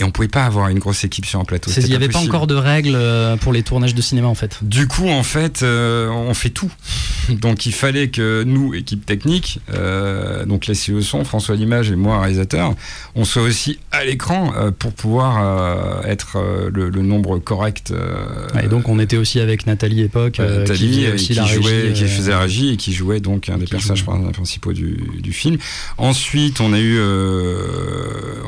et 0.00 0.04
on 0.04 0.10
pouvait 0.10 0.28
pas 0.28 0.44
avoir 0.44 0.68
une 0.68 0.78
grosse 0.78 1.04
équipe 1.04 1.26
sur 1.26 1.38
un 1.40 1.44
plateau. 1.44 1.70
Il 1.76 1.84
n'y 1.84 1.94
avait 1.94 2.08
pas 2.08 2.20
encore 2.20 2.46
de 2.46 2.54
règles 2.54 2.94
euh, 2.94 3.36
pour 3.36 3.52
les 3.52 3.62
tournages 3.62 3.94
de 3.94 4.00
cinéma 4.00 4.28
en 4.28 4.34
fait. 4.34 4.58
Du 4.62 4.88
coup, 4.88 5.08
en 5.08 5.22
fait, 5.22 5.62
euh, 5.62 6.08
on 6.08 6.32
fait 6.32 6.48
tout. 6.50 6.72
Donc, 7.28 7.66
il 7.66 7.72
fallait 7.72 8.08
que 8.08 8.42
nous, 8.44 8.74
équipe 8.74 9.04
technique, 9.04 9.60
euh, 9.72 10.44
donc 10.46 10.66
les 10.66 10.74
CE 10.74 11.00
son, 11.00 11.24
François 11.24 11.54
Limage 11.54 11.90
et 11.90 11.96
moi, 11.96 12.20
réalisateur, 12.20 12.74
on 13.14 13.24
soit 13.24 13.42
aussi 13.42 13.78
à 13.92 14.04
l'écran 14.04 14.52
euh, 14.56 14.70
pour 14.72 14.92
pouvoir 14.92 16.04
être 16.06 16.38
le, 16.72 16.88
le 16.88 17.02
nombre 17.02 17.38
correct. 17.38 17.92
et 18.60 18.66
donc 18.66 18.88
on 18.88 18.98
était 18.98 19.16
aussi 19.16 19.38
avec 19.38 19.66
Nathalie 19.66 20.00
Époque, 20.00 20.38
Nathalie, 20.38 20.78
qui 20.78 20.94
faisait 20.94 21.12
aussi 21.12 21.26
qui, 21.26 21.34
la 21.34 21.44
jouait, 21.46 21.82
régie, 21.82 21.92
qui 21.92 22.08
faisait 22.08 22.30
la 22.30 22.40
régie 22.40 22.68
et 22.70 22.76
qui 22.76 22.92
jouait 22.92 23.20
donc 23.20 23.48
un 23.48 23.58
des 23.58 23.66
personnages 23.66 24.04
principaux 24.04 24.72
du, 24.72 24.98
du 25.22 25.32
film. 25.32 25.58
Ensuite, 25.98 26.60
on 26.60 26.72
a 26.72 26.80
eu, 26.80 26.98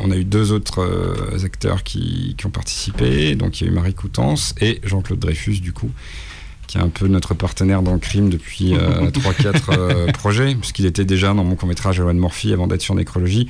on 0.02 0.10
a 0.10 0.16
eu 0.16 0.24
deux 0.24 0.50
autres 0.50 0.84
euh, 1.42 1.46
acteurs 1.46 1.82
qui, 1.82 2.34
qui 2.36 2.46
ont 2.46 2.50
participé. 2.50 3.34
Donc, 3.34 3.60
il 3.60 3.64
y 3.64 3.68
a 3.68 3.72
eu 3.72 3.74
Marie 3.74 3.94
Coutances 3.94 4.54
et 4.60 4.80
Jean-Claude 4.84 5.18
Dreyfus, 5.18 5.60
du 5.60 5.72
coup, 5.72 5.90
qui 6.66 6.78
est 6.78 6.80
un 6.80 6.88
peu 6.88 7.08
notre 7.08 7.34
partenaire 7.34 7.82
dans 7.82 7.92
le 7.92 7.98
crime 7.98 8.30
depuis 8.30 8.72
3-4 8.74 10.12
projets, 10.12 10.54
puisqu'il 10.54 10.86
était 10.86 11.04
déjà 11.04 11.28
dans 11.34 11.44
mon 11.44 11.54
court-métrage 11.54 11.96
Joanne 11.96 12.18
Morphy 12.18 12.52
avant 12.52 12.66
d'être 12.66 12.82
sur 12.82 12.94
Nécrologie. 12.94 13.48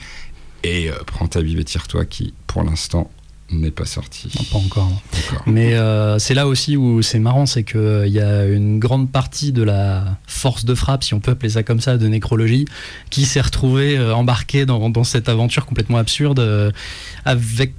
Et 0.64 0.90
euh, 0.90 0.94
Prends 1.06 1.26
ta 1.26 1.42
Bible 1.42 1.60
et 1.60 1.64
tire-toi, 1.64 2.04
qui, 2.04 2.34
pour 2.46 2.62
l'instant, 2.62 3.10
n'est 3.52 3.70
pas 3.70 3.84
sorti. 3.84 4.28
non, 4.36 4.44
pas 4.44 4.58
encore. 4.64 4.88
non. 4.88 4.96
Encore. 5.26 5.42
Mais 5.46 5.74
euh, 5.74 6.18
c'est 6.18 6.34
là 6.34 6.46
aussi 6.46 6.76
où 6.76 7.02
c'est 7.02 7.18
marrant, 7.18 7.46
c'est 7.46 7.64
qu'il 7.64 8.08
y 8.08 8.20
a 8.20 8.46
une 8.46 8.78
grande 8.78 9.10
partie 9.10 9.52
de 9.52 9.62
la 9.62 10.16
force 10.26 10.64
de 10.64 10.74
frappe, 10.74 11.04
si 11.04 11.14
on 11.14 11.20
peut 11.20 11.32
appeler 11.32 11.50
ça 11.50 11.62
comme 11.62 11.80
ça, 11.80 11.96
de 11.98 12.08
nécrologie, 12.08 12.66
qui 13.10 13.24
s'est 13.24 13.40
retrouvée 13.40 13.98
euh, 13.98 14.14
embarquée 14.14 14.66
dans, 14.66 14.90
dans 14.90 15.04
cette 15.04 15.28
aventure 15.28 15.66
complètement 15.66 15.98
absurde, 15.98 16.40
euh, 16.40 16.70
avec 17.24 17.74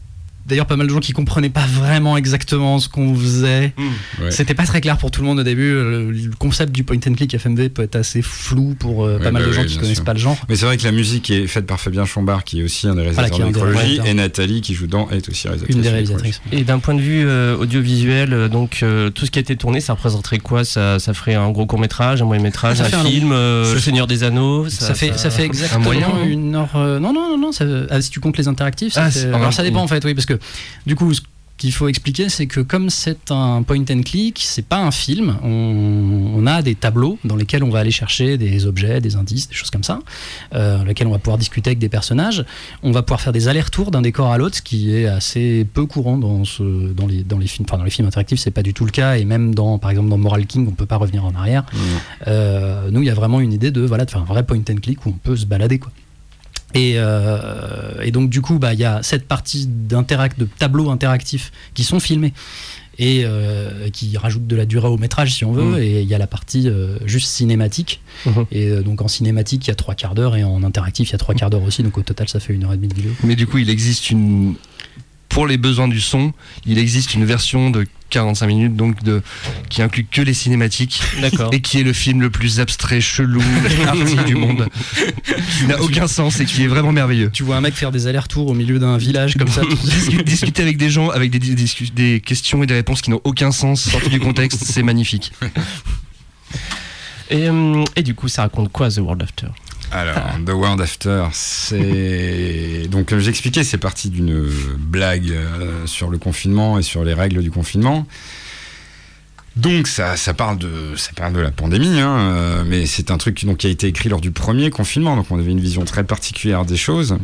d'ailleurs 0.46 0.66
pas 0.66 0.76
mal 0.76 0.88
de 0.88 0.92
gens 0.94 1.00
qui 1.00 1.14
comprenaient 1.14 1.50
pas 1.50 1.66
vraiment 1.66 2.18
exactement 2.18 2.80
ce 2.80 2.90
qu'on 2.90 3.16
faisait. 3.16 3.74
Ouais. 4.22 4.32
C'était 4.32 4.54
pas 4.54 4.66
très 4.66 4.82
clair 4.82 4.98
pour 4.98 5.10
tout 5.12 5.22
le 5.22 5.28
monde 5.28 5.40
au 5.40 5.44
début. 5.44 5.72
Le, 5.74 6.12
le 6.12 6.32
concept 6.38 6.72
du 6.74 6.84
point 6.84 6.98
and 7.08 7.14
click 7.14 7.34
FMV 7.38 7.70
peut 7.70 7.82
être 7.84 7.96
assez 7.96 8.22
flou 8.22 8.76
pour 8.78 9.06
euh, 9.06 9.18
Ouais, 9.18 9.24
pas 9.24 9.32
mal 9.32 9.44
bah 9.44 9.48
de 9.50 9.54
gens 9.54 9.62
oui, 9.62 9.68
qui 9.68 9.78
connaissent 9.78 9.96
sûr. 9.96 10.04
pas 10.06 10.14
le 10.14 10.20
genre. 10.20 10.38
Mais 10.50 10.56
c'est 10.56 10.66
vrai 10.66 10.78
que 10.78 10.84
la 10.84 10.92
musique 10.92 11.30
est 11.32 11.48
faite 11.48 11.66
par 11.66 11.80
Fabien 11.80 12.06
Chambard, 12.06 12.44
qui 12.44 12.60
est 12.60 12.64
aussi 12.64 12.88
un 12.88 12.96
des 12.96 13.02
réalisateurs 13.02 13.32
qui 13.32 13.42
est 13.42 13.44
un 13.44 13.48
de 13.48 13.52
des 13.54 13.60
Nécrologie, 13.60 13.78
réalisateurs. 13.80 14.12
et 14.12 14.14
Nathalie, 14.16 14.62
qui 14.62 14.74
joue 14.74 14.88
dans, 14.88 15.10
est 15.10 15.30
aussi 15.30 15.48
réalisatrice. 15.48 15.76
Une 15.76 15.82
des 15.82 15.88
de 15.88 15.94
réalisatrices. 15.94 16.42
Et 16.52 16.64
d'un 16.64 16.80
point 16.80 16.94
de 16.96 17.02
vue 17.02 17.26
euh, 17.28 17.56
audiovisuel, 17.58 18.34
euh, 18.34 18.48
donc 18.50 18.80
euh, 18.84 19.10
tout 19.10 19.26
ce 19.26 19.32
qui 19.32 19.40
a 19.40 19.42
été 19.42 19.56
tourné, 19.56 19.80
ça 19.82 19.94
représenterait 19.94 20.40
quoi? 20.40 20.64
Ça, 20.66 21.00
ça 21.00 21.14
ferait 21.14 21.36
un 21.36 21.50
gros 21.52 21.66
court 21.66 21.80
métrage, 21.80 22.22
un 22.22 22.26
moyen 22.26 22.42
métrage, 22.44 22.78
Ça 22.78 22.86
un 22.86 23.00
un 23.02 23.06
film, 23.06 23.32
euh, 23.32 23.74
Le 23.74 23.80
Seigneur 23.80 24.08
des 24.08 24.24
Anneaux. 24.24 24.68
Ça, 24.70 24.94
fait, 24.94 25.18
ça 25.18 25.30
fait 25.30 25.44
un 25.44 25.46
exactement 25.46 25.84
moyen, 25.84 26.08
hein. 26.08 26.26
une 26.28 26.56
heure. 26.56 26.70
euh, 26.76 27.00
non, 27.00 27.14
non, 27.14 27.30
non, 27.30 27.38
non. 27.38 27.52
ça- 27.52 27.66
ah, 27.90 28.02
si 28.02 28.10
tu 28.10 28.20
comptes 28.20 28.38
les 28.38 28.48
interactifs, 28.48 28.94
ça 28.94 29.06
Ah, 29.06 29.12
fait- 29.12 29.28
alors 29.34 29.54
ça 29.54 29.64
dépend 29.64 29.82
en 29.82 29.88
fait, 29.88 30.04
oui, 30.06 30.14
parce 30.14 30.26
que 30.26 30.33
du 30.86 30.96
coup, 30.96 31.14
ce 31.14 31.22
qu'il 31.58 31.72
faut 31.72 31.88
expliquer, 31.88 32.30
c'est 32.30 32.48
que 32.48 32.60
comme 32.60 32.90
c'est 32.90 33.32
un 33.32 33.64
point 33.64 33.86
and 33.90 34.02
click, 34.02 34.42
c'est 34.44 34.66
pas 34.66 34.80
un 34.80 34.92
film. 34.92 35.38
On, 35.44 36.34
on 36.36 36.48
a 36.48 36.62
des 36.62 36.76
tableaux 36.76 37.20
dans 37.24 37.36
lesquels 37.36 37.64
on 37.64 37.70
va 37.70 37.80
aller 37.80 37.92
chercher 37.92 38.38
des 38.38 38.66
objets, 38.66 39.00
des 39.00 39.16
indices, 39.16 39.48
des 39.48 39.54
choses 39.54 39.70
comme 39.70 39.84
ça, 39.84 40.00
euh, 40.56 40.80
dans 40.80 40.84
lesquels 40.84 41.08
on 41.08 41.12
va 41.12 41.20
pouvoir 41.20 41.38
discuter 41.38 41.70
avec 41.70 41.80
des 41.80 41.90
personnages. 41.90 42.44
On 42.82 42.92
va 42.92 43.02
pouvoir 43.04 43.22
faire 43.22 43.32
des 43.32 43.48
allers-retours 43.48 43.92
d'un 43.92 44.02
décor 44.02 44.32
à 44.32 44.38
l'autre, 44.38 44.58
ce 44.58 44.62
qui 44.62 44.94
est 44.94 45.06
assez 45.06 45.66
peu 45.72 45.86
courant 45.86 46.18
dans, 46.18 46.44
ce, 46.44 46.92
dans, 46.92 47.08
les, 47.08 47.24
dans 47.24 47.38
les 47.38 47.48
films. 47.48 47.66
Enfin, 47.70 47.78
dans 47.78 47.86
les 47.86 47.92
films 47.92 48.08
interactifs, 48.08 48.40
c'est 48.40 48.52
pas 48.52 48.64
du 48.64 48.74
tout 48.74 48.84
le 48.84 48.92
cas, 48.92 49.16
et 49.16 49.24
même 49.24 49.56
dans, 49.56 49.78
par 49.78 49.92
exemple, 49.92 50.10
dans 50.10 50.18
Moral 50.18 50.46
King, 50.48 50.68
on 50.68 50.72
peut 50.72 50.88
pas 50.88 50.98
revenir 50.98 51.24
en 51.24 51.34
arrière. 51.36 51.64
Mmh. 51.72 51.78
Euh, 52.28 52.90
nous, 52.92 53.04
il 53.04 53.08
y 53.08 53.12
a 53.12 53.16
vraiment 53.16 53.40
une 53.40 53.54
idée 53.54 53.72
de, 53.72 53.82
voilà, 53.82 54.06
de 54.06 54.12
faire 54.12 54.22
un 54.22 54.26
vrai 54.26 54.44
point 54.44 54.58
and 54.70 54.82
click 54.82 55.06
où 55.06 55.10
on 55.10 55.14
peut 55.14 55.38
se 55.38 55.46
balader. 55.46 55.80
Quoi. 55.80 55.92
Et, 56.74 56.94
euh, 56.98 58.02
et 58.02 58.12
donc, 58.12 58.30
du 58.30 58.42
coup, 58.42 58.60
bah, 58.60 58.74
il 58.74 58.80
y 58.80 58.86
a 58.86 59.04
cette 59.04 59.28
partie 59.28 59.68
d'interact, 59.68 60.40
de 60.40 60.46
tableaux 60.46 60.90
interactifs 60.90 61.52
qui 61.74 61.84
sont 61.84 62.00
filmés 62.00 62.34
et 63.00 63.24
euh, 63.26 63.90
qui 63.90 64.16
rajoutent 64.18 64.46
de 64.46 64.56
la 64.56 64.66
durée 64.66 64.88
au 64.88 64.98
métrage, 64.98 65.34
si 65.34 65.46
on 65.46 65.52
veut. 65.52 65.64
Mhm. 65.64 65.78
Et 65.80 66.02
il 66.02 66.08
y 66.08 66.14
a 66.14 66.18
la 66.18 66.28
partie 66.28 66.68
euh, 66.68 66.98
juste 67.06 67.28
cinématique. 67.28 68.02
Mhm. 68.26 68.46
Et 68.52 68.70
donc, 68.82 69.02
en 69.02 69.08
cinématique, 69.08 69.66
il 69.66 69.70
y 69.70 69.72
a 69.72 69.76
trois 69.76 69.96
quarts 69.96 70.16
d'heure 70.16 70.36
et 70.36 70.44
en 70.44 70.64
interactif, 70.64 71.10
il 71.10 71.12
y 71.12 71.16
a 71.16 71.20
trois 71.20 71.36
quarts 71.36 71.50
d'heure 71.50 71.64
aussi. 71.64 71.84
Donc, 71.84 71.98
au 71.98 72.04
total, 72.04 72.28
ça 72.28 72.40
fait 72.40 72.54
une 72.54 72.64
heure 72.64 72.74
et 72.74 72.78
demie 72.78 72.88
de 72.88 72.96
vidéo. 72.96 73.12
Mais 73.24 73.36
du 73.36 73.48
coup, 73.48 73.58
il 73.58 73.70
existe 73.70 74.10
une. 74.10 74.56
Pour 75.30 75.48
les 75.48 75.58
besoins 75.58 75.88
du 75.88 76.00
son, 76.00 76.32
il 76.68 76.78
existe 76.78 77.16
une 77.16 77.26
version 77.26 77.72
de 77.72 77.88
45 78.14 78.48
minutes, 78.48 78.76
donc 78.76 79.04
de, 79.04 79.22
qui 79.70 79.82
inclut 79.82 80.06
que 80.10 80.22
les 80.22 80.34
cinématiques. 80.34 81.02
Et 81.52 81.62
qui 81.62 81.80
est 81.80 81.84
le 81.84 81.94
film 81.94 82.22
le 82.22 82.30
plus 82.30 82.60
abstrait, 82.60 83.02
chelou, 83.02 83.42
arty 83.88 84.16
du 84.26 84.36
monde. 84.36 84.68
Qui 85.60 85.66
n'a 85.68 85.82
aucun 85.82 86.08
sens 86.08 86.40
et 86.40 86.46
qui 86.46 86.64
est 86.64 86.68
vraiment 86.68 86.92
merveilleux. 86.92 87.30
Tu 87.34 87.44
vois 87.44 87.58
un 87.58 87.62
mec 87.62 87.74
faire 87.74 87.92
des 87.92 88.08
allers-retours 88.08 88.48
au 88.48 88.54
milieu 88.54 88.80
d'un 88.80 88.98
village 88.98 89.36
comme 89.36 89.48
ça. 89.48 89.62
Discuter 90.26 90.62
avec 90.62 90.78
des 90.78 90.90
gens 90.90 91.10
avec 91.10 91.32
des, 91.32 91.40
des- 91.40 91.56
des- 91.56 91.90
des 91.94 92.20
questions 92.22 92.64
et 92.64 92.68
des 92.68 92.76
réponses 92.76 93.02
qui 93.02 93.10
n'ont 93.10 93.22
aucun 93.24 93.52
sens, 93.52 93.82
sorties 93.90 94.10
du 94.10 94.20
contexte, 94.20 94.64
c'est 94.64 94.84
magnifique. 94.84 95.32
Et, 97.30 97.48
euh, 97.50 97.84
et 97.96 98.04
du 98.04 98.14
coup, 98.14 98.28
ça 98.28 98.44
raconte 98.44 98.72
quoi 98.72 98.92
The 98.92 98.98
World 98.98 99.24
After? 99.24 99.48
Alors, 99.94 100.40
The 100.44 100.50
World 100.50 100.82
After, 100.82 101.28
c'est. 101.34 102.88
Donc, 102.90 103.10
comme 103.10 103.20
j'expliquais, 103.20 103.64
c'est 103.64 103.78
parti 103.78 104.10
d'une 104.10 104.50
blague 104.78 105.30
euh, 105.30 105.86
sur 105.86 106.10
le 106.10 106.18
confinement 106.18 106.80
et 106.80 106.82
sur 106.82 107.04
les 107.04 107.14
règles 107.14 107.44
du 107.44 107.52
confinement. 107.52 108.08
Donc, 109.56 109.88
ça, 109.88 110.16
parle, 110.36 110.58
de, 110.58 110.96
ça 110.96 111.12
parle 111.16 111.34
de 111.34 111.40
la 111.40 111.52
pandémie, 111.52 112.00
hein, 112.00 112.18
euh, 112.18 112.64
mais 112.66 112.88
c'est 112.88 113.12
un 113.12 113.20
truc 113.20 113.46
donc, 113.46 113.58
qui 113.58 113.68
a 113.68 113.70
été 113.70 113.86
écrit 113.86 114.10
lors 114.10 114.20
du 114.20 114.32
premier 114.32 114.72
confinement, 114.72 115.16
donc 115.16 115.28
on 115.30 115.38
avait 115.38 115.52
une 115.52 115.60
vision 115.60 115.86
très 115.86 116.04
particulière 116.04 116.66
des 116.66 116.78
choses. 116.78 117.18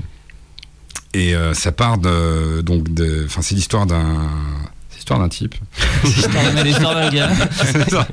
Et 1.16 1.34
euh, 1.34 1.56
ça 1.56 1.72
part 1.72 1.98
de. 1.98 2.64
Enfin, 3.26 3.42
c'est 3.42 3.56
l'histoire 3.56 3.88
d'un. 3.88 4.30
C'est 5.10 5.16
l'histoire 5.16 5.20
d'un 5.20 5.30
type. 5.30 5.56
C'est 6.04 6.64
l'histoire 6.64 6.94
d'un 6.96 7.10
gars. 7.10 7.30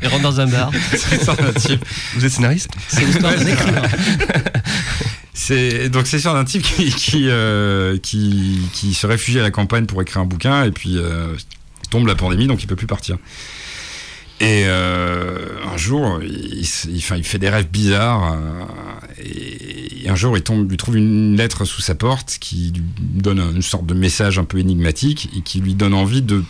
Il 0.03 0.09
rentre 0.09 0.23
dans 0.23 0.41
un 0.41 0.47
bar. 0.47 0.71
c'est 0.93 1.11
l'histoire 1.17 1.37
d'un 1.37 1.53
type 1.53 1.85
Vous 2.15 2.25
êtes 2.25 2.33
scénariste 2.33 2.71
C'est 2.89 3.05
l'histoire 3.05 3.35
d'un 3.37 3.47
écrivain. 3.47 3.83
C'est 5.35 5.89
donc 5.91 6.07
c'est 6.07 6.17
l'histoire 6.17 6.35
d'un 6.35 6.45
type 6.45 6.63
qui 6.63 6.91
qui, 6.91 7.29
euh, 7.29 7.99
qui 7.99 8.61
qui 8.73 8.95
se 8.95 9.07
réfugie 9.07 9.39
à 9.39 9.43
la 9.43 9.51
campagne 9.51 9.85
pour 9.87 10.01
écrire 10.01 10.23
un 10.23 10.27
bouquin 10.27 10.65
et 10.65 10.71
puis 10.71 10.97
euh, 10.97 11.35
tombe 11.91 12.07
la 12.07 12.15
pandémie 12.15 12.47
donc 12.47 12.63
il 12.63 12.67
peut 12.67 12.77
plus 12.77 12.87
partir. 12.87 13.17
Et 14.39 14.65
euh, 14.67 15.47
un 15.73 15.77
jour, 15.79 16.21
il, 16.23 16.61
il- 16.61 16.99
enfin, 16.99 17.17
il 17.17 17.25
fait 17.25 17.39
des 17.39 17.49
rêves 17.49 17.69
bizarres. 17.71 18.35
euh, 18.35 18.65
et, 19.25 20.05
et 20.05 20.09
un 20.11 20.15
jour, 20.15 20.37
il 20.37 20.43
tombe, 20.43 20.69
lui 20.71 20.77
trouve 20.77 20.97
une 20.99 21.37
lettre 21.37 21.65
sous 21.65 21.81
sa 21.81 21.95
porte 21.95 22.37
qui 22.39 22.71
lui 22.75 22.83
donne 22.99 23.41
une 23.55 23.63
sorte 23.63 23.87
de 23.87 23.95
message 23.95 24.39
un 24.39 24.45
peu 24.45 24.59
énigmatique 24.59 25.31
et 25.37 25.41
qui 25.41 25.61
lui 25.61 25.73
donne 25.75 25.95
envie 25.95 26.21
de 26.21 26.45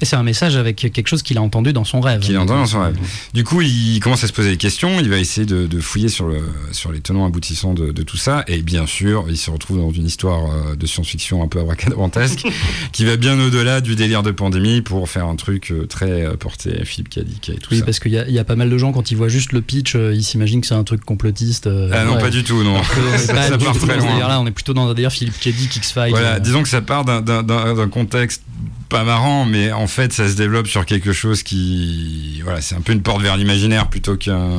Et 0.00 0.04
c'est 0.04 0.16
un 0.16 0.22
message 0.22 0.56
avec 0.56 0.76
quelque 0.76 1.06
chose 1.08 1.22
qu'il 1.22 1.36
a 1.38 1.42
entendu 1.42 1.72
dans 1.72 1.84
son 1.84 2.00
rêve. 2.00 2.20
Qu'il 2.20 2.36
a 2.36 2.40
entendu 2.40 2.60
dans 2.60 2.66
son 2.66 2.80
rêve. 2.80 2.96
Du 3.34 3.44
coup, 3.44 3.60
il 3.60 4.00
commence 4.00 4.24
à 4.24 4.26
se 4.28 4.32
poser 4.32 4.50
des 4.50 4.56
questions, 4.56 4.98
il 4.98 5.08
va 5.10 5.18
essayer 5.18 5.46
de, 5.46 5.66
de 5.66 5.80
fouiller 5.80 6.08
sur, 6.08 6.26
le, 6.28 6.38
sur 6.72 6.90
les 6.92 7.00
tenants 7.00 7.26
aboutissants 7.26 7.74
de, 7.74 7.92
de 7.92 8.02
tout 8.02 8.16
ça, 8.16 8.44
et 8.48 8.62
bien 8.62 8.86
sûr, 8.86 9.26
il 9.28 9.36
se 9.36 9.50
retrouve 9.50 9.78
dans 9.78 9.90
une 9.90 10.06
histoire 10.06 10.50
euh, 10.50 10.74
de 10.76 10.86
science-fiction 10.86 11.42
un 11.42 11.48
peu 11.48 11.60
abracadabrantesque, 11.60 12.46
qui 12.92 13.04
va 13.04 13.16
bien 13.16 13.38
au-delà 13.38 13.80
du 13.80 13.94
délire 13.94 14.22
de 14.22 14.30
pandémie 14.30 14.80
pour 14.80 15.08
faire 15.08 15.26
un 15.26 15.36
truc 15.36 15.70
euh, 15.70 15.86
très 15.86 16.24
euh, 16.24 16.36
porté 16.36 16.84
Philippe 16.84 17.10
Cadic 17.10 17.48
et 17.50 17.54
tout 17.56 17.68
Oui, 17.72 17.80
ça. 17.80 17.84
parce 17.84 17.98
qu'il 18.00 18.12
y, 18.12 18.18
a- 18.18 18.26
il 18.26 18.34
y 18.34 18.38
a 18.38 18.44
pas 18.44 18.56
mal 18.56 18.70
de 18.70 18.78
gens, 18.78 18.92
quand 18.92 19.10
ils 19.10 19.16
voient 19.16 19.28
juste 19.28 19.52
le 19.52 19.60
pitch, 19.60 19.94
ils 19.96 20.22
s'imaginent 20.24 20.60
que 20.62 20.66
c'est 20.66 20.74
un 20.74 20.84
truc 20.84 21.04
complotiste. 21.04 21.66
euh, 21.66 21.90
Ah 21.92 22.04
non, 22.04 22.14
ouais. 22.14 22.20
pas 22.20 22.30
du 22.30 22.42
tout, 22.42 22.62
non. 22.62 22.80
Ça, 23.18 23.34
pas 23.34 23.48
ça 23.48 23.56
du 23.58 23.64
part 23.64 23.76
très 23.76 23.96
loin. 23.98 24.06
délire-là, 24.06 24.40
on 24.40 24.46
est 24.46 24.50
plutôt 24.50 24.72
dans 24.74 24.88
un 24.88 24.94
délire 24.94 25.12
Philippe 25.12 25.38
Cadic, 25.40 25.76
X-Files. 25.76 26.10
Voilà, 26.10 26.34
euh, 26.36 26.38
disons 26.38 26.62
que 26.62 26.68
ça 26.68 26.80
part 26.80 27.04
d'un 27.04 27.88
contexte 27.88 28.42
pas 28.90 29.04
marrant, 29.04 29.46
mais 29.46 29.72
en 29.72 29.86
fait, 29.86 30.12
ça 30.12 30.28
se 30.28 30.34
développe 30.34 30.66
sur 30.66 30.84
quelque 30.84 31.12
chose 31.12 31.42
qui. 31.42 32.40
Voilà, 32.44 32.60
c'est 32.60 32.74
un 32.74 32.80
peu 32.82 32.92
une 32.92 33.00
porte 33.00 33.22
vers 33.22 33.36
l'imaginaire 33.36 33.88
plutôt 33.88 34.16
qu'un. 34.16 34.50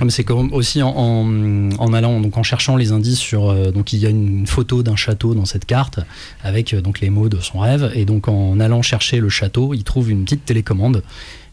Ah, 0.00 0.04
c'est 0.08 0.24
comme 0.24 0.52
aussi 0.52 0.82
en, 0.82 0.90
en, 0.90 1.92
allant 1.92 2.20
donc 2.20 2.36
en 2.36 2.42
cherchant 2.42 2.76
les 2.76 2.92
indices 2.92 3.18
sur 3.18 3.50
euh, 3.50 3.70
donc 3.70 3.92
il 3.92 3.98
y 3.98 4.06
a 4.06 4.10
une 4.10 4.46
photo 4.46 4.82
d'un 4.82 4.96
château 4.96 5.34
dans 5.34 5.44
cette 5.44 5.66
carte 5.66 6.00
avec 6.42 6.72
euh, 6.72 6.80
donc 6.80 7.00
les 7.00 7.10
mots 7.10 7.28
de 7.28 7.40
son 7.40 7.58
rêve 7.58 7.90
et 7.94 8.04
donc 8.04 8.28
en 8.28 8.58
allant 8.60 8.80
chercher 8.80 9.20
le 9.20 9.28
château 9.28 9.74
il 9.74 9.84
trouve 9.84 10.10
une 10.10 10.24
petite 10.24 10.44
télécommande 10.44 11.02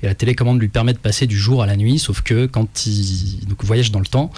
et 0.03 0.05
la 0.05 0.15
télécommande 0.15 0.61
lui 0.61 0.67
permet 0.67 0.93
de 0.93 0.99
passer 0.99 1.25
du 1.27 1.37
jour 1.37 1.63
à 1.63 1.65
la 1.65 1.75
nuit 1.75 1.99
sauf 1.99 2.21
que 2.21 2.45
quand 2.45 2.85
il 2.85 3.39
voyage 3.63 3.91
dans 3.91 3.99
le 3.99 4.05
temps 4.05 4.31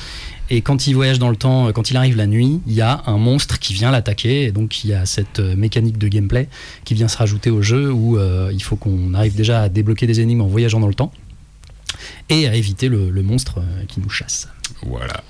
et 0.49 0.61
quand 0.61 0.87
il 0.87 0.93
voyage 0.93 1.19
dans 1.19 1.29
le 1.29 1.35
temps 1.35 1.67
euh, 1.67 1.71
quand 1.71 1.91
il 1.91 1.97
arrive 1.97 2.15
la 2.15 2.27
nuit 2.27 2.61
il 2.67 2.73
y 2.73 2.81
a 2.81 3.03
un 3.05 3.17
monstre 3.17 3.59
qui 3.59 3.73
vient 3.73 3.91
l'attaquer 3.91 4.43
et 4.43 4.51
donc 4.51 4.83
il 4.83 4.89
y 4.89 4.93
a 4.93 5.05
cette 5.05 5.39
euh, 5.39 5.55
mécanique 5.55 5.97
de 5.97 6.07
gameplay 6.07 6.47
qui 6.85 6.93
vient 6.93 7.07
se 7.07 7.17
rajouter 7.17 7.49
au 7.49 7.61
jeu 7.61 7.91
où 7.91 8.17
euh, 8.17 8.51
il 8.53 8.63
faut 8.63 8.75
qu'on 8.75 9.13
arrive 9.13 9.35
déjà 9.35 9.63
à 9.63 9.69
débloquer 9.69 10.07
des 10.07 10.19
énigmes 10.19 10.41
en 10.41 10.47
voyageant 10.47 10.79
dans 10.79 10.87
le 10.87 10.93
temps 10.93 11.11
et 12.29 12.47
à 12.47 12.55
éviter 12.55 12.89
le, 12.89 13.09
monstre 13.23 13.59
qui 13.87 13.99
nous 14.01 14.09
chasse. 14.09 14.49
Voilà. 14.85 15.23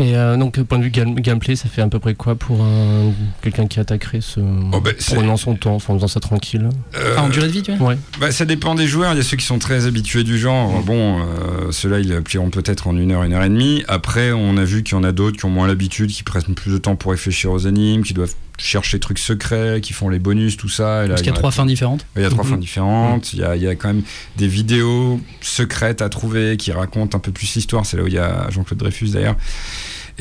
Et 0.00 0.16
euh, 0.16 0.36
donc, 0.36 0.60
point 0.62 0.78
de 0.78 0.84
vue 0.84 0.90
game- 0.90 1.14
gameplay, 1.14 1.56
ça 1.56 1.68
fait 1.68 1.82
à 1.82 1.88
peu 1.88 1.98
près 1.98 2.14
quoi 2.14 2.34
pour 2.34 2.62
un- 2.62 3.12
quelqu'un 3.42 3.66
qui 3.66 3.78
attaquerait 3.80 4.20
ce. 4.22 4.40
Oh, 4.40 4.80
bah, 4.80 4.90
c'est- 4.98 5.14
prenant 5.14 5.36
son 5.36 5.54
temps, 5.54 5.74
en 5.74 5.78
faisant 5.78 6.08
ça 6.08 6.20
tranquille? 6.20 6.68
Euh, 6.96 7.14
Ah, 7.18 7.22
en 7.24 7.28
durée 7.28 7.48
de 7.48 7.52
vie, 7.52 7.62
tu 7.62 7.72
vois? 7.76 7.88
Ouais. 7.90 7.98
Bah, 8.18 8.32
ça 8.32 8.44
dépend 8.46 8.74
des 8.74 8.86
joueurs. 8.86 9.12
Il 9.12 9.16
y 9.18 9.20
a 9.20 9.22
ceux 9.22 9.36
qui 9.36 9.44
sont 9.44 9.58
très 9.58 9.86
habitués 9.86 10.24
du 10.24 10.38
genre. 10.38 10.82
Bon, 10.82 11.20
euh, 11.20 11.70
ceux-là, 11.70 12.00
ils 12.00 12.20
plieront 12.22 12.50
peut-être 12.50 12.86
en 12.88 12.96
une 12.96 13.12
heure, 13.12 13.24
une 13.24 13.34
heure 13.34 13.44
et 13.44 13.48
demie. 13.50 13.84
Après, 13.88 14.32
on 14.32 14.56
a 14.56 14.64
vu 14.64 14.82
qu'il 14.82 14.94
y 14.96 14.98
en 14.98 15.04
a 15.04 15.12
d'autres 15.12 15.36
qui 15.36 15.44
ont 15.44 15.50
moins 15.50 15.66
l'habitude, 15.68 16.10
qui 16.10 16.22
prennent 16.22 16.54
plus 16.56 16.72
de 16.72 16.78
temps 16.78 16.96
pour 16.96 17.10
réfléchir 17.12 17.52
aux 17.52 17.58
énigmes, 17.58 18.02
qui 18.02 18.14
doivent 18.14 18.34
chercher 18.58 18.98
des 18.98 19.00
trucs 19.00 19.18
secrets, 19.18 19.80
qui 19.82 19.92
font 19.94 20.08
les 20.10 20.18
bonus, 20.18 20.56
tout 20.58 20.68
ça. 20.68 21.00
Et 21.04 21.08
là, 21.08 21.08
Parce 21.10 21.22
qu'il 21.22 21.30
y 21.30 21.34
a 21.34 21.36
trois 21.38 21.50
fins 21.50 21.64
différentes. 21.64 22.04
Il 22.16 22.22
y 22.22 22.24
a 22.26 22.28
trois 22.30 22.44
fins 22.44 22.58
différentes. 22.58 23.32
Il 23.32 23.38
y, 23.38 23.42
a, 23.44 23.56
il 23.56 23.62
y 23.62 23.66
a 23.68 23.74
quand 23.74 23.88
même 23.88 24.02
des 24.36 24.48
vidéos 24.48 25.18
secrètes 25.40 26.02
à 26.02 26.08
trouver 26.10 26.56
qui 26.58 26.70
racontent 26.72 27.16
un 27.16 27.20
peu 27.20 27.32
plus 27.32 27.54
l'histoire. 27.54 27.86
C'est 27.86 27.96
là 27.96 28.02
où 28.02 28.06
il 28.06 28.12
y 28.14 28.18
a 28.18 28.48
Jean-Claude 28.50 28.78
Dreyfus 28.78 29.08
d'ailleurs. 29.10 29.36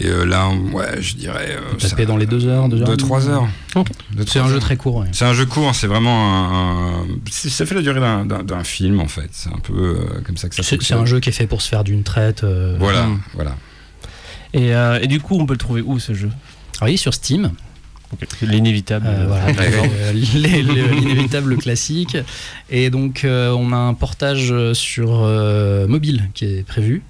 Et 0.02 0.08
euh, 0.08 0.24
là, 0.26 0.50
ouais, 0.72 1.02
je 1.02 1.16
dirais. 1.16 1.58
euh, 1.58 1.76
Taper 1.78 2.06
dans 2.06 2.16
les 2.18 2.26
deux 2.26 2.48
heures, 2.48 2.70
deux 2.70 2.80
heures. 2.82 2.88
deux, 2.88 2.96
trois 2.98 3.28
heures. 3.28 3.48
C'est 4.26 4.40
un 4.40 4.48
jeu 4.48 4.60
très 4.60 4.78
court. 4.78 4.96
ouais. 4.98 5.08
C'est 5.12 5.26
un 5.26 5.34
jeu 5.34 5.46
court, 5.46 5.76
c'est 5.76 5.88
vraiment 5.88 6.34
un. 6.34 7.02
un- 7.02 7.06
c'est- 7.30 7.50
ça 7.50 7.66
fait 7.66 7.76
la 7.76 7.82
durée 7.82 8.00
d'un- 8.00 8.26
d'un 8.26 8.42
d'un 8.44 8.64
film 8.64 9.00
en 9.02 9.08
fait. 9.08 9.30
C'est 9.32 9.50
un 9.50 9.60
peu 9.62 9.74
euh, 9.74 10.22
comme 10.26 10.38
ça 10.38 10.48
que 10.48 10.56
ça 10.56 10.64
C'est 10.64 10.70
c'est 10.70 10.76
fonctionne. 10.78 11.00
un 11.02 11.06
jeu 11.06 11.20
qui 11.20 11.30
est 11.30 11.34
fait 11.34 11.48
pour 11.48 11.62
se 11.62 11.68
faire 11.70 11.84
d'une 11.84 12.04
traite. 12.04 12.44
euh, 12.46 12.76
Voilà, 12.80 13.08
Mm. 13.08 13.20
voilà. 13.36 13.56
Et, 14.54 14.74
euh, 14.74 15.00
et 15.02 15.08
du 15.08 15.20
coup, 15.20 15.38
on 15.40 15.46
peut 15.46 15.54
le 15.54 15.60
trouver 15.60 15.82
où 15.82 16.00
ce 16.00 16.14
jeu? 16.14 16.30
Alors, 16.80 16.90
il 16.90 16.94
est 16.94 16.98
sur 16.98 17.14
Steam. 17.14 17.52
L'inévitable. 18.42 19.06
Euh, 19.08 19.26
voilà, 19.28 19.46
Ouais. 19.48 20.14
les- 20.34 20.64
les- 20.64 20.88
l'inévitable 20.88 21.58
classique. 21.58 22.18
Et 22.72 22.90
donc, 22.90 23.24
euh, 23.24 23.52
on 23.52 23.72
a 23.72 23.76
un 23.78 23.94
portage 23.94 24.52
sur 24.74 25.22
euh, 25.24 25.88
mobile 25.88 26.30
qui 26.34 26.46
est 26.46 26.64
prévu. 26.66 27.04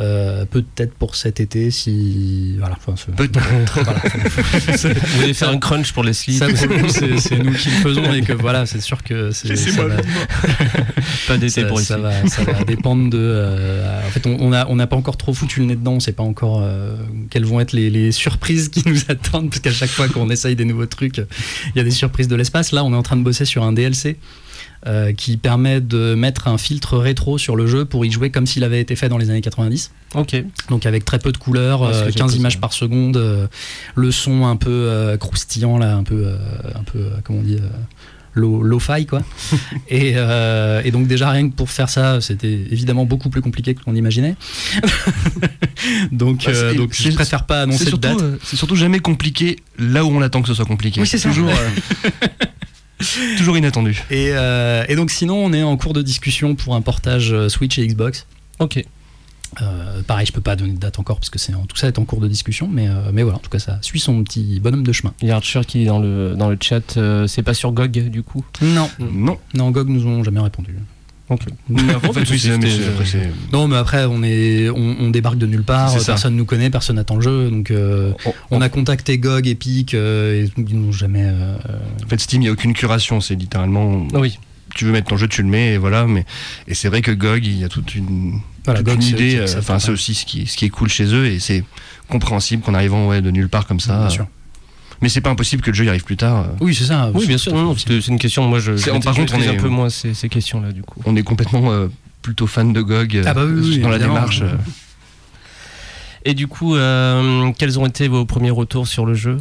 Euh, 0.00 0.44
Peut-être 0.46 0.94
pour 0.94 1.16
cet 1.16 1.38
été, 1.40 1.70
si. 1.70 2.56
Voilà, 2.58 2.76
enfin, 2.78 2.94
ce- 2.96 3.10
Peut-être. 3.10 3.40
voilà. 3.84 4.00
Vous 4.02 5.20
voulez 5.20 5.34
faire 5.34 5.50
un 5.50 5.58
crunch 5.58 5.92
pour 5.92 6.02
les 6.02 6.12
slips 6.14 6.42
c'est 6.88 7.18
c'est 7.18 7.38
nous 7.38 7.52
qui 7.52 7.68
le 7.70 7.76
faisons 7.76 8.12
et 8.12 8.22
que 8.22 8.32
voilà, 8.32 8.64
c'est 8.66 8.80
sûr 8.80 9.02
que 9.02 9.30
c'est. 9.32 9.54
ça 9.56 9.84
va- 9.86 9.96
Pas 11.28 11.36
d'été 11.36 11.62
ça, 11.62 11.66
pour 11.66 11.78
ici. 11.78 11.88
ça 11.88 11.98
va, 11.98 12.26
ça 12.26 12.42
va 12.44 12.64
dépendre 12.64 13.10
de. 13.10 13.18
euh, 13.20 14.06
en 14.06 14.10
fait, 14.10 14.26
on 14.26 14.36
on 14.40 14.52
a- 14.52 14.66
on 14.68 14.76
n'a 14.76 14.86
pas 14.86 14.96
encore 14.96 15.16
trop 15.16 15.34
foutu 15.34 15.60
le 15.60 15.66
nez 15.66 15.76
dedans. 15.76 15.92
On 15.94 16.00
sait 16.00 16.12
pas 16.12 16.22
encore 16.22 16.60
euh, 16.62 16.96
quelles 17.30 17.44
vont 17.44 17.60
être 17.60 17.72
les, 17.72 17.90
les 17.90 18.12
surprises 18.12 18.68
qui 18.70 18.82
nous 18.86 18.98
attendent, 19.08 19.50
parce 19.50 19.60
qu'à 19.60 19.72
chaque 19.72 19.90
fois 19.90 20.08
qu'on 20.08 20.30
essaye 20.30 20.56
des 20.56 20.64
nouveaux 20.64 20.86
trucs, 20.86 21.18
il 21.18 21.26
y 21.76 21.80
a 21.80 21.84
des 21.84 21.90
surprises 21.90 22.28
de 22.28 22.36
l'espace. 22.36 22.72
Là, 22.72 22.84
on 22.84 22.92
est 22.92 22.96
en 22.96 23.02
train 23.02 23.16
de 23.16 23.22
bosser 23.22 23.44
sur 23.44 23.62
un 23.62 23.72
DLC. 23.72 24.16
Euh, 24.86 25.12
qui 25.12 25.36
permet 25.36 25.80
de 25.80 26.14
mettre 26.14 26.48
un 26.48 26.58
filtre 26.58 26.98
rétro 26.98 27.38
sur 27.38 27.54
le 27.54 27.66
jeu 27.66 27.84
pour 27.84 28.04
y 28.04 28.10
jouer 28.10 28.30
comme 28.30 28.46
s'il 28.46 28.64
avait 28.64 28.80
été 28.80 28.96
fait 28.96 29.08
dans 29.08 29.18
les 29.18 29.30
années 29.30 29.40
90. 29.40 29.92
Ok. 30.14 30.36
Donc 30.70 30.86
avec 30.86 31.04
très 31.04 31.18
peu 31.18 31.30
de 31.32 31.36
couleurs, 31.38 31.82
Ouais, 31.82 31.92
ce 31.94 32.00
que 32.04 32.08
euh, 32.08 32.12
15 32.12 32.34
images 32.36 32.60
par 32.60 32.72
seconde, 32.72 33.16
euh, 33.16 33.46
le 33.94 34.10
son 34.10 34.44
un 34.46 34.56
peu 34.56 35.16
croustillant 35.20 35.78
là, 35.78 35.94
un 35.94 36.02
peu, 36.02 36.34
un 36.74 36.82
peu, 36.82 37.06
comment 37.24 37.38
on 37.38 37.42
dit, 37.42 37.58
low, 38.34 38.62
low-fi 38.62 39.06
quoi. 39.06 39.22
et, 39.88 40.14
et 40.84 40.90
donc 40.90 41.06
déjà 41.06 41.30
rien 41.30 41.48
que 41.48 41.54
pour 41.54 41.70
faire 41.70 41.88
ça, 41.88 42.20
c'était 42.20 42.52
évidemment 42.70 43.04
beaucoup 43.04 43.30
plus 43.30 43.40
compliqué 43.42 43.74
que 43.74 43.82
qu'on 43.82 43.94
imaginait. 43.94 44.34
donc, 46.12 46.44
Bah, 46.46 46.74
donc 46.74 46.92
je 46.92 47.10
préfère 47.10 47.44
pas 47.44 47.62
annoncer 47.62 47.84
de 47.84 47.90
surtout, 47.90 48.08
date. 48.16 48.40
c'est 48.42 48.56
surtout 48.56 48.76
jamais 48.76 49.00
compliqué 49.00 49.56
là 49.78 50.04
où 50.04 50.08
on 50.08 50.22
attend 50.22 50.42
que 50.42 50.48
ce 50.48 50.54
soit 50.54 50.64
compliqué. 50.64 51.00
Oui, 51.00 51.06
c'est 51.06 51.18
ça. 51.18 51.28
Toujours, 51.28 51.50
toujours 53.36 53.56
inattendu. 53.56 54.02
Et, 54.10 54.28
euh, 54.32 54.84
et 54.88 54.96
donc 54.96 55.10
sinon, 55.10 55.36
on 55.44 55.52
est 55.52 55.62
en 55.62 55.76
cours 55.76 55.92
de 55.92 56.02
discussion 56.02 56.54
pour 56.54 56.74
un 56.74 56.80
portage 56.82 57.32
euh, 57.32 57.48
Switch 57.48 57.78
et 57.78 57.86
Xbox. 57.86 58.26
Ok. 58.58 58.84
Euh, 59.60 60.00
pareil, 60.06 60.24
je 60.26 60.32
peux 60.32 60.40
pas 60.40 60.56
donner 60.56 60.72
de 60.72 60.78
date 60.78 60.98
encore 60.98 61.16
parce 61.18 61.28
que 61.28 61.38
c'est 61.38 61.52
en- 61.54 61.66
tout 61.66 61.76
ça 61.76 61.86
est 61.86 61.98
en 61.98 62.06
cours 62.06 62.20
de 62.20 62.28
discussion, 62.28 62.68
mais, 62.72 62.88
euh, 62.88 63.10
mais 63.12 63.22
voilà, 63.22 63.36
en 63.36 63.40
tout 63.40 63.50
cas, 63.50 63.58
ça 63.58 63.78
suit 63.82 64.00
son 64.00 64.24
petit 64.24 64.60
bonhomme 64.60 64.82
de 64.82 64.92
chemin. 64.92 65.12
Il 65.20 65.28
y 65.28 65.30
a 65.30 65.36
Archer 65.36 65.60
qui 65.66 65.82
est 65.82 65.84
dans 65.84 65.98
le, 65.98 66.34
dans 66.36 66.48
le 66.48 66.56
chat. 66.58 66.96
euh, 66.96 67.26
c'est 67.26 67.42
pas 67.42 67.52
sur 67.52 67.72
GOG 67.72 68.08
du 68.08 68.22
coup? 68.22 68.42
Non, 68.62 68.88
Non. 68.98 69.38
non, 69.52 69.70
GOG 69.70 69.88
nous 69.90 70.06
ont 70.06 70.24
jamais 70.24 70.40
répondu. 70.40 70.74
Ok. 71.32 71.40
Fait, 71.44 71.52
mais 71.68 71.92
après, 71.94 72.10
Non, 73.52 73.68
mais 73.68 73.76
après, 73.76 74.04
on, 74.04 74.22
est, 74.22 74.68
on, 74.70 74.96
on 75.00 75.10
débarque 75.10 75.38
de 75.38 75.46
nulle 75.46 75.62
part, 75.62 75.90
personne 76.06 76.36
nous 76.36 76.44
connaît, 76.44 76.68
personne 76.70 76.96
n'attend 76.96 77.16
le 77.16 77.22
jeu, 77.22 77.50
donc 77.50 77.70
euh, 77.70 78.12
on- 78.26 78.34
on 78.50 78.60
a 78.60 78.68
contacté 78.68 79.18
GOG, 79.18 79.46
Epic, 79.48 79.94
euh, 79.94 80.44
et 80.44 80.50
ils 80.58 80.78
n'ont 80.78 80.92
jamais. 80.92 81.24
euh, 81.24 81.56
En 82.04 82.08
fait, 82.08 82.20
Steam, 82.20 82.42
il 82.42 82.44
n'y 82.44 82.48
a 82.48 82.52
aucune 82.52 82.74
curation. 82.74 83.20
C'est 83.20 83.34
littéralement. 83.34 84.06
Oui. 84.14 84.38
Tu 84.74 84.84
veux 84.84 84.92
mettre 84.92 85.08
ton 85.08 85.16
jeu, 85.16 85.28
tu 85.28 85.42
le 85.42 85.48
mets, 85.48 85.74
et 85.74 85.78
voilà. 85.78 86.06
Mais 86.06 86.24
et 86.68 86.74
c'est 86.74 86.88
vrai 86.88 87.02
que 87.02 87.10
GOG, 87.12 87.44
il 87.46 87.58
y 87.58 87.64
a 87.64 87.68
toute 87.68 87.94
une, 87.94 88.40
voilà, 88.64 88.80
toute 88.80 88.88
GOG, 88.88 88.96
une 88.96 89.02
c'est- 89.02 89.10
idée. 89.10 89.30
c'est- 89.32 89.38
euh, 89.40 89.46
c'est 89.46 89.58
Enfin, 89.58 89.78
c'est 89.78 89.90
aussi 89.90 90.14
ce 90.14 90.24
qui, 90.24 90.46
ce 90.46 90.56
qui 90.56 90.64
est 90.66 90.70
cool 90.70 90.88
chez 90.88 91.04
eux, 91.14 91.26
et 91.26 91.38
c'est 91.40 91.64
compréhensible 92.08 92.62
qu'en 92.62 92.74
arrivant 92.74 93.08
ouais, 93.08 93.20
de 93.22 93.30
nulle 93.30 93.48
part 93.48 93.66
comme 93.66 93.80
ça. 93.80 93.96
Bien 93.98 94.06
euh, 94.06 94.10
sûr. 94.10 94.26
Mais 95.02 95.08
c'est 95.08 95.20
pas 95.20 95.30
impossible 95.30 95.62
que 95.62 95.70
le 95.70 95.74
jeu 95.76 95.84
y 95.84 95.88
arrive 95.88 96.04
plus 96.04 96.16
tard. 96.16 96.46
Oui, 96.60 96.74
c'est 96.74 96.84
ça. 96.84 97.10
Oui, 97.12 97.26
bien 97.26 97.36
sûr. 97.38 97.52
Non, 97.52 97.62
non, 97.64 97.76
c'est 97.76 98.06
une 98.08 98.18
question. 98.18 98.46
Moi, 98.48 98.60
je. 98.60 98.76
Je 98.76 98.84
par 98.90 99.14
contre, 99.14 99.34
on 99.34 99.38
maîtrise 99.38 99.48
un 99.48 99.52
est- 99.52 99.56
peu 99.56 99.68
moins 99.68 99.90
ces, 99.90 100.14
ces 100.14 100.28
questions-là, 100.28 100.70
du 100.72 100.82
coup. 100.82 101.00
On 101.04 101.16
est 101.16 101.22
complètement 101.24 101.70
euh, 101.72 101.88
plutôt 102.22 102.46
fan 102.46 102.72
de 102.72 102.80
GOG 102.80 103.16
euh, 103.16 103.24
Ah 103.26 103.34
bah 103.34 103.44
oui, 103.44 103.60
oui, 103.62 103.78
dans 103.80 103.88
la 103.88 103.98
démarche. 103.98 104.42
euh. 104.42 104.54
Et 106.24 106.34
du 106.34 106.46
coup, 106.46 106.76
euh, 106.76 107.50
quels 107.58 107.78
ont 107.80 107.86
été 107.86 108.06
vos 108.08 108.24
premiers 108.24 108.50
retours 108.50 108.86
sur 108.86 109.04
le 109.06 109.14
jeu? 109.14 109.38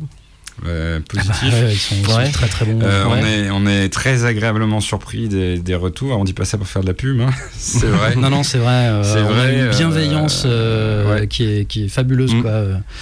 Euh, 0.67 0.99
Ah 1.17 1.21
bah, 1.27 1.33
ils 1.71 1.75
sont, 1.75 1.95
très 2.03 2.47
très 2.47 2.65
bons. 2.65 2.79
Euh, 2.83 3.03
on, 3.07 3.17
est, 3.17 3.49
on 3.49 3.65
est 3.65 3.89
très 3.89 4.25
agréablement 4.25 4.79
surpris 4.79 5.27
des, 5.27 5.57
des 5.57 5.73
retours. 5.75 6.17
On 6.19 6.23
dit 6.23 6.33
pas 6.33 6.45
ça 6.45 6.57
pour 6.57 6.67
faire 6.67 6.83
de 6.83 6.87
la 6.87 6.93
pub, 6.93 7.19
hein. 7.19 7.31
c'est 7.57 7.87
vrai. 7.87 8.15
Non, 8.15 8.29
non, 8.29 8.43
c'est 8.43 8.59
vrai. 8.59 8.69
euh, 8.89 9.25
on 9.27 9.39
a 9.39 9.51
une 9.51 9.69
bienveillance 9.69 10.45
ouais. 10.45 11.27
qui, 11.27 11.43
est, 11.45 11.65
qui 11.65 11.85
est 11.85 11.87
fabuleuse. 11.87 12.33
Mm. 12.35 12.41
Quoi. 12.43 12.51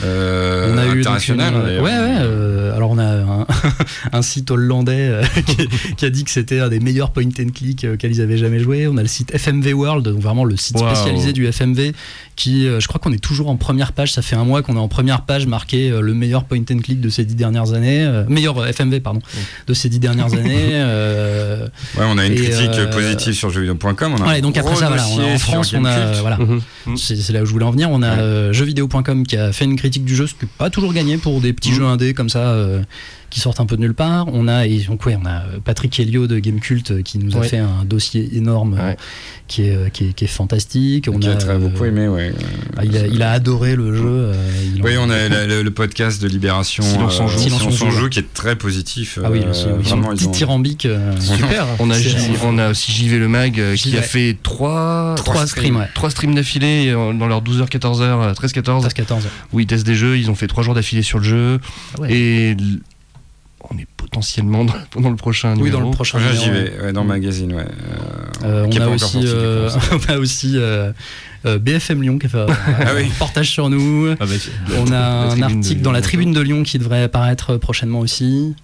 on 0.03 0.77
a 0.77 0.85
eu 0.87 1.01
international. 1.01 1.53
une- 1.53 1.83
ouais, 1.83 1.97
ouais. 1.97 2.71
alors 2.75 2.91
on 2.91 2.97
a 2.97 3.03
un, 3.03 3.47
un 4.13 4.21
site 4.21 4.51
hollandais 4.51 5.19
qui, 5.45 5.67
qui 5.97 6.05
a 6.05 6.09
dit 6.09 6.23
que 6.23 6.31
c'était 6.31 6.59
un 6.61 6.69
des 6.69 6.79
meilleurs 6.79 7.11
point 7.11 7.25
and 7.25 7.49
click 7.53 7.85
auxquels 7.91 8.11
ils 8.11 8.21
avaient 8.21 8.37
jamais 8.37 8.59
joué. 8.59 8.87
On 8.87 8.95
a 8.97 9.01
le 9.01 9.07
site 9.07 9.31
FMV 9.37 9.73
World, 9.73 10.05
donc 10.05 10.19
vraiment 10.21 10.45
le 10.45 10.55
site 10.55 10.77
spécialisé 10.77 11.33
du 11.33 11.45
FMV, 11.51 11.91
qui, 12.37 12.67
je 12.79 12.87
crois 12.87 12.99
qu'on 13.01 13.11
est 13.11 13.17
toujours 13.23 13.49
en 13.49 13.57
première 13.57 13.91
page. 13.91 14.13
Ça 14.13 14.21
fait 14.21 14.37
un 14.37 14.45
mois 14.45 14.61
qu'on 14.61 14.77
est 14.77 14.79
en 14.79 14.87
première 14.87 15.21
page 15.25 15.45
marqué 15.45 15.89
le 15.89 16.13
meilleur 16.13 16.45
point 16.45 16.59
and 16.71 16.79
click 16.79 17.01
de 17.01 17.09
ces 17.09 17.25
dix 17.25 17.35
dernières 17.35 17.48
années, 17.57 18.03
euh, 18.03 18.23
meilleur 18.27 18.57
euh, 18.57 18.67
FMV 18.71 18.99
pardon, 19.01 19.21
de 19.67 19.73
ces 19.73 19.89
dix 19.89 19.99
dernières 19.99 20.33
années. 20.33 20.71
euh, 20.73 21.67
Ouais, 21.97 22.05
on 22.07 22.17
a 22.17 22.25
une 22.25 22.35
critique 22.35 22.69
euh, 22.77 22.88
positive 22.91 23.33
sur 23.33 23.49
jeuxvideo.com. 23.49 24.15
On 24.17 24.21
a 24.23 24.27
Ouais, 24.27 24.41
donc 24.41 24.57
après 24.57 24.75
ça, 24.75 24.88
voilà, 24.88 25.03
on 25.07 25.13
a- 25.19 25.21
dossier 25.21 25.33
en 25.33 25.38
France, 25.39 25.73
on 25.77 25.85
a, 25.85 26.12
voilà, 26.21 26.38
Mhm. 26.38 26.97
c'est 26.97 27.15
c'est 27.15 27.33
là 27.33 27.41
où 27.41 27.45
je 27.45 27.51
voulais 27.51 27.65
en 27.65 27.71
venir. 27.71 27.89
On 27.91 28.01
a 28.01 28.12
Ouais. 28.15 28.19
euh, 28.21 28.53
jeuxvideo.com 28.53 29.25
qui 29.25 29.38
a 29.38 29.51
fait 29.51 29.65
une 29.65 29.75
critique 29.75 30.05
du 30.05 30.15
jeu, 30.15 30.27
ce 30.27 30.33
qui 30.33 30.45
n'est 30.45 30.51
pas 30.57 30.69
toujours 30.69 30.93
gagné 30.93 31.17
pour 31.17 31.41
des 31.41 31.53
petits 31.53 31.69
Mhm. 31.71 31.75
jeux 31.75 31.85
indés 31.85 32.13
comme 32.13 32.29
ça 32.29 32.39
euh, 32.39 32.81
qui 33.29 33.39
sortent 33.39 33.59
un 33.59 33.65
peu 33.65 33.75
de 33.75 33.81
nulle 33.81 33.93
part. 33.93 34.27
On 34.33 34.47
a, 34.47 34.65
et 34.65 34.79
donc, 34.79 35.05
ouais, 35.05 35.17
on 35.21 35.25
a 35.25 35.43
euh, 35.45 35.59
Patrick 35.63 35.99
Helio 35.99 36.27
de 36.27 36.39
Gamecult 36.39 36.91
euh, 36.91 37.01
qui 37.01 37.19
nous 37.19 37.35
a 37.35 37.39
Ouais. 37.41 37.47
fait 37.47 37.57
un 37.57 37.85
dossier 37.85 38.29
énorme 38.35 38.75
euh, 38.79 38.89
Ouais. 38.89 38.97
qui, 39.47 39.63
est, 39.63 39.91
qui, 39.91 40.05
est, 40.09 40.13
qui 40.13 40.23
est 40.25 40.27
fantastique. 40.27 41.07
On 41.13 41.19
Qui 41.19 41.27
a 41.29 41.35
très 41.35 41.51
euh, 41.53 41.57
beaucoup 41.59 41.85
aimé, 41.85 42.07
ouais. 42.07 42.33
ah, 42.77 42.85
il, 42.85 42.97
a, 42.97 43.07
il 43.07 43.21
a 43.21 43.31
adoré 43.31 43.75
le 43.75 43.95
jeu. 43.95 44.03
euh, 44.05 44.33
en- 44.79 44.83
Oui, 44.83 44.91
on 44.99 45.09
a 45.09 45.27
le, 45.29 45.47
le- 45.47 45.63
le 45.63 45.71
podcast 45.71 46.21
de 46.21 46.27
Libération 46.27 46.83
Silence 46.83 47.73
joue, 47.77 47.91
joue, 47.91 48.09
qui 48.09 48.19
est 48.19 48.33
très 48.33 48.55
positif. 48.55 49.19
Ah 49.23 49.29
oui, 49.31 49.41
euh, 49.45 49.51
aussi, 49.51 49.65
oui, 49.77 49.83
vraiment, 49.83 50.11
ils 50.11 50.17
petit 50.17 50.27
ont- 50.27 50.31
tyrambique. 50.31 50.85
euh, 50.85 51.15
Super. 51.19 51.67
On 51.79 51.89
a, 51.91 51.95
on 52.43 52.57
a 52.57 52.69
aussi 52.69 52.91
JV 52.91 53.19
Le 53.19 53.27
Mag 53.27 53.59
euh, 53.59 53.75
qui 53.75 53.95
a 53.97 54.01
fait 54.01 54.37
trois, 54.41 55.15
Trois 55.17 55.45
streams, 55.47 55.77
ouais. 55.77 55.87
trois 55.93 56.09
streams 56.09 56.35
d'affilée 56.35 56.91
dans 56.91 57.27
leurs 57.27 57.41
12h, 57.41 57.67
14h, 57.69 58.33
13-14 58.33 58.79
13 58.81 58.93
14 58.93 59.27
où 59.53 59.59
ils 59.59 59.67
testent 59.67 59.85
des 59.85 59.95
jeux. 59.95 60.17
Ils 60.17 60.29
ont 60.31 60.35
fait 60.35 60.47
trois 60.47 60.63
jours 60.63 60.73
d'affilée 60.73 61.01
sur 61.03 61.19
le 61.19 61.23
jeu. 61.25 61.59
Ah 61.97 62.01
ouais. 62.01 62.13
Et 62.13 62.57
on 63.69 63.77
est 63.77 63.87
potentiellement 63.97 64.63
dans, 64.65 64.73
dans 65.01 65.09
le 65.09 65.15
prochain 65.15 65.53
Oui, 65.55 65.63
numéro. 65.63 65.79
dans 65.79 65.85
le 65.89 65.91
prochain. 65.93 66.19
Numéro, 66.19 66.35
j'y 66.35 66.49
ouais. 66.49 66.63
vais, 66.63 66.81
ouais, 66.85 66.93
dans 66.93 67.01
le 67.01 67.07
magazine, 67.07 67.53
ouais. 67.53 67.65
Euh, 68.43 68.65
Euh, 68.65 68.67
on, 68.71 68.81
a 68.81 68.87
aussi, 68.87 69.17
euh, 69.25 69.69
pas 69.69 69.75
encore 69.75 69.99
on 70.09 70.13
a 70.13 70.17
aussi 70.17 70.53
euh, 70.55 70.91
euh, 71.45 71.59
BFM 71.59 72.01
Lyon 72.01 72.17
qui 72.19 72.27
a 72.27 72.29
fait 72.29 72.39
un, 72.39 72.45
Ah 72.79 72.91
oui. 72.95 73.05
un 73.05 73.09
reportage 73.09 73.49
sur 73.49 73.69
nous. 73.69 74.15
Ah 74.19 74.25
bah, 74.25 74.33
On 74.77 74.91
a 74.91 74.97
un 74.97 75.41
article 75.41 75.73
Lyon, 75.75 75.81
dans 75.83 75.91
la 75.91 76.01
tribune 76.01 76.31
de 76.31 76.39
Lyon 76.41 76.63
qui 76.63 76.79
devrait 76.79 77.03
apparaître 77.03 77.57
prochainement 77.57 77.99
aussi. 77.99 78.55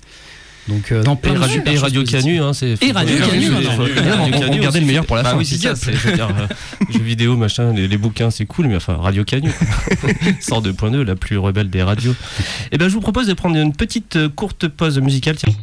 Donc, 0.68 0.92
euh, 0.92 1.04
non, 1.04 1.16
plein 1.16 1.32
Et 1.32 1.36
de 1.36 1.40
Radio, 1.40 1.62
et 1.66 1.78
Radio. 1.78 2.04
Canu, 2.04 2.40
hein, 2.42 2.52
c'est. 2.54 2.82
Et 2.84 2.92
Radio 2.92 3.16
Canu, 3.18 3.50
On- 3.52 4.58
gardait 4.58 4.80
le 4.80 4.86
meilleur 4.86 5.06
pour 5.06 5.16
la 5.16 5.22
bah 5.24 5.32
fin, 5.32 5.38
oui, 5.38 5.46
c'est 5.46 5.58
ça. 5.58 5.76
c'est- 5.76 5.94
je 5.94 6.08
veux 6.08 6.14
dire, 6.16 6.28
euh, 6.30 6.48
jeux 6.92 7.04
vidéo, 7.04 7.38
machin, 7.38 7.72
les, 7.72 7.88
les 7.88 7.98
bouquins, 7.98 8.32
c'est 8.32 8.46
cool, 8.46 8.68
mais 8.68 8.76
enfin, 8.76 8.96
Radio 8.96 9.24
Canu. 9.24 9.52
102.2, 10.42 11.02
la 11.06 11.16
plus 11.16 11.38
rebelle 11.38 11.70
des 11.70 11.84
radios. 11.84 12.16
Et 12.72 12.78
ben, 12.78 12.88
je 12.90 12.94
vous 12.94 13.02
propose 13.02 13.28
de 13.28 13.34
prendre 13.34 13.56
une 13.58 13.74
petite 13.74 14.16
euh, 14.16 14.30
courte 14.30 14.68
pause 14.68 14.98
musicale. 15.00 15.36
Tiens. 15.36 15.54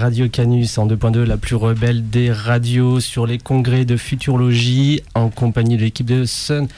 Radio 0.00 0.30
Canus 0.30 0.78
en 0.78 0.86
2.2, 0.86 1.24
la 1.24 1.36
plus 1.36 1.56
rebelle 1.56 2.08
des 2.08 2.32
radios, 2.32 3.00
sur 3.00 3.26
les 3.26 3.36
congrès 3.36 3.84
de 3.84 3.98
futurologie, 3.98 5.02
en 5.14 5.28
compagnie 5.28 5.76
de 5.76 5.82
l'équipe 5.82 6.06
de 6.06 6.24
Sun 6.24 6.68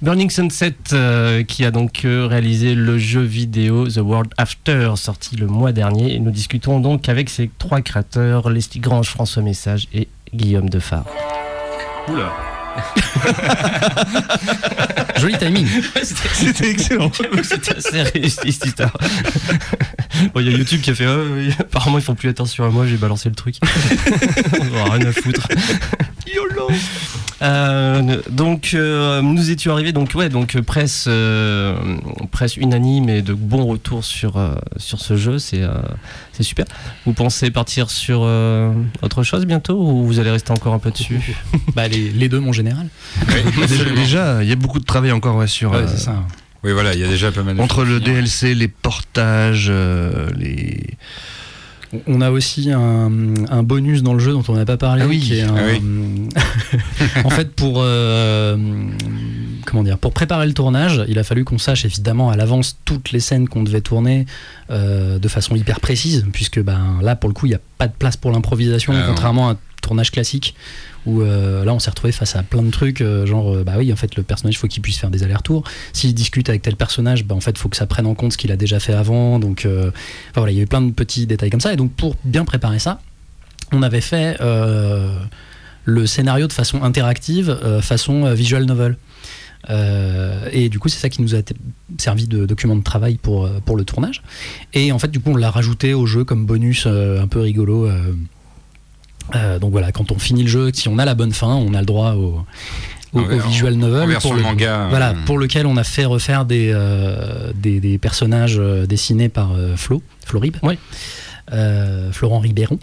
Burning 0.00 0.30
Sunset, 0.30 0.76
euh, 0.94 1.42
qui 1.42 1.66
a 1.66 1.70
donc 1.70 2.06
euh, 2.06 2.26
réalisé 2.26 2.74
le 2.74 2.98
jeu 2.98 3.20
vidéo 3.20 3.86
The 3.86 3.98
World 3.98 4.32
After, 4.38 4.92
sorti 4.96 5.36
le 5.36 5.46
mois 5.46 5.72
dernier. 5.72 6.14
Et 6.14 6.20
nous 6.20 6.30
discutons 6.30 6.80
donc 6.80 7.10
avec 7.10 7.28
ces 7.28 7.50
trois 7.58 7.82
créateurs, 7.82 8.48
Leslie 8.48 8.80
Grange, 8.80 9.10
François 9.10 9.42
Message 9.42 9.86
et 9.92 10.08
Guillaume 10.34 10.70
Defar. 10.70 11.04
Oula. 12.08 12.32
Joli 15.18 15.36
timing. 15.36 15.66
C'était 16.02 16.70
excellent. 16.70 17.10
C'était 17.42 17.76
assez 17.76 18.02
réussi 18.02 18.52
cette 18.52 18.66
histoire. 18.66 18.92
Bon, 20.34 20.40
il 20.40 20.50
y 20.50 20.54
a 20.54 20.56
YouTube 20.56 20.80
qui 20.80 20.90
a 20.90 20.94
fait 20.94 21.06
oui, 21.06 21.52
apparemment 21.58 21.98
ils 21.98 22.04
font 22.04 22.14
plus 22.14 22.28
attention 22.28 22.64
à 22.64 22.70
moi, 22.70 22.86
j'ai 22.86 22.96
balancé 22.96 23.28
le 23.28 23.34
truc. 23.34 23.56
On 24.60 24.74
aura 24.76 24.96
rien 24.96 25.06
à 25.06 25.12
foutre. 25.12 25.46
Euh, 27.42 28.20
donc 28.30 28.72
euh, 28.74 29.22
nous 29.22 29.50
étions 29.50 29.72
arrivés 29.72 29.92
donc 29.92 30.12
ouais 30.14 30.28
donc 30.28 30.56
euh, 30.56 30.62
presse 30.62 31.06
euh, 31.08 31.74
presse 32.30 32.58
unanime 32.58 33.08
et 33.08 33.22
de 33.22 33.32
bons 33.32 33.64
retours 33.64 34.04
sur 34.04 34.36
euh, 34.36 34.56
sur 34.76 35.00
ce 35.00 35.16
jeu 35.16 35.38
c'est 35.38 35.62
euh, 35.62 35.72
c'est 36.40 36.46
super. 36.46 36.64
Vous 37.04 37.12
pensez 37.12 37.50
partir 37.50 37.90
sur 37.90 38.22
euh, 38.24 38.72
autre 39.02 39.22
chose 39.22 39.44
bientôt 39.44 39.78
ou 39.78 40.06
vous 40.06 40.18
allez 40.20 40.30
rester 40.30 40.52
encore 40.52 40.72
un 40.72 40.78
peu 40.78 40.90
dessus? 40.90 41.20
Bah, 41.74 41.86
les, 41.86 42.10
les 42.10 42.28
deux, 42.30 42.40
mon 42.40 42.52
général. 42.52 42.88
déjà, 43.68 43.84
déjà, 43.84 44.42
il 44.42 44.48
y 44.48 44.52
a 44.52 44.56
beaucoup 44.56 44.78
de 44.80 44.84
travail 44.84 45.12
encore 45.12 45.36
ouais, 45.36 45.46
sur. 45.46 45.72
Ouais, 45.72 45.78
euh, 45.78 45.88
c'est 45.88 45.98
ça. 45.98 46.14
Oui, 46.64 46.72
voilà, 46.72 46.92
il 46.94 47.00
y 47.00 47.04
a 47.04 47.08
déjà 47.08 47.32
pas 47.32 47.42
mal 47.42 47.56
de 47.56 47.60
entre 47.62 47.84
choses 47.84 47.88
le. 47.94 48.00
DLC, 48.00 48.54
les 48.54 48.68
portages, 48.68 49.68
euh, 49.70 50.28
les. 50.36 50.78
On 52.06 52.20
a 52.20 52.30
aussi 52.30 52.70
un, 52.70 53.10
un 53.50 53.62
bonus 53.64 54.04
dans 54.04 54.12
le 54.14 54.20
jeu 54.20 54.30
dont 54.32 54.44
on 54.46 54.54
n'a 54.54 54.64
pas 54.64 54.76
parlé, 54.76 55.02
Ah 55.04 55.08
oui. 55.08 55.18
qui 55.18 55.34
est 55.38 55.42
un- 55.42 55.56
Ah 56.36 56.40
en 57.24 57.30
fait 57.30 57.52
pour 57.52 57.78
euh, 57.78 58.56
comment 59.66 59.82
dire, 59.82 59.98
pour 59.98 60.12
préparer 60.12 60.46
le 60.46 60.52
tournage, 60.54 61.02
il 61.08 61.18
a 61.18 61.24
fallu 61.24 61.44
qu'on 61.44 61.58
sache 61.58 61.84
évidemment 61.84 62.30
à 62.30 62.36
l'avance 62.36 62.78
toutes 62.84 63.10
les 63.10 63.18
scènes 63.18 63.48
qu'on 63.48 63.64
devait 63.64 63.80
tourner 63.80 64.26
euh, 64.70 65.18
de 65.18 65.26
façon 65.28 65.56
hyper 65.56 65.80
précise, 65.80 66.24
puisque 66.32 66.60
ben 66.60 66.98
là 67.02 67.16
pour 67.16 67.28
le 67.28 67.34
coup 67.34 67.46
il 67.46 67.50
n'y 67.50 67.54
a 67.56 67.60
pas 67.78 67.88
de 67.88 67.92
place 67.98 68.16
pour 68.16 68.30
l'improvisation, 68.30 68.92
Ah 68.94 69.00
non. 69.00 69.06
contrairement 69.08 69.50
à 69.50 69.56
tournage 69.80 70.10
classique 70.10 70.54
où 71.06 71.22
euh, 71.22 71.64
là 71.64 71.74
on 71.74 71.78
s'est 71.78 71.90
retrouvé 71.90 72.12
face 72.12 72.36
à 72.36 72.42
plein 72.42 72.62
de 72.62 72.70
trucs, 72.70 73.00
euh, 73.00 73.26
genre 73.26 73.54
euh, 73.54 73.64
bah 73.64 73.74
oui 73.78 73.92
en 73.92 73.96
fait 73.96 74.16
le 74.16 74.22
personnage 74.22 74.58
faut 74.58 74.68
qu'il 74.68 74.82
puisse 74.82 74.98
faire 74.98 75.10
des 75.10 75.22
allers-retours. 75.22 75.64
S'il 75.92 76.14
discute 76.14 76.48
avec 76.48 76.62
tel 76.62 76.76
personnage, 76.76 77.24
bah 77.24 77.34
en 77.34 77.40
fait 77.40 77.56
faut 77.56 77.68
que 77.68 77.76
ça 77.76 77.86
prenne 77.86 78.06
en 78.06 78.14
compte 78.14 78.32
ce 78.32 78.38
qu'il 78.38 78.52
a 78.52 78.56
déjà 78.56 78.80
fait 78.80 78.92
avant, 78.92 79.38
donc 79.38 79.66
voilà 80.34 80.52
il 80.52 80.54
y 80.54 80.58
avait 80.58 80.66
plein 80.66 80.82
de 80.82 80.92
petits 80.92 81.26
détails 81.26 81.50
comme 81.50 81.60
ça 81.60 81.72
et 81.72 81.76
donc 81.76 81.92
pour 81.92 82.16
bien 82.24 82.44
préparer 82.44 82.78
ça, 82.78 83.00
on 83.72 83.82
avait 83.82 84.00
fait 84.00 84.38
le 85.84 86.06
scénario 86.06 86.46
de 86.46 86.52
façon 86.52 86.82
interactive, 86.82 87.58
façon 87.82 88.32
visual 88.34 88.64
novel. 88.64 88.96
Et 90.52 90.68
du 90.68 90.78
coup, 90.78 90.88
c'est 90.88 90.98
ça 90.98 91.08
qui 91.08 91.22
nous 91.22 91.34
a 91.34 91.38
servi 91.98 92.26
de 92.26 92.46
document 92.46 92.76
de 92.76 92.82
travail 92.82 93.16
pour, 93.16 93.48
le 93.48 93.84
tournage. 93.84 94.22
Et 94.74 94.92
en 94.92 94.98
fait, 94.98 95.08
du 95.08 95.20
coup, 95.20 95.30
on 95.30 95.36
l'a 95.36 95.50
rajouté 95.50 95.94
au 95.94 96.06
jeu 96.06 96.24
comme 96.24 96.46
bonus 96.46 96.86
un 96.86 97.26
peu 97.28 97.40
rigolo. 97.40 97.88
Euh, 99.34 99.58
donc 99.58 99.72
voilà, 99.72 99.92
quand 99.92 100.12
on 100.12 100.18
finit 100.18 100.42
le 100.42 100.48
jeu, 100.48 100.70
si 100.72 100.88
on 100.88 100.98
a 100.98 101.04
la 101.04 101.14
bonne 101.14 101.32
fin, 101.32 101.54
on 101.54 101.74
a 101.74 101.80
le 101.80 101.86
droit 101.86 102.12
au, 102.12 102.40
au, 103.12 103.20
En- 103.20 103.24
au 103.24 103.38
visual 103.48 103.74
en 103.74 103.78
novel. 103.78 104.16
pour 104.18 104.34
le, 104.34 104.42
manga, 104.42 104.86
Voilà, 104.90 105.10
euh. 105.10 105.14
pour 105.26 105.38
lequel 105.38 105.66
on 105.66 105.76
a 105.76 105.84
fait 105.84 106.04
refaire 106.04 106.44
des, 106.44 106.70
euh, 106.72 107.52
des, 107.54 107.80
des 107.80 107.98
personnages 107.98 108.60
dessinés 108.88 109.28
par 109.28 109.52
euh, 109.56 109.76
Flo, 109.76 110.02
Florib. 110.24 110.56
Oui. 110.62 110.78
Euh, 111.52 112.12
Florent 112.12 112.38
Ribéron. 112.38 112.78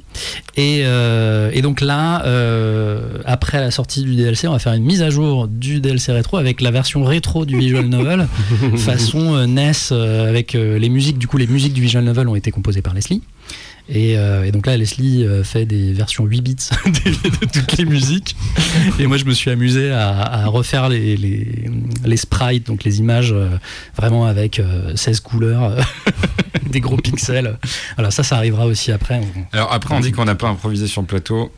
Et, 0.58 0.82
euh, 0.84 1.50
et 1.54 1.62
donc 1.62 1.80
là, 1.80 2.26
euh, 2.26 3.00
après 3.24 3.62
la 3.62 3.72
sortie 3.72 4.02
du 4.04 4.14
DLC, 4.18 4.46
on 4.50 4.52
va 4.52 4.60
faire 4.60 4.74
une 4.74 4.84
mise 4.84 5.02
à 5.02 5.10
jour 5.10 5.48
du 5.48 5.80
DLC 5.80 6.12
rétro 6.12 6.36
avec 6.36 6.60
la 6.60 6.70
version 6.72 7.06
rétro 7.06 7.46
du 7.46 7.58
visual 7.58 7.86
novel, 7.86 8.28
façon 8.76 9.36
euh, 9.36 9.46
NES, 9.48 9.72
euh, 9.94 10.28
avec 10.28 10.54
euh, 10.54 10.78
les 10.80 10.90
musiques. 10.90 11.18
Du 11.18 11.28
coup, 11.28 11.38
les 11.38 11.48
musiques 11.48 11.72
du 11.74 11.82
visual 11.82 12.04
novel 12.04 12.28
ont 12.28 12.36
été 12.36 12.52
composées 12.52 12.82
par 12.82 12.94
Leslie. 12.94 13.22
Et, 13.90 14.18
euh, 14.18 14.44
et 14.44 14.52
donc 14.52 14.68
là, 14.68 14.76
Leslie 14.76 15.24
euh, 15.24 15.44
fait 15.44 15.66
des 15.66 15.94
versions 15.94 16.26
8 16.26 16.42
bits 16.42 16.56
de 16.86 17.46
toutes 17.46 17.78
les 17.78 17.86
musiques. 17.86 18.36
Et 19.00 19.08
moi, 19.08 19.18
je 19.18 19.26
me 19.26 19.34
suis 19.34 19.50
amusé 19.50 19.92
à, 19.92 20.10
à 20.10 20.46
refaire 20.48 20.90
les, 20.90 21.16
les, 21.16 21.70
les 22.04 22.18
sprites, 22.18 22.68
donc 22.68 22.84
les 22.84 23.00
images 23.00 23.32
euh, 23.32 23.48
vraiment 23.96 24.26
avec 24.26 24.60
euh, 24.60 24.96
16 24.96 25.22
couleurs, 25.22 25.78
des 26.70 26.82
gros 26.82 26.98
pixels. 26.98 27.58
Voilà, 27.96 28.12
ça, 28.12 28.24
ça 28.24 28.36
arrivera 28.36 28.66
aussi 28.66 28.92
après. 28.92 29.22
Alors 29.54 29.72
après, 29.72 29.96
on 29.96 30.02
dit 30.02 30.12
qu'on 30.12 30.26
n'a 30.26 30.36
pas 30.36 30.50
improvisé 30.50 30.88
sur 30.88 31.02
le 31.02 31.08
plateau. 31.08 31.52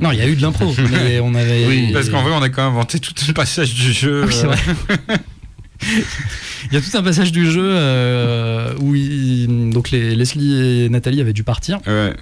Non, 0.00 0.12
il 0.12 0.18
y 0.18 0.22
a 0.22 0.28
eu 0.28 0.36
de 0.36 0.42
l'impro, 0.42 0.72
mais 0.92 1.18
on 1.20 1.34
avait. 1.34 1.66
Oui, 1.66 1.90
Parce 1.92 2.08
qu'en 2.08 2.22
vrai, 2.22 2.32
on 2.32 2.42
a 2.42 2.48
quand 2.48 2.62
même 2.64 2.74
inventé 2.74 3.00
tout 3.00 3.12
le 3.26 3.32
passage 3.32 3.74
du 3.74 3.92
jeu. 3.92 4.26
Oui, 4.26 4.32
c'est 4.32 4.46
vrai. 4.46 4.58
Il 6.70 6.74
y 6.74 6.76
a 6.76 6.80
tout 6.80 6.96
un 6.96 7.02
passage 7.02 7.32
du 7.32 7.50
jeu 7.50 7.62
euh, 7.64 8.72
où 8.80 8.94
il- 8.94 9.70
donc 9.70 9.90
les, 9.90 10.14
Leslie 10.14 10.84
et 10.84 10.88
Nathalie 10.88 11.20
avaient 11.20 11.32
dû 11.32 11.42
partir. 11.44 11.80
Ouais. 11.86 12.12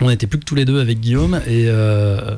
On 0.00 0.08
n'était 0.08 0.26
plus 0.26 0.38
que 0.38 0.44
tous 0.44 0.54
les 0.54 0.64
deux 0.64 0.80
avec 0.80 1.00
Guillaume 1.00 1.40
et, 1.46 1.64
euh, 1.68 2.36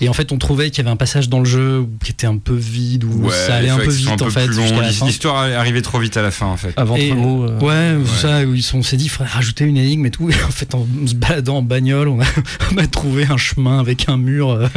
et 0.00 0.08
en 0.08 0.12
fait 0.12 0.30
on 0.32 0.38
trouvait 0.38 0.70
qu'il 0.70 0.78
y 0.78 0.80
avait 0.86 0.92
un 0.92 0.96
passage 0.96 1.28
dans 1.28 1.38
le 1.38 1.44
jeu 1.44 1.86
qui 2.04 2.12
était 2.12 2.26
un 2.26 2.36
peu 2.38 2.54
vide 2.54 3.04
où 3.04 3.26
Ouais, 3.26 3.30
ça 3.34 3.54
allait 3.56 3.68
un 3.70 3.78
peu 3.78 3.90
vite 3.90 4.08
un 4.08 4.26
en 4.26 4.30
fait 4.30 4.46
fin. 4.52 5.06
L'histoire 5.06 5.36
arrivée 5.36 5.82
trop 5.82 5.98
vite 5.98 6.16
à 6.16 6.22
la 6.22 6.30
fin, 6.30 6.46
en 6.46 6.56
fait. 6.56 6.74
Ventre 6.78 7.00
Et- 7.00 7.12
mou. 7.12 7.44
euh, 7.44 7.58
Ouais, 7.60 7.96
Ouais. 7.98 8.06
ça, 8.20 8.42
où 8.44 8.54
ils 8.54 8.62
sont- 8.62 8.78
on 8.78 8.82
s'est 8.82 8.96
dit, 8.96 9.04
il 9.04 9.08
faudrait 9.08 9.32
rajouter 9.32 9.64
une 9.64 9.76
énigme 9.76 10.06
et 10.06 10.10
tout. 10.10 10.28
Et 10.30 10.34
en 10.46 10.50
fait, 10.50 10.74
en 10.74 10.86
se 11.06 11.14
baladant 11.14 11.56
en 11.58 11.62
bagnole, 11.62 12.08
on 12.08 12.20
a, 12.20 12.24
on 12.74 12.76
a 12.78 12.86
trouvé 12.86 13.26
un 13.30 13.36
chemin 13.36 13.78
avec 13.80 14.08
un 14.08 14.16
mur 14.16 14.50
euh, 14.50 14.68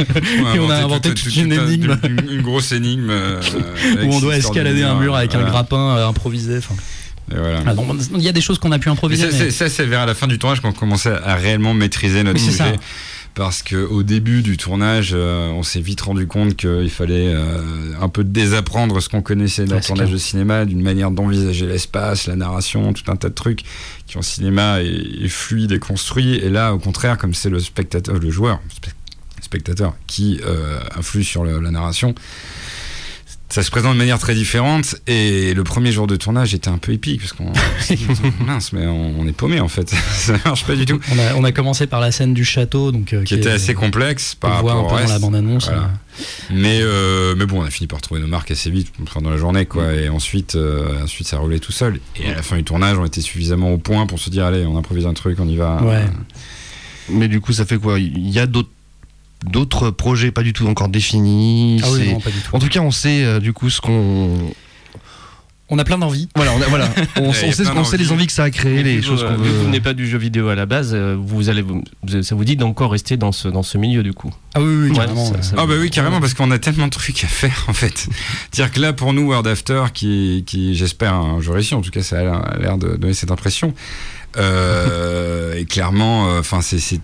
Et 0.54 0.58
on 0.58 0.70
a 0.70 0.76
inventé 0.76 1.12
toute 1.14 1.36
une 1.36 1.52
un- 1.52 1.66
énigme. 1.66 1.98
Une, 2.04 2.30
une 2.36 2.42
grosse 2.42 2.72
énime. 2.72 3.08
euh, 3.10 3.40
où 4.04 4.12
on 4.14 4.20
doit 4.20 4.36
escalader 4.36 4.82
un 4.82 4.98
mur 4.98 5.14
avec 5.16 5.34
un 5.34 5.44
grappin 5.44 5.96
euh, 5.96 6.08
improvisé. 6.08 6.58
Voilà. 7.32 7.60
voilà, 7.60 7.74
donc, 7.74 7.86
il 8.16 8.22
y 8.22 8.28
a 8.28 8.32
des 8.32 8.40
choses 8.40 8.58
qu'on 8.58 8.72
a 8.72 8.78
pu 8.78 8.88
Mais 8.88 8.92
improviser. 8.92 9.30
ça, 9.30 9.44
mais- 9.64 9.68
c'est- 9.68 9.84
vers 9.84 10.04
la 10.06 10.14
fin 10.14 10.26
du 10.26 10.38
tournage 10.38 10.60
qu'on 10.60 10.72
commençait 10.72 11.12
à 11.24 11.34
réellement 11.36 11.74
maîtriser 11.74 12.22
notre 12.24 12.40
sujet. 12.40 12.74
Parce 13.40 13.62
qu'au 13.62 14.02
début 14.02 14.42
du 14.42 14.58
tournage, 14.58 15.12
euh, 15.14 15.48
on 15.48 15.62
s'est 15.62 15.80
vite 15.80 16.02
rendu 16.02 16.26
compte 16.26 16.56
qu'il 16.56 16.90
fallait 16.90 17.32
euh, 17.34 17.62
un 17.98 18.10
peu 18.10 18.22
désapprendre 18.22 19.00
ce 19.00 19.08
qu'on 19.08 19.22
connaissait 19.22 19.64
c'est 19.80 19.86
tournage 19.86 20.08
clair. 20.08 20.12
de 20.12 20.18
cinéma, 20.18 20.64
d'une 20.66 20.82
manière 20.82 21.10
d'envisager 21.10 21.64
l'espace, 21.66 22.26
la 22.26 22.36
narration, 22.36 22.92
tout 22.92 23.10
un 23.10 23.16
tas 23.16 23.30
de 23.30 23.34
trucs 23.34 23.62
qui 24.06 24.18
en 24.18 24.22
cinéma 24.22 24.82
est, 24.82 25.24
est 25.24 25.28
fluide 25.28 25.72
et 25.72 25.78
construit. 25.78 26.34
Et 26.34 26.50
là, 26.50 26.74
au 26.74 26.78
contraire, 26.78 27.16
comme 27.16 27.32
c'est 27.32 27.48
le 27.48 27.60
spectateur, 27.60 28.18
le 28.18 28.30
joueur, 28.30 28.60
spe- 28.68 28.92
spectateur, 29.40 29.94
qui 30.06 30.38
euh, 30.44 30.78
influe 30.98 31.24
sur 31.24 31.42
le- 31.42 31.60
la 31.60 31.70
narration, 31.70 32.14
ça 33.50 33.62
se 33.62 33.70
présente 33.70 33.92
de 33.94 33.98
manière 33.98 34.18
très 34.18 34.34
différente. 34.34 34.96
Et 35.06 35.52
le 35.54 35.64
premier 35.64 35.92
jour 35.92 36.06
de 36.06 36.16
tournage 36.16 36.54
était 36.54 36.68
un 36.70 36.78
peu 36.78 36.92
épique 36.92 37.20
parce 37.20 37.32
qu'on 37.32 37.52
mince, 38.44 38.72
mais 38.72 38.86
on, 38.86 39.20
on 39.20 39.26
est 39.26 39.32
paumé 39.32 39.60
en 39.60 39.68
fait. 39.68 39.90
ça 40.12 40.34
marche 40.44 40.64
pas 40.64 40.74
du 40.76 40.86
tout. 40.86 40.98
on, 41.12 41.18
a, 41.18 41.34
on 41.34 41.44
a 41.44 41.52
commencé 41.52 41.86
par 41.86 42.00
la 42.00 42.12
scène 42.12 42.32
du 42.32 42.44
château, 42.44 42.92
donc 42.92 43.12
euh, 43.12 43.24
Qui 43.24 43.34
était 43.34 43.48
est- 43.48 43.52
assez 43.52 43.74
complexe 43.74 44.34
par 44.34 44.60
voit 44.62 44.72
un 44.72 44.76
rapport 44.76 44.92
au 44.92 44.96
peu 44.96 45.02
dans 45.04 45.08
la 45.12 45.18
bande-annonce. 45.18 45.64
Voilà. 45.66 45.82
euh. 45.82 46.22
Mais, 46.50 46.80
euh, 46.82 47.34
mais 47.36 47.46
bon, 47.46 47.60
on 47.62 47.64
a 47.64 47.70
fini 47.70 47.86
par 47.86 48.00
trouver 48.00 48.20
nos 48.20 48.26
marques 48.26 48.50
assez 48.50 48.70
vite 48.70 48.92
pendant 49.12 49.30
la 49.30 49.36
journée, 49.36 49.66
quoi. 49.66 49.92
Et 49.94 50.08
ensuite, 50.08 50.54
euh, 50.56 51.02
ensuite, 51.04 51.26
ça 51.26 51.38
roulait 51.38 51.60
tout 51.60 51.72
seul. 51.72 52.00
Et 52.16 52.30
à 52.30 52.34
la 52.36 52.42
fin 52.42 52.56
du 52.56 52.64
tournage, 52.64 52.98
on 52.98 53.04
était 53.06 53.20
suffisamment 53.20 53.72
au 53.72 53.78
point 53.78 54.06
pour 54.06 54.18
se 54.18 54.28
dire, 54.30 54.44
allez, 54.44 54.64
on 54.66 54.76
improvise 54.76 55.06
un 55.06 55.14
truc, 55.14 55.38
on 55.40 55.48
y 55.48 55.56
va. 55.56 55.82
Ouais. 55.82 56.04
Mais 57.08 57.28
du 57.28 57.40
coup, 57.40 57.52
ça 57.52 57.64
fait 57.64 57.78
quoi? 57.78 57.98
Il 57.98 58.28
y 58.30 58.38
a 58.38 58.46
d'autres 58.46 58.70
d'autres 59.44 59.90
projets 59.90 60.30
pas 60.30 60.42
du 60.42 60.52
tout 60.52 60.66
encore 60.66 60.88
définis. 60.88 61.80
Ah 61.84 61.86
oui, 61.92 62.00
c'est- 62.04 62.12
non, 62.12 62.20
pas 62.20 62.30
du 62.30 62.38
tout. 62.40 62.54
En 62.56 62.58
tout 62.58 62.68
cas, 62.68 62.80
on 62.80 62.90
sait 62.90 63.24
euh, 63.24 63.40
du 63.40 63.52
coup 63.52 63.70
ce 63.70 63.80
qu'on. 63.80 64.52
On 65.72 65.78
a 65.78 65.84
plein 65.84 65.98
d'envies. 65.98 66.28
Voilà, 66.34 66.52
on, 66.52 66.60
a- 66.60 66.66
voilà. 66.66 66.88
on, 67.14 67.20
Ouais, 67.20 67.26
on 67.28 67.32
sait, 67.32 67.52
sait 67.52 67.96
les 67.96 68.10
envies 68.10 68.26
que 68.26 68.32
ça 68.32 68.42
a 68.42 68.50
créé, 68.50 68.82
les 68.82 69.00
choses 69.02 69.22
qu'on 69.22 69.28
euh, 69.28 69.36
vu 69.36 69.44
que 69.44 69.48
vous 69.50 69.58
veut. 69.60 69.64
venez 69.66 69.78
pas 69.80 69.92
du 69.92 70.08
jeu 70.08 70.18
vidéo 70.18 70.48
à 70.48 70.56
la 70.56 70.66
base, 70.66 70.90
euh, 70.94 71.16
vous 71.16 71.48
allez, 71.48 71.62
vous- 71.62 71.84
ça 72.22 72.34
vous 72.34 72.44
dit 72.44 72.56
d'encore 72.56 72.90
rester 72.90 73.16
dans 73.16 73.30
ce, 73.30 73.46
dans 73.46 73.62
ce 73.62 73.78
milieu 73.78 74.02
du 74.02 74.12
coup. 74.12 74.32
Ah 74.56 74.60
oui, 74.60 74.66
oui, 74.66 74.88
Ouais, 74.90 74.96
carrément. 74.96 75.24
ça- 75.26 75.32
ouais. 75.36 75.42
ça- 75.42 75.54
Ah 75.58 75.66
bah 75.66 75.74
oui 75.80 75.88
carrément 75.90 76.18
parce 76.18 76.34
qu'on 76.34 76.50
a 76.50 76.58
tellement 76.58 76.86
de 76.86 76.90
trucs 76.90 77.22
à 77.22 77.28
faire 77.28 77.66
en 77.68 77.72
fait. 77.72 78.08
C'est-à-dire 78.50 78.72
que 78.74 78.80
là 78.80 78.92
pour 78.92 79.12
nous 79.12 79.28
World 79.28 79.46
After 79.46 79.84
qui, 79.94 80.42
qui 80.44 80.74
j'espère 80.74 81.14
un 81.14 81.40
jour 81.40 81.56
ici 81.56 81.72
en 81.76 81.82
tout 81.82 81.92
cas 81.92 82.02
ça 82.02 82.18
a 82.18 82.58
l'air 82.58 82.76
de 82.76 82.96
donner 82.96 83.14
cette 83.14 83.30
impression. 83.30 83.72
Euh, 84.36 85.54
et 85.56 85.64
clairement, 85.64 86.28
euh, 86.28 86.40
enfin 86.40 86.60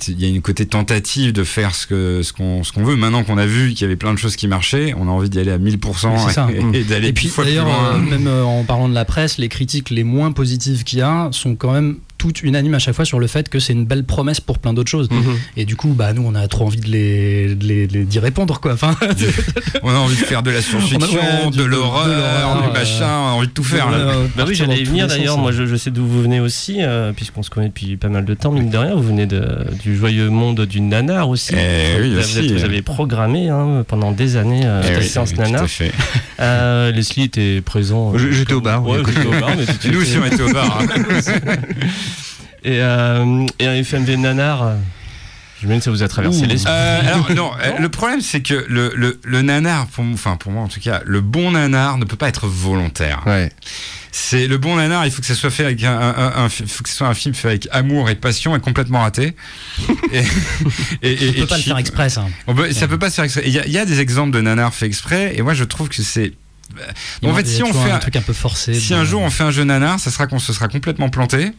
il 0.08 0.20
y 0.20 0.24
a 0.24 0.28
une 0.28 0.42
côté 0.42 0.66
tentative 0.66 1.32
de 1.32 1.44
faire 1.44 1.74
ce 1.74 1.86
que 1.86 2.22
ce 2.22 2.32
qu'on 2.32 2.62
veut. 2.84 2.96
Maintenant 2.96 3.24
qu'on 3.24 3.38
a 3.38 3.46
vu 3.46 3.70
qu'il 3.70 3.82
y 3.82 3.84
avait 3.84 3.96
plein 3.96 4.12
de 4.14 4.18
choses 4.18 4.36
qui 4.36 4.48
marchaient, 4.48 4.94
on 4.96 5.08
a 5.08 5.10
envie 5.10 5.28
d'y 5.28 5.38
aller 5.40 5.50
à 5.50 5.58
1000% 5.58 6.10
Mais 6.10 6.18
c'est 6.26 6.32
ça. 6.32 6.48
et, 6.52 6.78
et 6.78 6.84
d'aller 6.84 7.08
Et 7.08 7.12
puis 7.12 7.30
d'ailleurs, 7.36 7.66
loin. 7.66 7.94
euh, 7.94 7.98
même 7.98 8.28
en 8.28 8.62
parlant 8.64 8.88
de 8.88 8.94
la 8.94 9.04
presse, 9.04 9.38
les 9.38 9.48
critiques 9.48 9.90
les 9.90 10.04
moins 10.04 10.32
positives 10.32 10.84
qu'il 10.84 11.00
y 11.00 11.02
a 11.02 11.28
sont 11.32 11.56
quand 11.56 11.72
même 11.72 11.98
toutes 12.18 12.42
unanimes 12.42 12.74
à 12.74 12.78
chaque 12.78 12.94
fois 12.94 13.04
sur 13.04 13.18
le 13.18 13.26
fait 13.26 13.48
que 13.48 13.58
c'est 13.58 13.72
une 13.72 13.84
belle 13.84 14.04
promesse 14.04 14.40
pour 14.40 14.58
plein 14.58 14.72
d'autres 14.74 14.90
choses. 14.90 15.10
Mhm. 15.10 15.36
Et 15.56 15.64
du 15.64 15.76
coup, 15.76 15.88
bah, 15.94 16.12
nous, 16.12 16.22
on 16.26 16.34
a 16.34 16.46
trop 16.48 16.64
envie 16.66 16.80
de 16.80 16.88
les, 16.88 17.54
de 17.54 17.66
les- 17.66 17.86
de 17.86 17.92
les- 17.92 18.04
d'y 18.04 18.18
répondre, 18.18 18.58
quoi. 18.60 18.72
Enfin, 18.72 18.96
On 19.82 19.90
a 19.90 19.94
envie 19.94 20.16
de 20.16 20.24
faire 20.24 20.42
de 20.42 20.50
la 20.50 20.60
science-fiction, 20.62 21.18
ouais, 21.18 21.50
de 21.56 21.62
l'horreur, 21.62 22.06
l'horreur, 22.08 22.62
du 22.62 22.68
euh, 22.68 22.72
machin, 22.72 23.04
on 23.06 23.26
a 23.28 23.32
envie 23.32 23.46
de 23.48 23.52
tout 23.52 23.64
faire. 23.64 23.90
là. 23.90 23.98
euh, 23.98 24.26
Bah 24.36 24.44
oui, 24.48 24.54
j'allais 24.54 24.82
venir 24.82 25.06
d'ailleurs. 25.06 25.34
sens. 25.34 25.42
Moi, 25.42 25.52
je, 25.52 25.66
je 25.66 25.76
sais 25.76 25.90
d'où 25.90 26.06
vous 26.06 26.22
venez 26.22 26.40
aussi, 26.40 26.78
euh, 26.82 27.12
puisqu'on 27.12 27.42
se 27.42 27.50
connaît 27.50 27.68
depuis 27.68 27.96
pas 27.96 28.08
mal 28.08 28.24
de 28.24 28.34
temps, 28.34 28.50
mine 28.50 28.70
de 28.70 28.78
rien. 28.78 28.94
Vous 28.94 29.02
venez 29.02 29.26
de, 29.26 29.46
du 29.82 29.96
joyeux 29.96 30.30
monde 30.30 30.62
du 30.66 30.80
nanar 30.80 31.28
aussi. 31.28 31.54
Eh 31.54 32.00
oui, 32.00 32.12
vous, 32.14 32.18
aussi. 32.18 32.38
avez, 32.38 32.48
vous 32.54 32.64
avez 32.64 32.82
programmé 32.82 33.48
hein, 33.48 33.84
pendant 33.86 34.12
des 34.12 34.36
années 34.36 34.62
euh, 34.64 34.82
Eh 34.88 34.92
la 34.92 34.98
oui, 35.00 35.04
séance 35.04 35.30
oui, 35.30 35.36
tout 35.36 35.42
à 35.42 35.44
nanar. 35.46 35.66
fait. 35.68 35.92
Euh, 36.38 36.92
Leslie 36.92 37.22
était 37.22 37.62
présent. 37.62 38.12
euh, 38.14 38.30
j'étais 38.30 38.52
au 38.52 38.60
bar, 38.60 38.86
Ouais, 38.86 38.98
j'étais 39.06 39.26
au 39.26 39.30
bar, 39.30 39.48
mais 39.56 39.64
Nous 39.90 40.02
aussi, 40.02 40.18
on 40.22 40.26
était 40.26 40.42
au 40.42 40.52
bar. 40.52 40.82
Et, 42.66 42.80
euh, 42.82 43.46
et 43.60 43.66
un 43.66 43.74
FMV 43.82 44.16
nanar. 44.16 44.62
euh, 44.64 44.74
J'imagine 45.60 45.78
que 45.80 45.84
ça 45.86 45.90
vous 45.90 46.02
a 46.02 46.08
traversé 46.08 46.44
l'esprit. 46.46 46.70
Euh, 46.70 47.00
alors 47.00 47.30
non, 47.34 47.50
le 47.80 47.88
problème 47.88 48.20
c'est 48.20 48.42
que 48.42 48.66
le, 48.68 48.92
le, 48.94 49.18
le 49.24 49.40
nanar, 49.42 49.86
pour, 49.86 50.04
enfin 50.12 50.36
pour 50.36 50.52
moi 50.52 50.62
en 50.62 50.68
tout 50.68 50.80
cas, 50.80 51.00
le 51.06 51.22
bon 51.22 51.52
nanar 51.52 51.96
ne 51.96 52.04
peut 52.04 52.16
pas 52.16 52.28
être 52.28 52.46
volontaire. 52.46 53.22
Ouais. 53.24 53.50
C'est 54.12 54.48
le 54.48 54.58
bon 54.58 54.76
nanar, 54.76 55.06
il 55.06 55.12
faut 55.12 55.20
que 55.22 55.26
ça 55.26 55.34
soit 55.34 55.50
fait 55.50 55.64
avec 55.64 55.82
un, 55.84 55.92
un- 55.98 56.14
un- 56.14 56.44
un- 56.44 56.48
faut 56.50 56.82
que 56.82 56.88
ce 56.90 56.96
soit 56.96 57.06
un 57.06 57.14
film 57.14 57.34
fait 57.34 57.48
avec 57.48 57.68
amour 57.70 58.10
et 58.10 58.14
passion 58.16 58.54
et 58.56 58.60
complètement 58.60 59.00
raté. 59.00 59.34
et, 60.12 60.22
et, 61.02 61.12
et- 61.12 61.28
On 61.28 61.32
peut 61.32 61.40
et 61.42 61.46
pas 61.46 61.56
le 61.56 61.62
faire 61.62 61.78
exprès, 61.78 62.08
ça. 62.10 62.26
On 62.46 62.54
peut- 62.54 62.72
ça 62.72 62.88
peut 62.88 62.98
pas 62.98 63.08
se 63.10 63.14
faire 63.16 63.24
exprès. 63.24 63.44
Il 63.46 63.52
y, 63.52 63.58
a- 63.58 63.66
il 63.66 63.72
y 63.72 63.78
a 63.78 63.84
des 63.86 64.00
exemples 64.00 64.32
de 64.32 64.40
nanar 64.42 64.74
fait 64.74 64.86
exprès 64.86 65.34
et 65.36 65.42
moi 65.42 65.54
je 65.54 65.64
trouve 65.64 65.88
que 65.88 66.02
c'est. 66.02 66.32
Il 67.22 67.28
en 67.30 67.34
fait, 67.34 67.46
si 67.46 67.62
on 67.62 67.72
fait 67.72 67.90
un 67.90 67.94
un- 67.94 67.98
truc 67.98 68.16
un 68.16 68.22
peu 68.22 68.32
forcé. 68.32 68.74
Si 68.74 68.90
de- 68.90 68.96
un 68.96 69.04
jour 69.04 69.22
on 69.22 69.30
fait 69.30 69.44
un 69.44 69.50
jeu 69.52 69.64
nanar, 69.64 70.00
ça 70.00 70.10
sera 70.10 70.26
qu'on 70.26 70.38
se 70.38 70.52
sera 70.52 70.68
complètement 70.68 71.08
planté. 71.08 71.52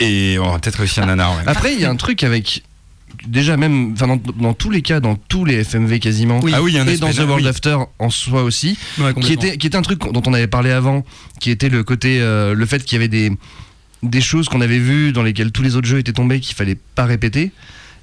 Et 0.00 0.38
on 0.38 0.46
aura 0.46 0.58
peut-être 0.58 0.76
réussi 0.76 1.00
un 1.00 1.06
nanar. 1.06 1.36
ouais. 1.36 1.42
Après, 1.46 1.74
il 1.74 1.80
y 1.80 1.84
a 1.84 1.90
un 1.90 1.96
truc 1.96 2.24
avec. 2.24 2.62
Déjà, 3.26 3.56
même 3.58 3.92
enfin, 3.92 4.06
dans, 4.06 4.16
dans 4.40 4.54
tous 4.54 4.70
les 4.70 4.80
cas, 4.82 5.00
dans 5.00 5.14
tous 5.14 5.44
les 5.44 5.62
FMV 5.64 5.98
quasiment, 5.98 6.40
Ah 6.54 6.62
oui, 6.62 6.72
il 6.72 6.76
y 6.76 6.78
a 6.78 6.82
un 6.82 6.86
et 6.86 6.96
dans 6.96 7.10
The 7.10 7.18
World 7.18 7.42
oui. 7.44 7.48
After 7.48 7.76
en 7.98 8.08
soi 8.08 8.42
aussi, 8.44 8.78
Ouais, 8.98 9.12
qui 9.14 9.32
était, 9.34 9.58
qui 9.58 9.66
était 9.66 9.76
un 9.76 9.82
truc 9.82 10.00
dont 10.10 10.22
on 10.26 10.32
avait 10.32 10.46
parlé 10.46 10.70
avant, 10.70 11.04
qui 11.38 11.50
était 11.50 11.68
le 11.68 11.82
côté, 11.84 12.18
euh, 12.20 12.54
le 12.54 12.66
fait 12.66 12.82
qu'il 12.82 12.96
y 12.96 12.98
avait 12.98 13.08
des, 13.08 13.30
des 14.02 14.20
choses 14.22 14.48
qu'on 14.48 14.62
avait 14.62 14.78
vues 14.78 15.12
dans 15.12 15.22
lesquelles 15.22 15.52
tous 15.52 15.62
les 15.62 15.76
autres 15.76 15.88
jeux 15.88 15.98
étaient 15.98 16.12
tombés 16.14 16.40
qu'il 16.40 16.54
fallait 16.56 16.78
pas 16.94 17.04
répéter. 17.04 17.52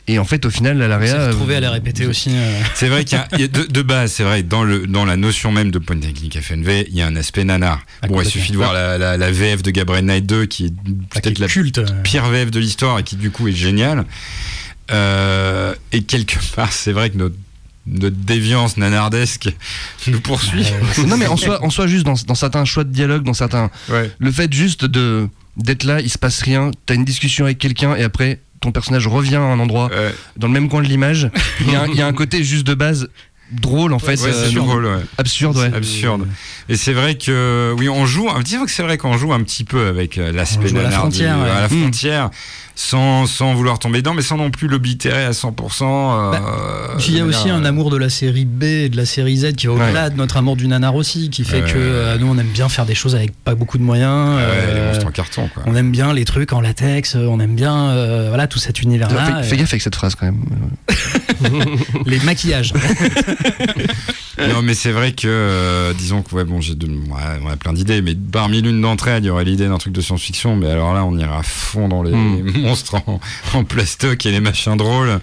Et 0.10 0.20
en 0.20 0.24
fait, 0.26 0.46
au 0.46 0.50
final, 0.50 0.78
la 0.78 0.98
réa, 0.98 1.28
retrouvé 1.28 1.56
à 1.56 1.60
les 1.60 1.68
euh, 1.68 1.72
répéter 1.72 2.06
aussi. 2.06 2.30
euh, 2.32 2.62
C'est 2.76 2.88
vrai 2.88 3.04
qu'il 3.04 3.18
y 3.18 3.22
a, 3.22 3.28
il 3.34 3.42
y 3.42 3.44
a 3.44 3.48
de, 3.50 3.64
de 3.66 3.82
base, 3.82 4.14
c'est 4.14 4.24
vrai, 4.24 4.42
dans, 4.42 4.64
le, 4.64 4.88
dans 4.88 5.04
la 5.04 5.18
notion 5.18 5.52
même 5.52 5.70
de 5.70 5.80
click 5.80 6.40
FNV, 6.42 6.86
il 6.90 6.96
y 6.96 7.02
a 7.02 7.08
un 7.08 7.16
aspect 7.18 7.44
nanar. 7.44 7.82
Ah, 8.02 8.08
bon, 8.08 8.22
il 8.22 8.26
suffit 8.30 8.54
de 8.54 8.58
voir 8.58 8.72
la, 8.74 8.98
la, 8.98 9.18
la 9.18 9.32
VF 9.32 9.64
de 9.64 9.72
Gabriel 9.72 10.06
Knight 10.06 10.26
2, 10.26 10.46
qui 10.46 10.66
est 10.66 10.68
est 10.68 10.74
peut-être 11.22 11.40
la 11.40 11.48
culte. 11.48 11.82
pire 12.04 12.26
VF 12.30 12.52
de 12.52 12.60
l'histoire 12.60 13.00
et 13.00 13.04
qui 13.04 13.18
du 13.18 13.32
coup 13.32 13.48
est 13.50 13.54
géniale. 13.54 14.06
Euh, 14.92 15.76
et 15.92 16.04
quelque 16.04 16.38
part, 16.56 16.72
c'est 16.72 16.94
vrai 16.94 17.10
que 17.10 17.18
notre, 17.18 17.36
notre 17.86 18.16
déviance 18.16 18.78
nanardesque 18.78 19.50
nous 20.08 20.22
poursuit. 20.22 20.66
Non, 21.06 21.18
mais 21.18 21.28
en 21.28 21.36
soi, 21.38 21.64
en 21.64 21.70
soi 21.70 21.88
juste 21.88 22.06
dans, 22.06 22.16
dans 22.28 22.36
certains 22.36 22.64
choix 22.66 22.84
de 22.86 22.92
dialogue, 22.92 23.24
dans 23.24 23.34
certains. 23.34 23.70
Ouais. 23.90 24.10
Le 24.20 24.32
fait 24.32 24.52
juste 24.54 24.86
de 24.86 25.28
d'être 25.58 25.86
là, 25.86 26.00
il 26.02 26.10
se 26.10 26.20
passe 26.20 26.42
rien, 26.44 26.70
t'as 26.86 26.94
une 26.94 27.04
discussion 27.04 27.46
avec 27.46 27.58
quelqu'un 27.58 27.96
et 27.96 28.04
après 28.04 28.40
ton 28.62 28.72
personnage 28.72 29.08
revient 29.08 29.36
à 29.36 29.42
un 29.42 29.60
endroit 29.60 29.88
Ouais, 29.88 30.14
dans 30.38 30.48
le 30.48 30.54
même 30.54 30.70
coin 30.70 30.82
de 30.82 30.88
l'image. 30.88 31.30
Il 31.62 31.72
y, 31.72 31.76
a 31.76 31.82
un- 31.84 31.88
il 31.88 31.96
y 31.96 32.02
a 32.02 32.08
un 32.08 32.14
côté 32.14 32.44
juste 32.44 32.66
de 32.68 32.74
base 32.74 33.10
drôle 33.52 33.94
en 33.94 34.00
fait, 34.00 34.20
ouais, 34.20 34.30
euh, 34.30 34.46
c'est 34.50 34.54
drôle, 34.56 34.86
ouais. 34.86 35.02
absurde, 35.18 35.56
ouais. 35.58 35.72
Absurde. 35.74 36.28
Et 36.68 36.76
c'est 36.76 36.92
vrai 36.92 37.16
que, 37.18 37.74
oui, 37.78 37.88
on 37.88 38.06
joue, 38.06 38.28
disons 38.44 38.66
que 38.66 38.72
c'est 38.72 38.84
vrai 38.84 38.98
qu'on 38.98 39.18
joue 39.18 39.32
un 39.32 39.42
petit 39.42 39.64
peu 39.64 39.88
avec 39.88 40.18
euh, 40.18 40.34
l'aspect 40.34 40.70
à 40.78 40.82
la 40.82 40.90
du- 40.90 40.96
frontière, 40.96 41.38
ouais. 41.40 41.50
à 41.50 41.62
la 41.62 41.70
frontière, 41.70 42.30
sans, 42.80 43.26
sans 43.26 43.56
vouloir 43.56 43.80
tomber 43.80 43.98
dedans, 44.04 44.14
mais 44.14 44.22
sans 44.22 44.38
non 44.38 44.52
plus 44.52 44.68
l'oblitérer 44.68 45.26
à 45.26 45.32
100%. 45.32 45.82
euh, 45.82 46.38
Puis 47.00 47.08
il 47.10 47.18
y 47.18 47.20
a 47.20 47.26
aussi 47.26 47.50
un 47.50 47.64
euh, 47.66 47.68
amour 47.68 47.90
de 47.90 47.98
la 47.98 48.10
série 48.10 48.46
B 48.46 48.64
et 48.64 48.90
de 48.90 48.96
la 48.96 49.08
série 49.08 49.36
Z 49.38 49.54
qui 49.56 49.66
va 49.66 49.74
au-delà 49.74 50.10
de 50.12 50.16
notre 50.16 50.38
amour 50.38 50.56
du 50.56 50.68
nanar 50.68 50.94
aussi, 50.94 51.32
qui 51.32 51.44
fait 51.44 51.62
que 51.62 51.74
euh, 51.76 52.18
nous 52.20 52.28
on 52.28 52.38
aime 52.38 52.48
bien 52.48 52.70
faire 52.70 52.86
des 52.86 52.94
choses 52.94 53.16
avec 53.16 53.36
pas 53.36 53.56
beaucoup 53.56 53.80
de 53.80 53.84
moyens. 53.84 54.36
Ouais, 54.38 54.44
euh, 54.46 54.76
les 54.76 54.88
monstres 54.92 55.08
en 55.08 55.12
carton, 55.12 55.50
quoi. 55.52 55.64
on 55.66 55.76
aime 55.76 55.92
bien 55.92 56.14
les 56.14 56.24
trucs 56.24 56.54
en 56.54 56.62
latex, 56.62 57.16
euh, 57.16 57.26
on 57.28 57.40
aime 57.40 57.56
bien 57.56 57.90
euh, 57.90 58.28
voilà 58.30 58.46
tout 58.46 58.60
cet 58.60 58.80
univers-là. 58.84 59.42
Fais, 59.42 59.50
fais 59.50 59.56
euh, 59.56 59.60
gaffe 59.60 59.74
avec 59.74 59.82
cette 59.82 59.96
phrase 59.96 60.14
quand 60.14 60.28
même. 60.28 60.44
les 62.06 62.20
maquillages. 62.20 62.74
Non, 64.54 64.62
mais 64.62 64.74
c'est 64.74 64.92
vrai 64.92 65.12
que, 65.14 65.28
euh, 65.28 65.94
disons 65.98 66.22
que, 66.22 66.34
ouais, 66.36 66.44
bon, 66.46 66.62
j'ai 66.62 66.76
de- 66.76 66.88
ouais, 66.88 67.40
on 67.44 67.50
a 67.50 67.56
plein 67.58 67.74
d'idées, 67.74 68.02
mais 68.02 68.14
parmi 68.16 68.62
l'une 68.62 68.82
d'entre 68.82 69.08
elles, 69.08 69.24
il 69.24 69.28
y 69.28 69.30
aurait 69.30 69.44
l'idée 69.46 69.68
d'un 69.68 69.78
truc 69.78 69.94
de 69.94 70.02
science-fiction, 70.02 70.56
mais 70.56 70.70
alors 70.70 70.94
là, 70.94 71.04
on 71.06 71.18
ira 71.18 71.40
à 71.40 71.44
fond 71.44 71.88
dans 71.88 72.04
les 72.04 72.12
Mm. 72.12 72.52
monstres 72.62 72.96
en, 73.08 73.20
en 73.54 73.64
plastoc 73.64 74.26
et 74.26 74.32
les 74.32 74.40
machins 74.40 74.76
drôles, 74.78 75.20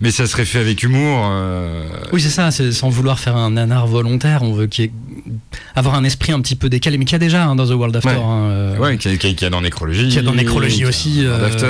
mais 0.00 0.10
ça 0.10 0.26
serait 0.26 0.44
fait 0.44 0.58
avec 0.58 0.82
humour. 0.82 1.20
euh, 1.30 1.88
Oui, 2.12 2.20
c'est 2.20 2.28
ça, 2.30 2.50
c'est 2.50 2.72
sans 2.72 2.88
vouloir 2.88 3.18
faire 3.18 3.36
un 3.36 3.50
nanar 3.50 3.86
volontaire, 3.86 4.42
on 4.42 4.52
veut 4.52 4.68
ait- 4.78 4.90
avoir 5.74 5.94
un 5.94 6.04
esprit 6.04 6.32
un 6.32 6.40
petit 6.40 6.56
peu 6.56 6.68
décalé, 6.68 6.98
mais 6.98 7.04
qu'il 7.04 7.12
y 7.14 7.16
a 7.16 7.18
déjà 7.20 7.44
hein, 7.46 7.56
dans 7.56 7.66
The 7.66 7.70
World 7.70 7.96
After. 7.96 8.08
Ouais. 8.08 8.14
hein, 8.16 8.44
euh, 8.50 8.76
Ouais, 8.78 8.96
qu'il 8.98 9.10
y, 9.12 9.14
a- 9.14 9.18
qu'il 9.18 9.40
y 9.40 9.44
a 9.44 9.50
dans 9.50 9.60
Nécrologie. 9.60 10.04
qu'il 10.08 10.14
y 10.16 10.18
a 10.18 10.22
dans 10.22 10.32
l'écologie 10.32 10.84
aussi. 10.84 11.24
World 11.26 11.44
After. 11.44 11.66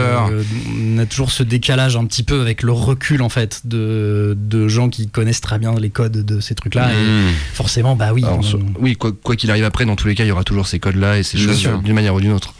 on 0.94 0.98
a 0.98 1.06
toujours 1.06 1.30
ce 1.30 1.42
décalage 1.42 1.96
un 1.96 2.04
petit 2.06 2.22
peu 2.22 2.40
avec 2.40 2.62
le 2.62 2.72
recul 2.72 3.22
en 3.22 3.28
fait 3.28 3.60
de, 3.64 4.36
de 4.38 4.68
gens 4.68 4.88
qui 4.88 5.08
connaissent 5.08 5.40
très 5.40 5.58
bien 5.58 5.74
les 5.74 5.90
codes 5.90 6.24
de 6.24 6.40
ces 6.40 6.54
trucs-là. 6.54 6.85
Et 6.92 6.94
Mm. 7.30 7.32
forcément, 7.54 7.96
bah 7.96 8.12
oui. 8.12 8.24
Alors, 8.24 8.38
on- 8.38 8.42
so- 8.42 8.60
oui, 8.78 8.96
quoi 8.96 9.36
qu'il 9.36 9.50
arrive 9.50 9.64
après, 9.64 9.84
dans 9.84 9.96
tous 9.96 10.08
les 10.08 10.14
cas, 10.14 10.24
il 10.24 10.28
y 10.28 10.32
aura 10.32 10.44
toujours 10.44 10.66
ces 10.66 10.78
codes-là 10.78 11.18
et 11.18 11.22
ces 11.22 11.38
choses 11.38 11.56
sûr. 11.58 11.78
d'une 11.80 11.94
manière 11.94 12.14
ou 12.14 12.20
d'une 12.20 12.32
autre. 12.32 12.54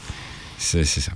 C'est 0.59 0.85
c'est 0.85 1.01
ça. 1.01 1.13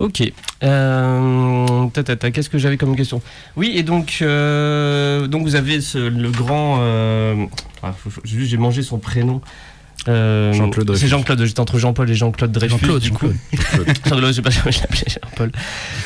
Ok. 0.00 0.22
Euh, 0.62 1.86
Qu'est-ce 2.32 2.48
que 2.50 2.58
j'avais 2.58 2.76
comme 2.76 2.96
question? 2.96 3.22
Oui, 3.56 3.72
et 3.74 3.82
donc, 3.82 4.18
euh, 4.22 5.26
donc 5.28 5.44
vous 5.44 5.54
avez 5.54 5.80
ce- 5.80 5.98
le 5.98 6.30
grand. 6.30 6.78
euh, 6.80 7.46
ah, 7.82 7.94
j'ai 8.24 8.56
mangé 8.56 8.82
son 8.82 8.98
prénom. 8.98 9.40
Euh, 10.06 10.52
Jean-Claude 10.52 10.86
Dreyfus. 10.86 11.00
C'est 11.02 11.08
Jean-Claude. 11.08 11.42
J'étais 11.44 11.60
entre 11.60 11.78
Jean-Paul 11.78 12.10
et 12.10 12.14
Jean-Claude 12.14 12.52
Dreyfus. 12.52 12.72
Jean-Claude, 12.78 13.00
du 13.02 13.10
coup. 13.10 13.28
Jean-Claude. 13.52 14.24
Je 14.26 14.32
sais 14.32 14.42
pas 14.42 14.50
si 14.50 14.58
je 14.60 14.80
l'appelais 14.80 15.04
Jean-Paul. 15.08 15.52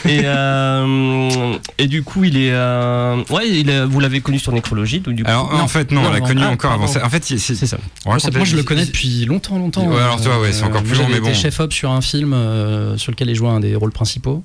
Et, 0.06 0.20
euh, 0.24 1.54
et 1.78 1.86
du 1.88 2.02
coup, 2.02 2.24
il 2.24 2.36
est. 2.36 2.52
euh, 2.52 3.16
ouais, 3.30 3.48
il 3.48 3.70
est- 3.70 3.84
vous 3.84 3.98
l'avez 4.00 4.20
connu 4.20 4.38
sur 4.38 4.52
Nécrologie. 4.52 5.00
Donc, 5.00 5.14
du 5.14 5.24
coup, 5.24 5.30
Alors, 5.30 5.52
Non. 5.52 5.60
en 5.62 5.68
fait, 5.68 5.90
non, 5.90 6.02
Non, 6.02 6.08
on 6.10 6.12
l'a 6.12 6.20
connu 6.20 6.42
Ah, 6.44 6.50
encore 6.50 6.72
avant. 6.72 6.86
ça. 6.86 7.04
En 7.04 7.10
fait, 7.10 7.24
c'est- 7.24 7.38
c'est 7.38 7.54
ça. 7.66 7.78
Moi, 8.06 8.18
je 8.18 8.56
le 8.56 8.62
connais 8.62 8.86
depuis 8.86 9.24
longtemps, 9.24 9.58
longtemps. 9.58 9.86
Ouais, 9.86 10.00
alors, 10.00 10.20
toi, 10.20 10.40
ouais, 10.40 10.52
c'est 10.52 10.62
encore 10.64 10.82
plus 10.82 10.96
long, 10.96 11.06
mais 11.08 11.18
été 11.18 11.28
bon. 11.30 11.34
chef-op 11.34 11.72
sur 11.72 11.90
un 11.90 12.00
film 12.00 12.32
euh, 12.32 12.96
sur 12.98 13.10
lequel 13.10 13.28
il 13.30 13.34
jouait 13.34 13.48
un 13.50 13.60
des 13.60 13.74
rôles 13.74 13.92
principaux. 13.92 14.44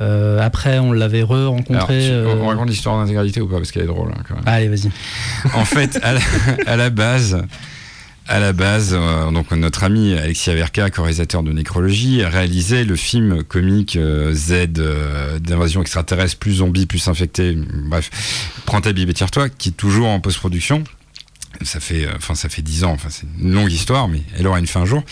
Euh, 0.00 0.40
après, 0.40 0.78
on 0.78 0.92
l'avait 0.92 1.18
Alors, 1.18 1.30
re-rencontré. 1.48 1.98
tu- 1.98 2.10
euh, 2.10 2.34
on 2.40 2.46
raconte 2.46 2.68
l'histoire 2.70 2.94
en 2.94 3.00
intégralité 3.00 3.40
ou 3.40 3.48
pas 3.48 3.56
Parce 3.56 3.72
qu'elle 3.72 3.82
est 3.82 3.86
drôle, 3.86 4.12
hein, 4.16 4.22
quand 4.28 4.34
même. 4.36 4.44
Allez, 4.46 4.68
vas-y. 4.68 4.90
en 5.54 5.64
fait, 5.64 5.98
à 6.02 6.12
la, 6.14 6.20
à 6.66 6.76
la 6.76 6.88
base, 6.90 7.42
à 8.28 8.38
la 8.38 8.52
base, 8.52 8.90
euh, 8.92 9.30
donc 9.30 9.50
notre 9.52 9.84
ami 9.84 10.12
Alexis 10.12 10.50
Averka, 10.50 10.90
co-réalisateur 10.90 11.42
de 11.42 11.50
Nécrologie, 11.50 12.24
réalisait 12.24 12.84
le 12.84 12.94
film 12.94 13.42
comique 13.42 13.96
euh, 13.96 14.32
Z 14.34 14.78
euh, 14.78 15.38
d'invasion 15.38 15.80
extraterrestre, 15.80 16.38
plus 16.38 16.56
zombie, 16.56 16.86
plus 16.86 17.08
infecté. 17.08 17.56
Bref, 17.56 18.10
prends 18.66 18.80
ta 18.80 18.92
bible 18.92 19.10
et 19.10 19.14
tire-toi, 19.14 19.48
qui 19.48 19.70
est 19.70 19.72
toujours 19.72 20.08
en 20.08 20.20
post-production. 20.20 20.84
Ça 21.62 21.80
fait, 21.80 22.06
enfin, 22.16 22.34
ça 22.34 22.48
fait 22.48 22.62
dix 22.62 22.84
ans. 22.84 22.92
Enfin, 22.92 23.08
c'est 23.10 23.26
une 23.40 23.52
longue 23.52 23.72
histoire, 23.72 24.06
mais 24.08 24.22
elle 24.38 24.46
aura 24.46 24.58
une 24.58 24.66
fin 24.66 24.82
un 24.82 24.84
jour. 24.84 25.02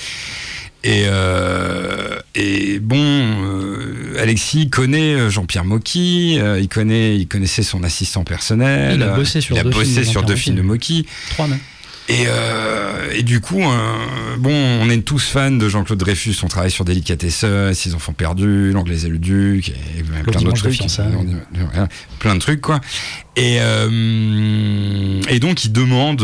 Et, 0.84 1.06
euh, 1.06 2.20
et 2.36 2.78
bon, 2.78 2.96
euh, 2.98 4.22
Alexis 4.22 4.70
connaît 4.70 5.30
Jean-Pierre 5.30 5.64
Mocky, 5.64 6.36
euh, 6.38 6.60
il 6.60 6.68
connaît, 6.68 7.16
il 7.16 7.26
connaissait 7.26 7.64
son 7.64 7.82
assistant 7.82 8.22
personnel. 8.22 8.94
Il 8.94 9.02
a 9.02 9.16
bossé 9.16 9.40
sur 9.40 9.56
il 9.56 9.60
a 9.60 9.62
deux 9.64 9.70
bossé 9.70 9.84
films 9.84 9.96
de 9.96 10.04
sur 10.04 10.20
Jean-Pierre 10.20 10.26
deux 10.26 10.34
Mocky. 10.34 10.42
films 10.44 10.56
de 10.56 10.62
Mocky. 10.62 11.06
Trois 11.30 11.48
même. 11.48 11.58
Et, 12.08 12.26
euh, 12.28 13.10
et 13.14 13.22
du 13.24 13.40
coup, 13.40 13.60
euh, 13.60 14.36
bon, 14.38 14.52
on 14.52 14.88
est 14.88 15.02
tous 15.02 15.18
fans 15.18 15.50
de 15.50 15.68
Jean-Claude 15.68 15.98
Dreyfus. 15.98 16.36
On 16.44 16.46
travaille 16.46 16.70
sur 16.70 16.84
Délicatessen, 16.84 17.74
Ses 17.74 17.94
enfants 17.94 18.12
perdus, 18.12 18.70
L'Anglaise 18.72 19.04
et 19.04 19.08
le 19.08 19.18
Duc, 19.18 19.70
et 19.70 20.02
plein 20.02 20.40
d'autres 20.40 20.56
trucs. 20.56 20.78
plein 22.20 22.34
de 22.34 22.40
trucs, 22.40 22.60
quoi. 22.60 22.80
Et, 23.34 23.58
euh, 23.60 25.20
et 25.28 25.40
donc, 25.40 25.64
il 25.64 25.72
demande 25.72 26.22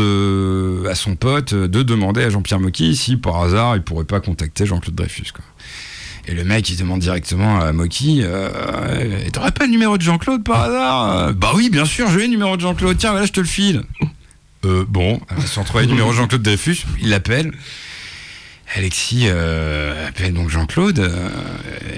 à 0.89 0.95
son 0.95 1.15
pote 1.15 1.53
de 1.53 1.83
demander 1.83 2.23
à 2.23 2.29
Jean-Pierre 2.29 2.59
Mocky 2.59 2.95
si, 2.95 3.17
par 3.17 3.41
hasard, 3.41 3.75
il 3.75 3.81
pourrait 3.81 4.05
pas 4.05 4.21
contacter 4.21 4.65
Jean-Claude 4.65 4.95
Dreyfus, 4.95 5.31
quoi. 5.33 5.43
Et 6.25 6.33
le 6.33 6.45
mec, 6.45 6.69
il 6.69 6.77
demande 6.77 7.01
directement 7.01 7.59
à 7.59 7.73
Mocky 7.73 8.21
euh, 8.23 8.49
T'aurais 9.33 9.51
pas 9.51 9.65
le 9.65 9.71
numéro 9.71 9.97
de 9.97 10.01
Jean-Claude 10.01 10.41
par 10.45 10.61
hasard 10.61 11.33
Bah 11.33 11.51
oui, 11.53 11.69
bien 11.69 11.83
sûr, 11.83 12.09
j'ai 12.09 12.19
le 12.19 12.27
numéro 12.27 12.55
de 12.55 12.61
Jean-Claude. 12.61 12.97
Tiens, 12.97 13.11
voilà, 13.11 13.25
je 13.25 13.33
te 13.33 13.41
le 13.41 13.45
file. 13.45 13.83
Euh, 14.65 14.85
bon, 14.87 15.19
euh, 15.31 15.41
sans 15.45 15.63
trouver 15.63 15.83
le 15.85 15.89
numéro 15.91 16.11
de 16.11 16.15
Jean-Claude 16.17 16.41
Dreyfus, 16.41 16.85
il 17.01 17.09
l'appelle. 17.09 17.51
Alexis 18.75 19.23
euh, 19.27 20.07
appelle 20.07 20.33
donc 20.33 20.49
Jean-Claude. 20.49 20.99
euh, 20.99 21.29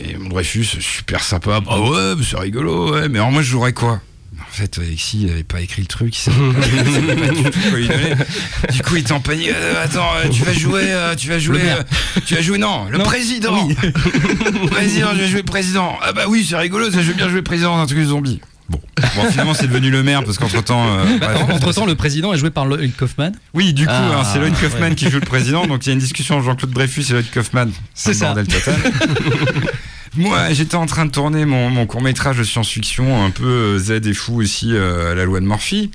et 0.10 0.18
mon 0.18 0.30
Dreyfus, 0.30 0.66
super 0.66 1.24
sympa. 1.24 1.62
Bah 1.62 1.80
ouais, 1.80 2.14
c'est 2.28 2.38
rigolo, 2.40 2.92
ouais. 2.94 3.08
Mais 3.08 3.20
alors 3.20 3.32
moi, 3.32 3.42
je 3.44 3.50
jouerais 3.52 3.74
quoi? 3.74 4.02
En 4.42 4.52
fait, 4.58 4.80
Alexis 4.80 5.24
il 5.24 5.32
avait 5.32 5.44
pas 5.44 5.62
écrit 5.62 5.82
le 5.82 5.88
truc, 5.88 6.16
il 6.18 6.32
pas, 6.32 7.28
du 7.34 7.44
tout. 7.44 8.74
Du 8.74 8.82
coup, 8.82 8.96
il 8.96 9.00
était 9.02 9.12
en 9.12 9.20
panique. 9.20 9.50
Euh, 9.50 9.84
attends, 9.84 10.10
tu 10.32 10.44
vas 10.44 10.54
jouer, 10.54 10.94
tu 11.18 11.30
vas 11.30 11.40
jouer, 11.40 11.62
tu 12.26 12.36
vas 12.36 12.42
jouer, 12.42 12.58
non, 12.58 12.86
le 12.90 12.98
Non. 12.98 13.04
président. 13.04 13.68
président, 14.72 15.10
je 15.14 15.20
vais 15.20 15.28
jouer 15.28 15.44
président. 15.44 15.98
Ah 16.02 16.14
bah 16.14 16.24
oui, 16.28 16.46
c'est 16.50 16.58
rigolo, 16.58 16.90
ça, 16.92 17.02
je 17.02 17.10
vais 17.10 17.14
bien 17.14 17.30
jouer 17.30 17.42
président 17.42 17.78
d'un 17.78 17.86
truc 17.86 18.00
de 18.00 18.06
zombie. 18.06 18.40
Bon, 18.70 18.80
bon 19.16 19.30
finalement, 19.30 19.54
c'est 19.54 19.68
devenu 19.68 19.92
le 19.92 20.02
maire 20.04 20.24
parce 20.24 20.38
qu'entre 20.38 20.64
temps. 20.64 20.86
Entre 21.52 21.72
temps, 21.74 21.86
le 21.86 21.96
président 21.96 22.34
est 22.34 22.38
joué 22.38 22.50
par 22.50 22.66
Lloyd 22.66 22.96
Kaufman. 22.96 23.32
Oui, 23.54 23.74
du 23.74 23.86
coup, 23.86 23.92
Ah, 23.94 24.20
hein, 24.22 24.24
c'est 24.24 24.40
Lloyd 24.40 24.56
Kaufman 24.60 24.90
ouais. 24.90 24.96
qui 24.96 25.10
joue 25.10 25.20
le 25.20 25.26
président, 25.26 25.68
donc 25.68 25.86
il 25.86 25.90
y 25.90 25.92
a 25.92 25.94
une 25.94 26.00
discussion 26.00 26.36
entre 26.36 26.46
Jean-Claude 26.46 26.72
Dreyfus 26.72 27.06
et 27.10 27.14
Lloyd 27.14 27.32
Kaufman. 27.32 27.68
C'est 27.94 28.14
ça. 28.14 28.34
bordel 28.34 28.48
total. 28.48 28.76
Moi, 30.18 30.54
j'étais 30.54 30.76
en 30.76 30.86
train 30.86 31.06
de 31.06 31.12
tourner 31.12 31.46
mon, 31.46 31.70
mon 31.70 31.86
court 31.86 32.02
métrage 32.02 32.38
de 32.38 32.44
science-fiction, 32.44 33.26
un 33.26 33.32
peu 33.32 33.46
euh, 33.46 33.78
Z 33.80 33.92
et 34.08 34.14
fou 34.14 34.42
aussi, 34.42 34.74
euh, 34.74 35.12
à 35.12 35.16
la 35.16 35.26
loi 35.26 35.42
de 35.42 35.46
Murphy. 35.46 35.92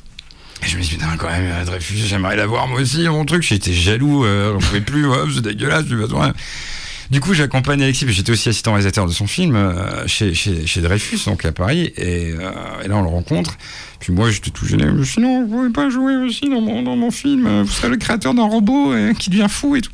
Et 0.63 0.69
je 0.69 0.77
me 0.77 0.83
suis 0.83 0.97
dit, 0.99 1.03
putain, 1.03 1.17
quand 1.17 1.31
même, 1.31 1.51
euh, 1.51 1.65
Dreyfus, 1.65 1.97
j'aimerais 2.07 2.37
l'avoir 2.37 2.69
moi 2.69 2.81
aussi, 2.81 3.09
mon 3.09 3.25
truc. 3.25 3.43
J'étais 3.43 3.73
jaloux, 3.73 4.25
euh, 4.27 4.53
j'en 4.53 4.59
pouvais 4.59 4.83
plus, 4.83 5.07
ouais, 5.09 5.17
c'est 5.35 5.41
dégueulasse, 5.41 5.87
je 5.89 5.97
vais 5.97 6.07
pas 6.07 6.33
Du 7.11 7.21
coup, 7.21 7.35
j'accompagne 7.35 7.83
Alexis, 7.83 8.05
puis 8.05 8.15
j'étais 8.15 8.31
aussi 8.31 8.49
assistant 8.49 8.73
réalisateur 8.73 9.07
de 9.07 9.13
son 9.13 9.27
film 9.27 9.57
euh, 9.57 10.07
chez, 10.07 10.33
chez, 10.33 10.67
chez 10.67 10.81
Dreyfus, 10.81 11.19
donc 11.27 11.45
à 11.45 11.53
Paris, 11.53 11.93
et, 11.97 12.33
euh, 12.33 12.51
et 12.85 12.89
là 12.89 12.97
on 12.97 13.03
le 13.03 13.09
rencontre. 13.09 13.57
Puis 13.99 14.13
moi, 14.13 14.31
j'étais 14.31 14.51
tout 14.51 14.67
gêné. 14.67 14.85
Je 14.85 14.91
me 14.91 15.05
suis 15.05 15.17
dit, 15.17 15.23
non, 15.23 15.45
vous 15.45 15.49
pouvez 15.57 15.71
pas 15.71 15.91
jouer 15.91 16.15
aussi 16.17 16.49
dans 16.49 16.61
mon, 16.61 16.83
dans 16.83 16.97
mon 16.97 17.11
film. 17.11 17.47
euh, 17.47 17.63
Vous 17.65 17.73
serez 17.73 17.89
le 17.89 17.97
créateur 17.97 18.35
d'un 18.35 18.47
robot 18.47 18.95
qui 19.19 19.31
devient 19.31 19.49
fou 19.51 19.77
et 19.77 19.81
tout. 19.81 19.91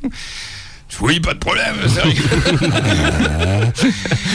Je 0.89 0.97
Oui, 1.01 1.19
pas 1.19 1.35
de 1.35 1.41
problème, 1.41 1.75
c'est 1.89 2.03
rigolo. 2.03 2.29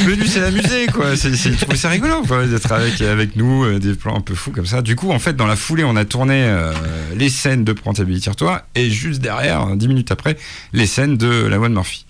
Mais 0.06 0.16
lui, 0.16 0.28
c'est 0.28 0.42
l'amusé, 0.42 0.88
quoi. 0.88 1.16
C'est, 1.16 1.36
c'est, 1.36 1.52
trouvait 1.52 1.78
ça 1.78 1.90
rigolo, 1.90 2.24
quoi, 2.28 2.46
d'être 2.46 2.72
avec, 2.72 3.00
avec 3.02 3.36
nous, 3.36 3.64
euh, 3.64 3.80
des 3.80 3.94
plans 3.94 4.18
un 4.18 4.22
peu 4.22 4.36
fous 4.36 4.52
comme 4.52 4.66
ça. 4.66 4.82
Du 4.82 4.96
coup, 4.98 5.12
en 5.12 5.20
fait, 5.20 5.34
dans 5.36 5.48
la 5.48 5.56
foulée, 5.56 5.84
on 5.86 5.96
a 5.96 6.04
tourné 6.04 6.44
euh, 6.44 6.74
les 7.16 7.30
scènes 7.30 7.64
de 7.64 7.72
Prentability 7.74 8.24
Tire-toi, 8.24 8.64
et 8.76 8.90
juste 8.90 9.22
derrière, 9.22 9.76
dix 9.78 9.88
minutes 9.88 10.12
après, 10.12 10.38
les 10.74 10.88
scènes 10.88 11.16
de 11.16 11.46
La 11.48 11.58
Voix 11.58 11.70
de 11.70 11.74
Murphy. 11.74 12.06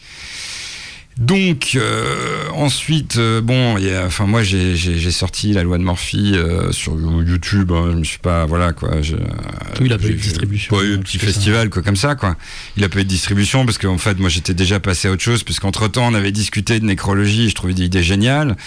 Donc 1.22 1.74
euh, 1.76 2.49
ensuite, 2.55 3.17
euh, 3.17 3.41
bon, 3.41 3.78
il 3.78 3.86
y 3.86 3.91
a- 3.93 4.05
enfin 4.07 4.26
moi 4.26 4.41
j'ai, 4.41 4.76
sorti 5.11 5.53
la 5.53 5.61
loi 5.61 5.78
de 5.78 5.84
Murphy 5.84 6.32
euh, 6.36 6.72
sur 6.72 6.93
YouTube. 6.99 7.72
hein, 7.72 7.89
je 7.91 7.97
me 7.97 8.03
suis 8.03 8.17
pas, 8.17 8.45
voilà 8.47 8.74
quoi. 8.74 8.89
Oui, 8.99 9.86
il 9.86 9.93
a 9.93 9.99
pas 9.99 10.07
eu 10.07 10.13
de 10.13 10.17
distribution, 10.17 10.76
Pas 10.76 10.84
eu 10.84 10.93
euh, 10.93 10.97
de 10.97 11.03
petit 11.03 11.19
ça. 11.19 11.28
festival 11.28 11.69
quoi 11.69 11.84
comme 11.84 11.95
ça 11.95 12.15
quoi. 12.15 12.36
Il 12.76 12.84
a 12.84 12.89
pas 12.89 12.99
eu 13.01 13.03
de 13.03 13.09
distribution 13.09 13.65
parce 13.67 13.78
qu'en 13.78 13.99
fait 13.99 14.17
moi 14.17 14.30
j'étais 14.30 14.55
déjà 14.55 14.80
passé 14.80 15.09
à 15.09 15.11
autre 15.11 15.22
chose 15.22 15.43
parce 15.43 15.59
qu'entre 15.59 15.88
temps 15.88 16.07
on 16.07 16.15
avait 16.15 16.32
discuté 16.32 16.80
de 16.80 16.86
nécrologie. 16.86 17.49
Je 17.49 17.55
trouvais 17.55 17.76
des 17.76 17.86
idées 17.86 18.01
géniales. 18.03 18.57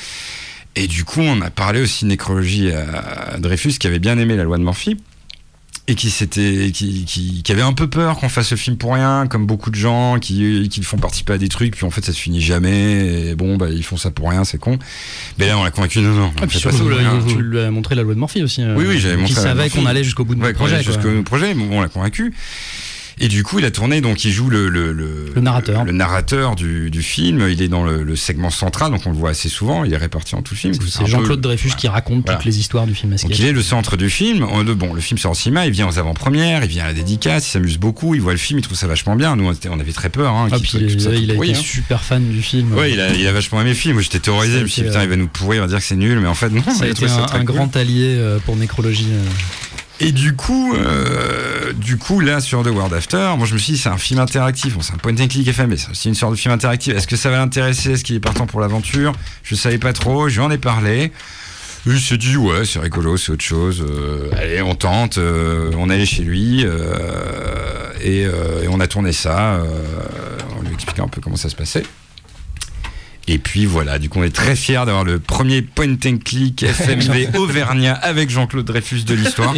Et 0.76 0.86
du 0.86 1.02
coup 1.02 1.22
on 1.22 1.40
a 1.40 1.50
parlé 1.50 1.80
aussi 1.80 2.04
de 2.04 2.10
nécrologie 2.10 2.70
à, 2.70 3.32
à 3.34 3.38
Dreyfus 3.38 3.72
qui 3.80 3.88
avait 3.88 3.98
bien 3.98 4.16
aimé 4.16 4.36
la 4.36 4.44
loi 4.44 4.58
de 4.58 4.62
Murphy 4.62 4.96
et 5.86 5.94
qui 5.96 6.08
s'était 6.10 6.70
qui, 6.72 7.04
qui, 7.04 7.42
qui 7.42 7.52
avait 7.52 7.60
un 7.62 7.74
peu 7.74 7.88
peur 7.88 8.16
qu'on 8.18 8.30
fasse 8.30 8.48
ce 8.48 8.54
film 8.54 8.78
pour 8.78 8.94
rien 8.94 9.26
comme 9.28 9.44
beaucoup 9.46 9.68
de 9.70 9.74
gens 9.74 10.18
qui, 10.18 10.66
qui 10.70 10.82
font 10.82 10.96
participer 10.96 11.34
à 11.34 11.38
des 11.38 11.48
trucs 11.50 11.76
puis 11.76 11.84
en 11.84 11.90
fait 11.90 12.02
ça 12.02 12.12
se 12.14 12.18
finit 12.18 12.40
jamais 12.40 13.28
et 13.30 13.34
bon 13.34 13.58
bah 13.58 13.66
ils 13.70 13.82
font 13.84 13.98
ça 13.98 14.10
pour 14.10 14.30
rien 14.30 14.44
c'est 14.44 14.56
con 14.56 14.78
mais 15.38 15.46
là 15.46 15.58
on 15.58 15.64
l'a 15.64 15.70
convaincu 15.70 16.00
non 16.00 16.14
non 16.14 16.32
on 16.38 16.42
Ah, 16.42 16.46
puis 16.46 16.58
pas 16.58 16.70
surtout, 16.72 16.86
rien. 16.86 17.22
tu 17.28 17.42
lui 17.42 17.60
as 17.60 17.70
montré 17.70 17.94
la 17.94 18.02
loi 18.02 18.14
de 18.14 18.18
Murphy 18.18 18.42
aussi. 18.42 18.62
euh, 18.62 18.74
Oui, 18.76 18.86
oui, 18.88 18.98
j'avais 18.98 19.16
montré 19.18 19.34
Qui 19.34 19.40
savait 19.40 19.68
qu'on 19.68 19.84
allait 19.84 20.04
jusqu'au 20.04 20.24
bout 20.24 20.34
de 20.34 20.40
Ouais, 20.40 20.48
notre 20.48 20.58
projet. 20.58 20.82
jusqu'au 20.82 21.22
projet, 21.22 21.52
mais 21.54 21.64
bon, 21.66 21.78
on 21.78 21.82
l'a 21.82 21.88
convaincu. 21.88 22.32
Et 23.20 23.28
du 23.28 23.42
coup, 23.44 23.58
il 23.60 23.64
a 23.64 23.70
tourné, 23.70 24.00
donc 24.00 24.24
il 24.24 24.32
joue 24.32 24.50
le, 24.50 24.68
le, 24.68 24.92
Le 24.92 25.40
narrateur. 25.40 25.84
le 25.84 25.92
narrateur 25.92 26.56
du, 26.56 26.90
du 26.90 27.02
film. 27.02 27.46
Il 27.48 27.62
est 27.62 27.68
dans 27.68 27.84
le, 27.84 28.16
segment 28.16 28.50
central, 28.50 28.90
donc 28.90 29.02
on 29.06 29.10
le 29.10 29.16
voit 29.16 29.30
assez 29.30 29.48
souvent. 29.48 29.84
Il 29.84 29.92
est 29.92 29.96
réparti 29.96 30.34
en 30.34 30.42
tout 30.42 30.54
le 30.54 30.58
film. 30.58 30.74
C'est 30.88 31.06
Jean-Claude 31.06 31.40
Dreyfus 31.40 31.72
qui 31.76 31.88
raconte 31.88 32.24
Voilà. 32.24 32.38
toutes 32.38 32.46
les 32.46 32.58
histoires 32.58 32.86
du 32.86 32.94
film 32.94 33.12
à 33.12 33.16
Donc 33.16 33.38
il 33.38 33.44
est 33.44 33.52
le 33.52 33.62
centre 33.62 33.96
du 33.96 34.10
film. 34.10 34.46
Bon, 34.76 34.92
le 34.94 35.00
film 35.00 35.18
sort 35.18 35.32
au 35.32 35.34
cinéma, 35.34 35.66
il 35.66 35.72
vient 35.72 35.88
aux 35.88 35.98
avant-premières, 35.98 36.64
il 36.64 36.68
vient 36.70 36.84
à 36.84 36.88
la 36.88 36.94
dédicace, 36.94 37.46
il 37.48 37.50
s'amuse 37.50 37.78
beaucoup, 37.78 38.14
il 38.14 38.20
voit 38.20 38.32
le 38.32 38.38
film, 38.38 38.58
il 38.58 38.62
trouve 38.62 38.76
ça 38.76 38.86
vachement 38.86 39.16
bien. 39.16 39.36
Nous, 39.36 39.44
on, 39.68 39.80
avait 39.80 39.92
très 39.92 40.08
peur. 40.10 40.32
Hein, 40.34 40.48
Ah, 40.52 40.56
il, 40.74 40.90
il 41.22 41.30
a 41.30 41.34
été 41.34 41.50
hein. 41.52 41.60
super 41.62 42.02
fan 42.02 42.28
du 42.28 42.42
film. 42.42 42.72
Ouais, 42.74 42.92
il 42.92 43.00
a, 43.00 43.12
il 43.14 43.26
a 43.26 43.32
vachement 43.32 43.60
aimé 43.60 43.70
le 43.70 43.76
film. 43.76 43.94
Moi, 43.94 44.02
j'étais 44.02 44.18
terrorisé. 44.20 44.58
Je 44.58 44.62
me 44.62 44.68
suis 44.68 44.82
dit, 44.82 44.88
putain, 44.88 45.00
euh, 45.00 45.04
il 45.04 45.10
va 45.10 45.16
nous 45.16 45.28
pourrir, 45.28 45.58
il 45.58 45.60
va 45.60 45.68
dire 45.68 45.78
que 45.78 45.84
c'est 45.84 45.96
nul. 45.96 46.18
Mais 46.20 46.28
en 46.28 46.34
fait, 46.34 46.50
non, 46.50 46.62
Ça 46.62 46.84
a 46.84 46.86
il 46.86 46.90
été 46.92 47.06
un, 47.06 47.26
très 47.26 47.44
grand 47.44 47.74
allié 47.76 48.16
euh, 48.18 48.38
pour 48.44 48.56
nécrologie. 48.56 49.08
Et 50.00 50.10
du 50.12 50.34
coup, 50.34 50.74
euh, 50.74 51.72
du 51.72 51.98
coup, 51.98 52.18
là, 52.20 52.40
sur 52.40 52.62
The 52.62 52.66
World 52.68 52.92
After, 52.92 53.34
moi, 53.38 53.46
je 53.46 53.54
me 53.54 53.58
suis 53.58 53.74
dit, 53.74 53.78
c'est 53.78 53.88
un 53.88 53.96
film 53.96 54.18
interactif. 54.20 54.74
Bon, 54.74 54.80
c'est 54.82 54.92
un 54.92 54.96
point 54.98 55.12
and 55.12 55.28
click 55.28 55.46
FM, 55.46 55.70
mais 55.70 55.76
c'est 55.76 55.90
aussi 55.90 56.08
une 56.08 56.14
sorte 56.16 56.32
de 56.32 56.38
film 56.38 56.52
interactif. 56.52 56.94
Est-ce 56.96 57.06
que 57.06 57.16
ça 57.16 57.30
va 57.30 57.36
l'intéresser? 57.38 57.92
Est-ce 57.92 58.02
qu'il 58.04 58.16
est 58.16 58.20
partant 58.20 58.46
pour 58.46 58.60
l'aventure? 58.60 59.12
Je 59.44 59.54
savais 59.54 59.78
pas 59.78 59.92
trop. 59.92 60.28
Je 60.28 60.34
lui 60.40 60.46
en 60.46 60.50
ai 60.50 60.58
parlé. 60.58 61.12
Il 61.86 62.00
s'est 62.00 62.16
dit, 62.16 62.36
ouais, 62.36 62.64
c'est 62.64 62.78
rigolo, 62.80 63.16
c'est 63.16 63.30
autre 63.32 63.44
chose. 63.44 63.84
Euh, 63.88 64.30
allez, 64.36 64.62
on 64.62 64.74
tente. 64.74 65.18
Euh, 65.18 65.70
on 65.78 65.88
est 65.90 65.94
allé 65.94 66.06
chez 66.06 66.22
lui. 66.22 66.64
euh, 66.64 67.92
et, 68.02 68.24
euh, 68.26 68.62
et 68.64 68.68
on 68.68 68.80
a 68.80 68.86
tourné 68.86 69.12
ça. 69.12 69.60
on 70.58 70.62
lui 70.66 70.74
expliquait 70.74 71.02
un 71.02 71.08
peu 71.08 71.20
comment 71.20 71.36
ça 71.36 71.48
se 71.48 71.56
passait. 71.56 71.84
Et 73.26 73.38
puis 73.38 73.64
voilà, 73.64 73.98
du 73.98 74.08
coup, 74.10 74.18
on 74.20 74.22
est 74.22 74.34
très 74.34 74.54
fiers 74.54 74.74
d'avoir 74.84 75.02
le 75.04 75.18
premier 75.18 75.62
point 75.62 75.86
and 76.06 76.18
click 76.24 76.62
FMV 76.62 77.30
Auvergnat 77.38 77.94
avec 77.94 78.28
Jean-Claude 78.28 78.66
Dreyfus 78.66 79.04
de 79.04 79.14
l'histoire. 79.14 79.54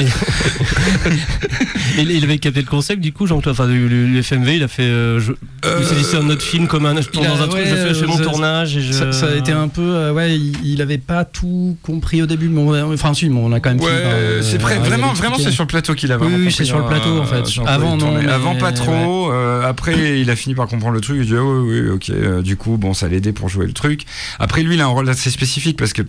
Et 1.98 2.02
il 2.02 2.24
avait 2.24 2.38
capté 2.38 2.60
le 2.60 2.66
concept, 2.66 3.00
du 3.00 3.12
coup, 3.12 3.26
Jean-Claude, 3.26 3.52
enfin, 3.54 3.66
le, 3.66 3.88
le- 3.88 4.06
le 4.06 4.22
FMV, 4.22 4.56
il 4.56 4.62
a 4.62 4.68
fait. 4.68 4.82
euh, 4.82 5.18
je, 5.18 5.32
Euh, 5.64 5.78
il 5.80 5.86
s'est 5.86 5.94
dit, 5.94 6.04
c'est 6.04 6.16
un 6.16 6.28
autre 6.30 6.42
film, 6.42 6.66
comme 6.68 6.86
un. 6.86 7.00
Je 7.00 7.08
tourne 7.08 7.26
a- 7.26 7.30
dans 7.30 7.42
un 7.42 7.48
truc, 7.48 7.62
ouais, 7.64 7.70
je 7.70 7.74
fais, 7.74 7.88
je 7.88 7.94
fais 8.00 8.06
mon 8.06 8.18
tournage 8.18 8.76
et 8.76 8.82
je. 8.82 8.92
Ça, 8.92 9.12
ça 9.12 9.26
a 9.28 9.34
été 9.34 9.52
un 9.52 9.68
peu. 9.68 9.80
euh, 9.82 10.12
ouais, 10.12 10.36
il, 10.36 10.54
il 10.64 10.82
avait 10.82 10.98
pas 10.98 11.24
tout 11.24 11.76
compris 11.82 12.22
au 12.22 12.26
début. 12.26 12.48
Mais 12.48 12.60
on- 12.60 12.92
enfin, 12.92 13.14
si, 13.14 13.28
mais 13.28 13.40
on 13.40 13.52
a 13.52 13.60
quand 13.60 13.70
même. 13.70 13.80
Ouais, 13.80 13.88
euh, 13.90 14.42
c'est 14.42 14.58
vrai, 14.58 14.74
à 14.76 14.78
vraiment, 14.80 15.12
vraiment, 15.14 15.36
c'est 15.38 15.50
sur 15.50 15.64
le 15.64 15.68
plateau 15.68 15.94
qu'il 15.94 16.12
a 16.12 16.16
Oui, 16.18 16.28
vraiment 16.28 16.44
oui, 16.46 16.52
c'est 16.52 16.64
sur 16.64 16.78
le 16.78 16.84
hein, 16.84 16.88
plateau, 16.88 17.18
en 17.18 17.26
fait. 17.26 17.42
Avant, 17.66 17.96
non, 17.96 18.12
mais- 18.12 18.28
Avant, 18.30 18.54
pas 18.54 18.72
trop. 18.72 19.32
euh, 19.32 19.62
après, 19.68 20.20
il 20.20 20.30
a 20.30 20.36
fini 20.36 20.54
par 20.54 20.66
comprendre 20.68 20.94
le 20.94 21.00
truc. 21.00 21.16
Il 21.20 21.26
dit, 21.26 21.34
ah 21.36 21.42
oui, 21.42 21.80
oui, 21.80 21.88
ok. 21.90 22.10
euh, 22.10 22.42
du 22.42 22.56
coup, 22.56 22.76
bon, 22.76 22.92
ça 22.94 23.08
l'aidait 23.08 23.32
pour 23.32 23.48
jouer 23.48 23.55
le 23.64 23.72
truc. 23.72 24.02
Après, 24.38 24.62
lui, 24.62 24.74
il 24.74 24.80
a 24.82 24.84
un 24.84 24.88
rôle 24.88 25.08
assez 25.08 25.30
spécifique 25.30 25.78
parce 25.78 25.94
que 25.94 26.02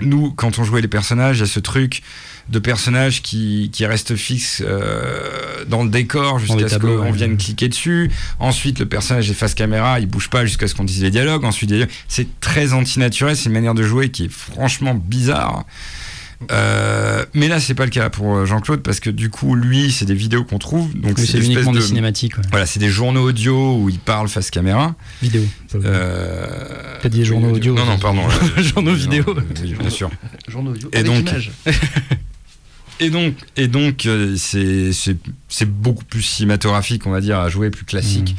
nous, 0.00 0.30
quand 0.30 0.58
on 0.58 0.64
jouait 0.64 0.80
les 0.80 0.88
personnages, 0.88 1.38
il 1.38 1.40
y 1.40 1.42
a 1.42 1.46
ce 1.46 1.60
truc 1.60 2.02
de 2.48 2.58
personnages 2.58 3.20
qui, 3.20 3.68
qui 3.72 3.84
reste 3.84 4.16
fixe 4.16 4.62
euh, 4.64 5.64
dans 5.66 5.82
le 5.82 5.90
décor 5.90 6.38
jusqu'à 6.38 6.68
ce 6.68 6.78
qu'on 6.78 7.00
ouais. 7.00 7.12
vienne 7.12 7.36
cliquer 7.36 7.68
dessus. 7.68 8.10
Ensuite, 8.38 8.78
le 8.78 8.86
personnage 8.86 9.30
est 9.30 9.34
face 9.34 9.54
caméra, 9.54 10.00
il 10.00 10.06
bouge 10.06 10.30
pas 10.30 10.46
jusqu'à 10.46 10.66
ce 10.66 10.74
qu'on 10.74 10.84
dise 10.84 11.02
les 11.02 11.10
dialogues. 11.10 11.44
Ensuite, 11.44 11.74
c'est 12.06 12.40
très 12.40 12.72
antinaturel, 12.72 13.36
c'est 13.36 13.46
une 13.46 13.52
manière 13.52 13.74
de 13.74 13.82
jouer 13.82 14.10
qui 14.10 14.26
est 14.26 14.32
franchement 14.32 14.94
bizarre. 14.94 15.64
Euh, 16.50 17.24
mais 17.34 17.48
là, 17.48 17.58
c'est 17.60 17.74
pas 17.74 17.84
le 17.84 17.90
cas 17.90 18.10
pour 18.10 18.36
euh, 18.36 18.46
Jean-Claude 18.46 18.80
parce 18.82 19.00
que 19.00 19.10
du 19.10 19.28
coup, 19.28 19.54
lui, 19.54 19.90
c'est 19.90 20.04
des 20.04 20.14
vidéos 20.14 20.44
qu'on 20.44 20.58
trouve. 20.58 20.94
Donc, 20.94 21.18
Oui, 21.18 21.26
c'est 21.26 21.38
uniquement 21.38 21.72
de. 21.72 21.78
des 21.78 21.84
cinématiques. 21.84 22.36
ouais. 22.38 22.44
Voilà, 22.50 22.66
c'est 22.66 22.78
des 22.78 22.88
journaux 22.88 23.28
audio 23.28 23.76
où 23.76 23.88
il 23.88 23.98
parle 23.98 24.28
face 24.28 24.50
caméra. 24.50 24.94
Vidéo. 25.20 25.42
Euh... 25.74 26.46
T'as 27.02 27.08
dit 27.08 27.24
journaux 27.24 27.54
audio, 27.54 27.74
Non, 27.74 27.84
non, 27.84 27.98
pardon. 27.98 28.22
Journaux 28.58 28.94
vidéo. 28.94 29.24
Oui, 29.62 29.74
bien 29.78 29.90
sûr. 29.90 30.10
Journaux 30.48 30.72
audio. 30.72 30.88
Et 30.92 30.98
avec 30.98 31.06
donc-. 31.06 31.50
Et 33.00 33.10
donc, 33.10 33.34
et 33.56 33.68
donc 33.68 34.06
euh, 34.06 34.34
c'est, 34.36 34.92
c'est, 34.92 35.16
c'est 35.48 35.70
beaucoup 35.70 36.04
plus 36.04 36.22
cinématographique, 36.22 37.06
on 37.06 37.10
va 37.10 37.20
dire, 37.20 37.38
à 37.38 37.48
jouer, 37.48 37.70
plus 37.70 37.84
classique. 37.84 38.32
Mm. 38.32 38.36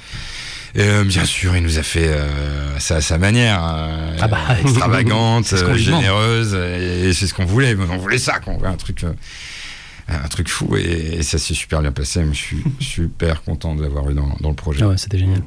Et, 0.75 0.81
euh, 0.81 1.03
bien 1.03 1.25
sûr, 1.25 1.55
il 1.55 1.63
nous 1.63 1.79
a 1.79 1.83
fait 1.83 2.07
euh, 2.07 2.77
ça 2.79 2.97
à 2.97 3.01
sa 3.01 3.17
manière, 3.17 3.61
euh, 3.63 4.17
Ah 4.19 4.27
bah, 4.27 4.39
extravagante, 4.61 5.45
ce 5.45 5.75
généreuse, 5.75 6.53
et, 6.53 7.13
c'est 7.13 7.27
ce 7.27 7.33
qu'on 7.33 7.45
voulait. 7.45 7.75
On 7.75 7.97
voulait 7.97 8.17
ça, 8.17 8.39
qu'on 8.39 8.63
un 8.63 8.75
truc, 8.75 9.03
euh, 9.03 9.13
un 10.07 10.27
truc 10.27 10.49
fou, 10.49 10.75
et, 10.77 11.17
et 11.17 11.23
ça 11.23 11.37
s'est 11.37 11.53
super 11.53 11.81
bien 11.81 11.91
passé. 11.91 12.23
Je 12.31 12.37
suis 12.37 12.63
super 12.79 13.43
content 13.43 13.75
de 13.75 13.81
l'avoir 13.81 14.09
eu 14.09 14.13
dans, 14.13 14.35
dans 14.39 14.49
le 14.49 14.55
projet. 14.55 14.81
Ah 14.83 14.89
ouais, 14.89 14.97
c'était 14.97 15.19
génial. 15.19 15.41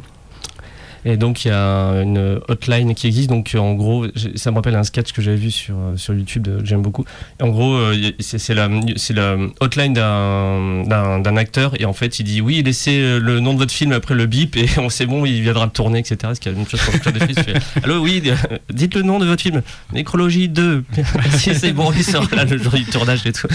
Et 1.04 1.16
donc 1.16 1.44
il 1.44 1.48
y 1.48 1.50
a 1.50 2.00
une 2.02 2.40
hotline 2.48 2.94
qui 2.94 3.06
existe. 3.08 3.28
Donc 3.28 3.50
en 3.58 3.74
gros, 3.74 4.06
ça 4.36 4.50
me 4.50 4.56
rappelle 4.56 4.76
un 4.76 4.84
sketch 4.84 5.12
que 5.12 5.20
j'avais 5.22 5.36
vu 5.36 5.50
sur, 5.50 5.74
sur 5.96 6.14
YouTube 6.14 6.46
euh, 6.48 6.60
que 6.60 6.66
j'aime 6.66 6.82
beaucoup. 6.82 7.04
En 7.40 7.48
gros, 7.48 7.74
euh, 7.74 7.94
c'est 8.20 8.54
la, 8.54 8.68
c'est 8.96 9.14
la 9.14 9.36
hotline 9.60 9.92
d'un- 9.94 11.36
acteur. 11.36 11.72
Et 11.80 11.84
en 11.86 11.92
fait, 11.92 12.18
il 12.18 12.24
dit 12.24 12.40
oui, 12.40 12.62
laissez 12.62 13.00
euh, 13.00 13.18
le 13.18 13.40
nom 13.40 13.54
de 13.54 13.58
votre 13.58 13.72
film 13.72 13.92
après 13.92 14.14
le 14.14 14.26
bip 14.26 14.56
et 14.56 14.66
on 14.78 14.90
sait 14.90 15.06
bon, 15.06 15.24
il 15.24 15.40
viendra 15.42 15.66
tourner, 15.68 15.98
etc. 16.00 16.16
Ce 16.34 16.40
qui 16.40 16.48
est 16.48 16.52
la 16.52 16.58
même 16.58 16.68
chose 16.68 16.80
pour 16.82 16.92
le 16.92 16.98
club 17.00 17.18
de 17.18 17.26
Fils. 17.26 17.36
Il 17.38 17.42
fait, 17.44 17.54
Allô, 17.82 17.98
oui, 18.00 18.22
euh, 18.26 18.36
dites 18.72 18.94
le 18.94 19.02
nom 19.02 19.18
de 19.18 19.26
votre 19.26 19.42
film. 19.42 19.62
Nécrologie 19.92 20.48
2. 20.48 20.84
si 21.38 21.54
c'est 21.54 21.72
bon, 21.72 21.90
il 21.96 22.04
sort 22.04 22.28
là 22.34 22.44
le 22.44 22.58
jour 22.58 22.72
du 22.74 22.84
tournage 22.84 23.26
et 23.26 23.32
tout. 23.32 23.48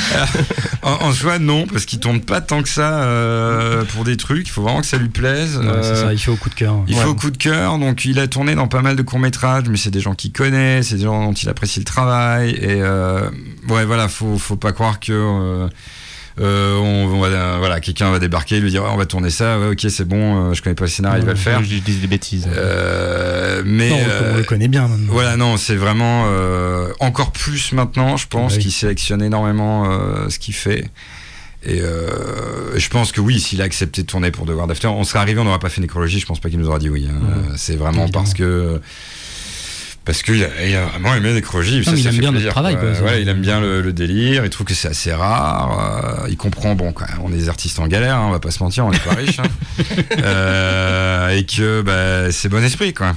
En, 0.81 0.93
en 1.07 1.11
soi, 1.11 1.39
non, 1.39 1.65
parce 1.67 1.85
qu'il 1.85 1.99
tourne 1.99 2.21
pas 2.21 2.41
tant 2.41 2.61
que 2.63 2.69
ça 2.69 3.01
euh, 3.03 3.83
pour 3.85 4.03
des 4.03 4.17
trucs. 4.17 4.47
Il 4.47 4.51
faut 4.51 4.63
vraiment 4.63 4.81
que 4.81 4.87
ça 4.87 4.97
lui 4.97 5.09
plaise. 5.09 5.57
Ouais, 5.57 5.63
c'est 5.81 5.89
Euh, 5.89 5.95
ça, 6.07 6.13
il 6.13 6.19
fait 6.19 6.31
au 6.31 6.35
coup 6.35 6.49
de 6.49 6.55
cœur. 6.55 6.75
Il 6.87 6.95
Ouais. 6.95 7.01
fait 7.01 7.07
au 7.07 7.15
coup 7.15 7.29
de 7.29 7.36
cœur, 7.37 7.77
donc 7.79 8.03
il 8.05 8.19
a 8.19 8.27
tourné 8.27 8.55
dans 8.55 8.67
pas 8.67 8.81
mal 8.81 8.95
de 8.95 9.01
courts 9.01 9.19
métrages, 9.19 9.65
mais 9.69 9.77
c'est 9.77 9.91
des 9.91 9.99
gens 10.01 10.13
qu'il 10.15 10.31
connaît, 10.31 10.83
c'est 10.83 10.95
des 10.95 11.03
gens 11.03 11.23
dont 11.25 11.33
il 11.33 11.47
apprécie 11.49 11.79
le 11.79 11.85
travail, 11.85 12.51
et 12.51 12.81
euh, 12.81 13.29
ouais 13.69 13.85
voilà, 13.85 14.07
faut 14.07 14.37
faut 14.37 14.55
pas 14.57 14.71
croire 14.73 14.99
que 14.99 15.11
euh, 15.13 15.67
euh, 16.39 16.77
on, 16.77 17.05
on 17.15 17.19
va, 17.19 17.27
euh, 17.27 17.55
voilà, 17.57 17.79
quelqu'un 17.79 18.11
va 18.11 18.19
débarquer, 18.19 18.59
lui 18.59 18.69
dire 18.69 18.83
ouais, 18.83 18.89
on 18.91 18.97
va 18.97 19.05
tourner 19.07 19.29
ça, 19.31 19.57
ouais, 19.59 19.69
ok 19.69 19.85
c'est 19.89 20.05
bon, 20.07 20.49
euh, 20.49 20.53
je 20.53 20.61
connais 20.61 20.75
pas 20.75 20.83
le 20.85 20.89
scénario, 20.89 21.19
il 21.21 21.25
va 21.25 21.31
le 21.33 21.37
faire. 21.37 21.63
Je 21.63 21.67
dis 21.79 21.81
des 21.81 22.07
bêtises. 22.07 22.47
Euh, 22.55 23.63
mais 23.65 23.89
Non, 23.89 23.95
on, 23.95 24.09
euh, 24.09 24.33
on 24.33 24.37
le 24.37 24.43
connaît 24.43 24.67
bien 24.67 24.87
maintenant. 24.87 25.11
voilà, 25.13 25.35
non, 25.35 25.57
c'est 25.57 25.75
vraiment 25.75 26.25
euh, 26.27 26.91
encore 26.99 27.31
plus 27.31 27.71
maintenant, 27.71 28.17
je 28.17 28.27
pense, 28.27 28.51
Bah 28.51 28.57
oui. 28.57 28.63
qu'il 28.63 28.71
sélectionne 28.71 29.23
énormément 29.23 29.89
euh, 29.89 30.29
ce 30.29 30.37
qu'il 30.37 30.53
fait. 30.53 30.85
Et 31.69 31.81
euh, 31.81 32.79
je 32.79 32.87
pense 32.87 33.11
que 33.11 33.19
oui, 33.19 33.41
s'il 33.41 33.61
a 33.61 33.65
accepté 33.65 34.01
de 34.01 34.07
tourner 34.07 34.31
pour 34.31 34.45
The 34.45 34.51
World 34.51 34.71
After, 34.71 34.87
on 34.87 35.03
serait 35.03 35.19
arrivé, 35.19 35.39
on 35.41 35.43
n'aurait 35.43 35.59
pas 35.59 35.67
fait 35.67 35.81
nécrologie, 35.81 36.19
je 36.19 36.25
pense 36.25 36.39
pas 36.39 36.49
qu'il 36.49 36.59
nous 36.59 36.67
aura 36.69 36.79
dit 36.79 36.89
oui. 36.89 37.09
hein. 37.11 37.19
Ouais. 37.21 37.53
C'est 37.57 37.75
vraiment 37.75 38.03
Évidemment. 38.03 38.23
parce 38.23 38.33
que. 38.33 38.79
Parce 40.05 40.23
qu'il 40.23 40.41
a, 40.41 40.47
il 40.65 40.73
a 40.73 40.85
vraiment 40.85 41.13
aimé 41.15 41.33
nécrologie. 41.33 41.83
ça, 41.83 41.91
il 41.91 42.01
ça 42.01 42.07
aime 42.07 42.15
fait 42.15 42.21
bien 42.21 42.31
notre 42.31 42.35
plaisir, 42.37 42.51
travail, 42.53 42.75
quoi. 42.75 42.91
quoi. 42.91 42.99
Voilà, 43.01 43.19
il 43.19 43.27
aime 43.27 43.41
bien 43.41 43.59
le, 43.59 43.81
le 43.81 43.91
délire, 43.91 44.45
il 44.45 44.49
trouve 44.49 44.65
que 44.65 44.73
c'est 44.73 44.87
assez 44.87 45.11
rare. 45.11 46.21
euh, 46.23 46.29
il 46.29 46.37
comprend, 46.37 46.75
bon, 46.75 46.93
quoi, 46.93 47.07
on 47.21 47.33
est 47.33 47.35
des 47.35 47.49
artistes 47.49 47.77
en 47.79 47.87
galère, 47.87 48.15
hein, 48.15 48.25
on 48.29 48.31
va 48.31 48.39
pas 48.39 48.51
se 48.51 48.63
mentir, 48.63 48.85
on 48.85 48.91
n'est 48.91 48.99
pas 48.99 49.15
riches. 49.15 49.39
hein. 49.39 49.43
Euh, 50.23 51.29
et 51.37 51.45
que 51.45 51.81
bah, 51.81 52.31
c'est 52.31 52.47
bon 52.47 52.63
esprit, 52.63 52.93
quoi. 52.93 53.15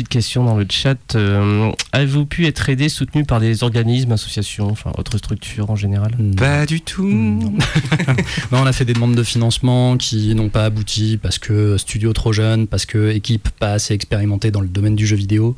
Petite 0.00 0.08
question 0.08 0.44
dans 0.44 0.56
le 0.56 0.64
chat. 0.66 0.96
euh, 1.14 1.70
Avez-vous 1.92 2.24
pu 2.24 2.46
être 2.46 2.70
aidé, 2.70 2.88
soutenu 2.88 3.24
par 3.24 3.38
des 3.38 3.62
organismes, 3.62 4.12
associations, 4.12 4.70
enfin 4.70 4.92
autres 4.96 5.18
structures 5.18 5.68
en 5.70 5.76
général? 5.76 6.12
Pas 6.38 6.64
du 6.64 6.80
tout. 6.80 7.06
Non. 7.06 7.52
Non, 8.50 8.60
on 8.62 8.66
a 8.66 8.72
fait 8.72 8.86
des 8.86 8.94
demandes 8.94 9.14
de 9.14 9.22
financement 9.22 9.98
qui 9.98 10.34
n'ont 10.34 10.48
pas 10.48 10.64
abouti 10.64 11.18
parce 11.22 11.38
que 11.38 11.76
studio 11.76 12.14
trop 12.14 12.32
jeune, 12.32 12.66
parce 12.66 12.86
que 12.86 13.10
équipe 13.10 13.50
pas 13.58 13.72
assez 13.72 13.92
expérimentée 13.92 14.50
dans 14.50 14.62
le 14.62 14.68
domaine 14.68 14.96
du 14.96 15.06
jeu 15.06 15.16
vidéo. 15.16 15.54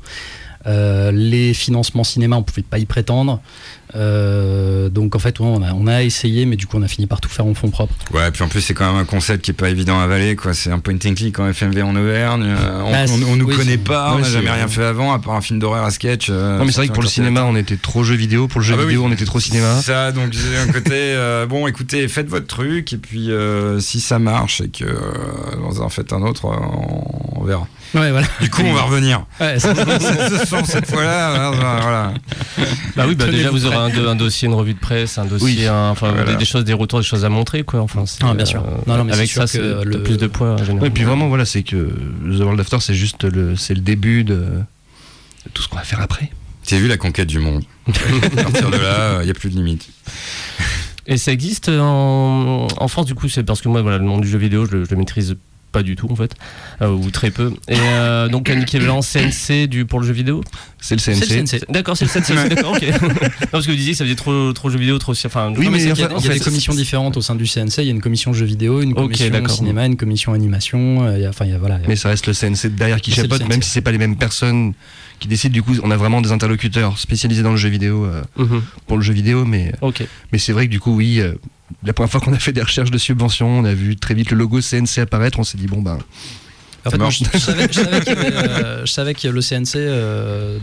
Euh, 0.67 1.11
les 1.13 1.55
financements 1.55 2.05
cinéma, 2.05 2.37
on 2.37 2.43
pouvait 2.43 2.63
pas 2.63 2.79
y 2.79 2.85
prétendre. 2.85 3.41
Euh, 3.95 4.89
donc 4.89 5.15
en 5.15 5.19
fait, 5.19 5.39
ouais, 5.39 5.47
on, 5.47 5.63
a, 5.63 5.73
on 5.75 5.87
a 5.87 6.03
essayé, 6.03 6.47
mais 6.47 6.57
du 6.57 6.67
coup, 6.67 6.79
on 6.79 6.83
a 6.83 6.89
fini 6.89 7.07
par 7.07 7.21
tout 7.21 7.29
faire 7.29 7.45
en 7.47 7.53
fonds 7.55 7.69
propres. 7.71 7.95
Ouais, 8.13 8.31
puis 8.31 8.43
en 8.43 8.49
plus, 8.49 8.61
c'est 8.63 8.73
quand 8.75 8.87
même 8.91 9.01
un 9.01 9.05
concept 9.05 9.45
qui 9.45 9.51
est 9.51 9.55
pas 9.55 9.69
évident 9.69 10.01
à 10.01 10.05
avaler, 10.05 10.35
quoi. 10.37 10.55
C'est 10.55 10.71
un 10.71 10.79
point 10.79 10.95
and 10.95 11.15
click 11.15 11.39
en 11.39 11.49
FMV 11.53 11.83
en 11.83 11.95
Auvergne. 11.97 12.45
euh, 12.47 12.83
on, 12.85 12.91
Bah, 12.93 12.99
on- 13.09 13.33
on 13.33 13.37
nous 13.37 13.47
oui, 13.47 13.57
connaît 13.57 13.77
pas, 13.77 14.15
on 14.15 14.21
n'a 14.21 14.29
jamais 14.29 14.51
rien 14.51 14.69
fait 14.69 14.85
avant, 14.85 15.13
à 15.13 15.19
part 15.19 15.35
un 15.35 15.41
film 15.43 15.59
d'horreur 15.59 15.85
à 15.85 15.91
sketch. 15.91 16.29
euh, 16.31 16.59
Non, 16.59 16.65
mais 16.65 16.73
c'est 16.73 16.79
vrai 16.79 16.89
que 16.89 16.93
pour 16.95 17.03
le 17.03 17.09
cinéma, 17.09 17.45
on 17.45 17.55
était 17.57 17.77
trop 17.77 18.03
jeu 18.03 18.15
vidéo. 18.15 18.49
Pour 18.49 18.61
le 18.61 18.67
jeu 18.67 18.75
Ah 18.75 18.79
bah 18.79 18.85
vidéo, 18.85 19.03
oui. 19.03 19.09
on 19.11 19.13
était 19.13 19.25
trop 19.27 19.41
cinéma. 19.41 19.81
Ça, 19.83 20.11
donc 20.13 20.33
j'ai 20.33 20.57
un 20.57 20.73
côté, 20.73 20.91
euh, 20.95 21.47
bon, 21.47 21.67
écoutez, 21.67 22.09
faites 22.09 22.29
votre 22.29 22.47
truc, 22.47 22.93
et 22.93 22.97
puis 22.99 23.31
euh, 23.31 23.79
si 23.81 24.01
ça 24.01 24.19
marche 24.19 24.61
et 24.63 24.69
que 24.69 24.85
euh, 24.85 24.97
vous 25.69 25.81
en 25.83 25.89
faites 25.91 26.13
un 26.13 26.23
autre, 26.23 26.47
on, 26.47 27.41
on 27.41 27.45
verra. 27.45 27.67
Ouais, 27.95 28.11
voilà. 28.11 28.27
Du 28.41 28.49
coup, 28.49 28.63
on 28.65 28.73
va 28.73 28.83
revenir. 28.83 29.27
Ouais, 29.41 29.59
c'est- 29.59 29.75
Ce 29.75 30.47
soir, 30.47 30.63
cette 30.65 30.87
fois-là, 30.87 31.51
voilà, 31.51 31.81
voilà. 31.83 32.15
Bah 32.97 33.05
oui, 33.07 33.15
bah 33.15 33.27
déjà 33.27 33.51
vous 33.51 33.67
aurez 33.67 33.77
un, 33.77 33.91
do- 33.91 34.09
un 34.09 34.15
dossier, 34.15 34.49
une 34.49 34.55
revue 34.55 34.75
de 34.75 34.79
presse, 34.79 35.19
un 35.19 35.25
dossier, 35.27 35.45
Oui. 35.63 35.67
un- 35.67 35.91
enfin 35.91 36.11
Voilà. 36.13 36.33
des, 36.33 36.37
des 36.39 36.45
choses, 36.45 36.65
des 36.65 36.73
retours, 36.73 37.01
des 37.01 37.05
choses 37.07 37.25
à 37.25 37.29
montrer, 37.29 37.63
quoi. 37.65 37.81
Enfin, 37.81 38.05
Ah, 38.23 38.33
bien 38.35 38.47
sûr. 38.47 38.65
Non, 38.87 38.97
non, 38.99 39.05
mais 39.05 39.13
avec 39.13 39.31
ça, 39.31 39.47
c'est 39.47 39.59
le- 39.61 40.03
plus 40.03 40.17
de 40.17 40.27
poids. 40.27 40.57
Ouais, 40.57 40.87
et 40.87 40.91
puis 40.91 41.05
vraiment, 41.05 41.29
voilà, 41.29 41.45
c'est 41.45 41.63
que 41.63 41.77
The 41.77 42.41
World 42.41 42.61
After, 42.61 42.79
c'est 42.81 42.95
juste 42.95 43.25
le, 43.25 43.57
c'est 43.57 43.75
le 43.75 43.81
début 43.81 44.25
de, 44.25 44.35
de 44.37 45.51
tout 45.53 45.63
ce 45.63 45.69
qu'on 45.69 45.77
va 45.77 45.83
faire 45.85 46.01
après. 46.01 46.31
T'as 46.67 46.79
vu 46.79 46.87
la 46.89 46.97
conquête 46.97 47.27
du 47.29 47.41
monde. 47.41 47.65
à 47.89 48.43
partir 48.43 48.71
de 48.71 48.77
là, 48.77 49.19
il 49.21 49.25
n'y 49.25 49.31
a 49.31 49.35
plus 49.35 49.51
de 49.51 49.57
limite. 49.57 49.89
Et 51.07 51.17
ça 51.19 51.33
existe 51.33 51.69
en, 51.69 52.69
en 52.77 52.89
France, 52.89 53.07
du 53.07 53.15
coup, 53.17 53.29
c'est 53.29 53.43
parce 53.43 53.61
que 53.61 53.69
moi, 53.69 53.83
voilà, 53.83 53.99
le 53.99 54.05
monde 54.05 54.21
du 54.23 54.29
jeu 54.29 54.39
vidéo, 54.39 54.65
je 54.67 54.77
le, 54.77 54.85
je 54.85 54.91
le 54.91 54.97
maîtrise 54.97 55.37
pas 55.73 55.83
du 55.83 55.97
tout, 55.97 56.07
en 56.11 56.15
fait, 56.17 56.33
euh, 56.83 56.91
ou 56.91 57.11
très 57.11 57.31
peu. 57.31 57.53
Et 57.69 57.75
euh, 57.79 58.29
donc, 58.29 58.51
un 58.51 58.61
équivalent 58.61 59.01
CNC 59.01 59.67
du, 59.67 59.87
pour 59.87 60.01
le 60.01 60.07
jeu 60.07 60.13
vidéo? 60.13 60.43
C'est 60.81 60.95
le 60.95 61.01
CNC. 61.01 61.65
D'accord, 61.71 61.97
c'est 61.97 62.05
le 62.05 62.11
CNC, 62.11 62.49
d'accord, 62.49 62.73
ok. 62.73 62.83
non, 63.03 63.09
parce 63.51 63.67
que 63.67 63.71
vous 63.71 63.77
disiez 63.77 63.93
que 63.93 63.99
ça 63.99 64.05
faisait 64.05 64.15
trop, 64.17 64.53
trop 64.53 64.69
jeu 64.71 64.79
vidéo, 64.79 64.99
trop. 64.99 65.13
Enfin, 65.25 65.53
Oui, 65.57 65.65
non, 65.65 65.71
mais 65.71 65.79
en 65.79 65.79
qu'il 65.79 65.89
y 65.89 65.91
a- 65.91 65.95
fait- 66.09 66.15
en 66.15 66.19
Il 66.19 66.25
y 66.25 66.29
a 66.29 66.33
fait, 66.33 66.39
des 66.39 66.45
commissions 66.45 66.75
différentes 66.75 67.17
au 67.17 67.21
sein 67.23 67.35
du 67.35 67.47
CNC. 67.47 67.79
Il 67.79 67.85
y 67.85 67.89
a 67.89 67.93
une 67.93 68.01
commission 68.03 68.33
jeux 68.33 68.45
vidéo, 68.47 68.83
une 68.83 68.95
commission 68.95 69.49
cinéma, 69.49 69.87
une 69.87 69.97
commission 69.97 70.33
animation. 70.35 71.05
euh, 71.07 71.19
y 71.19 71.25
a- 71.25 71.31
Enfin, 71.31 71.47
il 71.47 71.51
y 71.53 71.55
a, 71.55 71.59
voilà. 71.59 71.79
Mais 71.89 71.97
ça 71.97 72.09
reste 72.11 72.27
le 72.27 72.35
CNC 72.35 72.69
derrière 72.75 73.01
qui 73.01 73.11
chapeaute, 73.13 73.49
même 73.49 73.63
si 73.63 73.71
c'est 73.71 73.81
pas 73.81 73.93
les 73.93 73.99
mêmes 73.99 74.17
personnes 74.17 74.75
qui 75.19 75.29
décident. 75.29 75.53
Du 75.53 75.63
coup, 75.63 75.75
on 75.83 75.91
a 75.91 75.97
vraiment 75.97 76.21
des 76.21 76.33
interlocuteurs 76.33 76.99
spécialisés 76.99 77.43
dans 77.43 77.53
le 77.53 77.57
jeu 77.57 77.69
vidéo 77.71 78.05
euh, 78.05 78.23
Mhm, 78.37 78.63
pour 78.87 78.97
le 78.99 79.03
jeu 79.03 79.13
vidéo, 79.15 79.45
mais 79.45 79.73
Ok. 79.81 80.05
mais 80.33 80.39
c'est 80.39 80.53
vrai 80.53 80.67
que 80.67 80.71
du 80.71 80.81
coup, 80.81 80.95
oui. 80.97 81.21
La 81.85 81.93
première 81.93 82.11
fois 82.11 82.21
qu'on 82.21 82.33
a 82.33 82.39
fait 82.39 82.53
des 82.53 82.63
recherches 82.63 82.91
de 82.91 82.99
subventions, 82.99 83.49
on 83.59 83.65
a 83.65 83.75
vu 83.75 83.97
très 83.97 84.15
vite 84.15 84.31
le 84.31 84.37
logo 84.39 84.61
CNC 84.61 84.99
apparaître. 85.01 85.39
On 85.39 85.45
s'est 85.45 85.59
dit 85.59 85.67
bon 85.67 85.83
ben, 85.83 85.99
En 86.85 86.91
fait, 86.91 86.91
Ça 86.91 86.97
moi, 86.97 87.07
marche. 87.07 87.23
je, 87.23 87.25
je 87.33 87.39
savais, 87.39 87.67
je 87.71 87.75
savais 87.81 88.01
qu'il 88.01 88.13
y 88.13 88.17
avait, 88.17 88.35
euh, 88.37 88.87
je 88.87 88.91
savais 88.93 89.15
que 89.15 89.29
le 89.29 89.41
CNC 89.41 89.77
euh, 89.77 90.59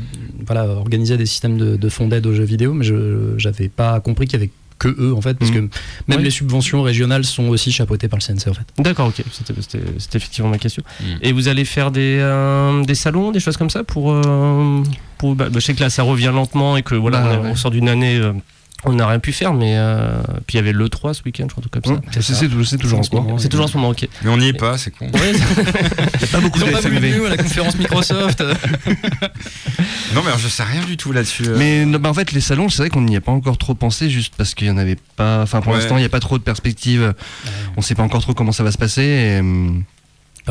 voilà, 0.45 0.65
organisait 0.67 1.17
des 1.17 1.25
systèmes 1.25 1.57
de, 1.57 1.75
de 1.77 1.89
fonds 1.89 2.07
d'aide 2.07 2.25
aux 2.27 2.33
jeux 2.33 2.43
vidéo, 2.43 2.73
mais 2.73 2.83
je 2.85 3.37
n'avais 3.43 3.69
pas 3.69 3.99
compris 4.01 4.25
qu'il 4.27 4.39
y 4.39 4.43
avait 4.43 4.51
que 4.79 4.87
eux 4.97 5.13
en 5.13 5.19
fait, 5.21 5.33
parce 5.37 5.51
Mhm. 5.51 5.67
que 5.69 5.75
même 6.07 6.19
Ouais. 6.19 6.23
les 6.23 6.29
subventions 6.29 6.81
régionales 6.83 7.25
sont 7.25 7.49
aussi 7.49 7.69
chapeautées 7.69 8.07
par 8.07 8.17
le 8.17 8.23
CNC 8.23 8.47
en 8.49 8.53
fait. 8.53 8.65
D'accord, 8.77 9.07
ok. 9.09 9.21
C'était, 9.31 10.17
effectivement 10.17 10.49
ma 10.49 10.57
question. 10.57 10.83
Mm. 11.01 11.03
Et 11.21 11.31
vous 11.33 11.49
allez 11.49 11.65
faire 11.65 11.91
des, 11.91 12.17
euh, 12.21 12.81
des 12.85 12.95
salons, 12.95 13.31
des 13.31 13.41
choses 13.41 13.57
comme 13.57 13.69
ça 13.69 13.83
pour. 13.83 14.13
euh, 14.13 14.81
pour 15.17 15.35
bah, 15.35 15.49
je 15.53 15.59
sais 15.59 15.73
que 15.73 15.81
là, 15.81 15.89
ça 15.89 16.03
revient 16.03 16.31
lentement 16.33 16.77
et 16.77 16.81
que 16.83 16.95
voilà, 16.95 17.19
Bah, 17.19 17.27
on, 17.29 17.33
est- 17.33 17.37
ouais. 17.43 17.49
on 17.51 17.55
sort 17.57 17.71
d'une 17.71 17.89
année. 17.89 18.19
euh, 18.19 18.31
on 18.85 18.93
n'a 18.93 19.07
rien 19.07 19.19
pu 19.19 19.33
faire, 19.33 19.53
mais 19.53 19.73
euh, 19.77 20.21
puis 20.47 20.53
il 20.53 20.55
y 20.55 20.59
avait 20.59 20.71
le 20.71 20.87
3 20.89 21.13
ce 21.13 21.21
week-end, 21.23 21.45
je 21.47 21.53
crois, 21.53 21.61
un 21.65 21.67
truc 21.69 21.83
comme 21.83 21.95
ça. 21.95 22.01
Hum, 22.21 22.63
c'est 22.63 22.77
toujours 22.77 22.99
en 22.99 23.03
ce 23.03 23.13
moment. 23.13 23.37
C'est 23.37 23.49
toujours 23.49 23.65
en 23.65 23.67
ce 23.67 23.75
moment, 23.77 23.89
ok. 23.89 24.07
Mais 24.23 24.29
on 24.29 24.37
n'y 24.37 24.47
est 24.49 24.53
pas, 24.53 24.77
c'est 24.77 24.91
con. 24.91 25.05
Ouais, 25.07 25.31
Il 25.33 26.21
y 26.21 26.23
a 26.23 26.27
pas 26.27 26.39
beaucoup 26.39 26.59
Ils 26.59 26.71
de 26.71 26.77
FMV. 26.77 27.25
à 27.25 27.29
la 27.29 27.37
conférence 27.37 27.75
Microsoft. 27.77 28.43
Non, 30.15 30.21
mais 30.21 30.27
alors, 30.29 30.39
je 30.39 30.47
sais 30.47 30.63
rien 30.63 30.83
du 30.83 30.97
tout 30.97 31.11
là-dessus. 31.11 31.43
euh. 31.47 31.55
Mais 31.57 31.85
non, 31.85 31.99
bah, 31.99 32.09
en 32.09 32.13
fait, 32.15 32.31
les 32.31 32.41
salons, 32.41 32.67
c'est 32.69 32.81
vrai 32.81 32.89
qu'on 32.89 33.01
n'y 33.01 33.15
a 33.15 33.21
pas 33.21 33.31
encore 33.31 33.59
trop 33.59 33.75
pensé, 33.75 34.09
juste 34.09 34.33
parce 34.35 34.55
qu'il 34.55 34.65
y 34.67 34.71
en 34.71 34.77
avait 34.77 34.97
pas. 35.15 35.41
Enfin, 35.43 35.61
pour 35.61 35.71
Ouais. 35.73 35.77
l'instant, 35.79 35.97
il 35.97 35.99
n'y 35.99 36.05
a 36.05 36.09
pas 36.09 36.19
trop 36.19 36.37
de 36.39 36.43
perspectives. 36.43 37.13
On 37.77 37.81
sait 37.81 37.93
pas 37.95 38.01
encore 38.03 38.21
trop 38.21 38.33
comment 38.33 38.51
ça 38.51 38.63
va 38.63 38.71
se 38.71 38.77
passer. 38.79 39.03
et, 39.03 39.39
hum, 39.39 39.83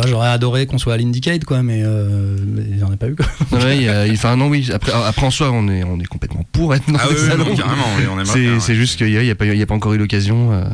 J'aurais 0.06 0.28
adoré 0.28 0.66
qu'on 0.66 0.78
soit 0.78 0.94
à 0.94 0.96
l'Indicate 0.96 1.44
quoi, 1.44 1.62
mais, 1.62 1.82
euh, 1.84 2.36
mais 2.46 2.78
j'en 2.78 2.92
ai 2.92 2.96
pas 2.96 3.08
eu 3.08 3.16
quoi. 3.16 3.26
ouais, 3.58 3.88
a- 3.88 4.06
enfin, 4.12 4.36
non, 4.36 4.46
oui. 4.48 4.68
Après, 4.72 4.92
après, 4.92 5.26
en 5.26 5.30
soi, 5.30 5.50
on 5.50 5.66
est, 5.68 5.82
on 5.82 5.98
est 5.98 6.04
complètement 6.06 6.44
pour 6.52 6.72
être 6.74 6.88
dans 6.90 6.98
Ah 7.00 7.06
les 7.08 7.14
oui, 7.14 7.20
oui, 7.20 7.28
salons. 7.28 7.44
oui, 7.50 8.04
on 8.08 8.24
C'est 8.24 8.48
ouais. 8.68 8.74
juste 8.74 8.96
qu'il 8.98 9.08
n'y 9.08 9.16
a, 9.16 9.22
y 9.24 9.30
a, 9.30 9.34
pas- 9.34 9.46
il 9.46 9.58
y 9.58 9.62
a 9.62 9.66
pas 9.66 9.74
encore 9.74 9.92
eu 9.94 9.98
l'occasion. 9.98 10.52
euh. 10.52 10.64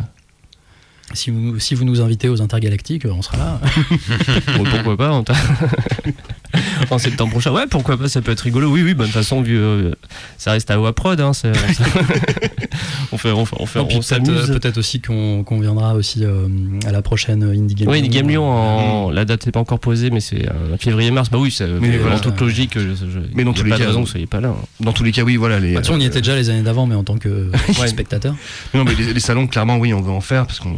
Si 1.15 1.31
vous, 1.31 1.59
si 1.61 1.75
vous 1.75 1.85
nous 1.85 2.01
invitez 2.01 2.29
aux 2.29 2.43
intergalactiques, 2.43 3.05
on 3.07 3.23
sera 3.23 3.37
là. 3.37 3.61
Pourquoi 4.57 4.97
pas 4.97 5.11
en, 5.13 5.23
ta- 5.23 5.35
en 6.91 6.99
septembre 6.99 7.31
prochain. 7.33 7.53
Ouais, 7.53 7.67
pourquoi 7.69 7.97
pas, 7.97 8.09
ça 8.09 8.21
peut 8.23 8.33
être 8.33 8.41
rigolo. 8.41 8.71
Oui, 8.71 8.83
oui, 8.83 8.95
bah, 8.95 9.05
de 9.05 9.09
toute 9.09 9.15
façon, 9.15 9.43
vu, 9.43 9.57
euh, 9.59 9.93
ça 10.39 10.53
reste 10.53 10.71
à 10.71 10.81
Waprod. 10.81 11.21
Hein, 11.21 11.33
on 13.13 13.19
fait, 13.19 13.31
on 13.33 13.45
fait, 13.45 13.57
on 13.61 13.67
fait, 13.67 13.79
Non, 13.79 13.87
puis 13.87 13.97
on 13.97 14.01
peut-être 14.01 14.25
s'amuse. 14.27 14.51
euh, 14.51 14.59
peut-être 14.59 14.79
aussi 14.79 15.01
qu'on 15.01 15.45
qu'on 15.45 15.61
viendra 15.61 15.95
aussi 15.95 16.25
euh, 16.25 16.49
à 16.87 16.93
la 16.93 17.03
prochaine 17.03 17.43
Indie 17.43 17.75
Game 17.75 17.89
Oui, 17.89 17.99
Lyon. 18.01 18.03
les 18.05 18.09
Game 18.17 18.29
Lyon, 18.29 18.45
en... 18.51 19.11
la 19.11 19.25
date 19.25 19.47
n'est 19.47 19.53
pas 19.53 19.61
encore 19.61 19.79
posée, 19.81 20.11
mais 20.11 20.21
c'est 20.21 20.49
euh, 20.49 20.77
février-mars. 20.79 21.31
Bah 21.31 21.39
oui, 21.39 21.51
c'est 21.51 21.67
Mais 21.67 21.99
en 21.99 22.03
voilà. 22.03 22.21
toute 22.21 22.41
logique. 22.41 22.73
Je, 22.75 22.81
je- 22.95 23.19
Mais 23.35 23.45
dans 23.45 23.53
tous 23.53 23.65
les 23.65 23.71
pas 23.71 23.77
de 23.77 23.83
cas, 23.83 23.87
raison 23.89 24.01
euh, 24.01 24.03
que 24.03 24.07
vous 24.07 24.11
soyez 24.13 24.27
pas 24.27 24.41
là. 24.41 24.49
hein. 24.49 24.65
Dans 24.81 24.93
tous 24.93 25.05
les 25.05 25.13
cas, 25.13 25.23
oui, 25.23 25.37
voilà. 25.37 25.61
Les, 25.61 25.75
Bah, 25.75 25.81
on 25.91 25.99
y 26.01 26.05
euh, 26.05 26.09
était 26.09 26.21
déjà 26.21 26.35
les 26.35 26.51
années 26.51 26.63
d'avant, 26.63 26.87
mais 26.87 26.95
en 26.95 27.05
tant 27.05 27.17
que 27.19 27.51
spectateur. 27.87 28.35
Non, 28.75 28.85
mais 28.85 28.95
les, 28.95 29.13
les 29.13 29.21
salons, 29.21 29.47
clairement, 29.47 29.77
oui, 29.79 29.93
on 29.95 30.01
veut 30.01 30.13
en 30.13 30.21
faire 30.21 30.47
parce 30.47 30.61
qu'on. 30.61 30.77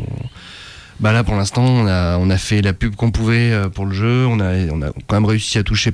Bah 1.01 1.13
là, 1.13 1.25
pour 1.25 1.35
l'instant, 1.37 1.65
on 1.65 1.87
a, 1.87 2.17
on 2.19 2.31
a 2.31 2.39
fait 2.39 2.63
la 2.63 2.73
pub 2.73 2.95
qu'on 2.97 3.11
pouvait 3.11 3.53
euh, 3.53 3.69
pour 3.69 3.85
le 3.87 3.95
jeu. 3.95 4.27
On 4.27 4.41
a, 4.41 4.55
on 4.73 4.81
a 4.83 4.91
quand 5.07 5.17
même 5.17 5.25
réussi 5.27 5.59
à 5.59 5.63
toucher 5.63 5.93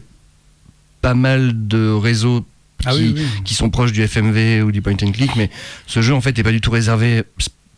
pas 1.01 1.15
mal 1.15 1.67
de 1.67 1.91
réseaux 1.91 2.47
Ah 2.85 2.93
qui, 2.93 3.17
qui 3.45 3.55
sont 3.55 3.69
proches 3.71 3.91
du 3.93 4.03
FMV 4.07 4.63
ou 4.65 4.71
du 4.71 4.81
point 4.83 4.93
and 5.03 5.11
click, 5.13 5.35
mais 5.37 5.51
ce 5.87 6.03
jeu, 6.03 6.15
en 6.15 6.21
fait, 6.21 6.37
n'est 6.37 6.45
pas 6.45 6.53
du 6.53 6.61
tout 6.61 6.71
réservé 6.71 7.25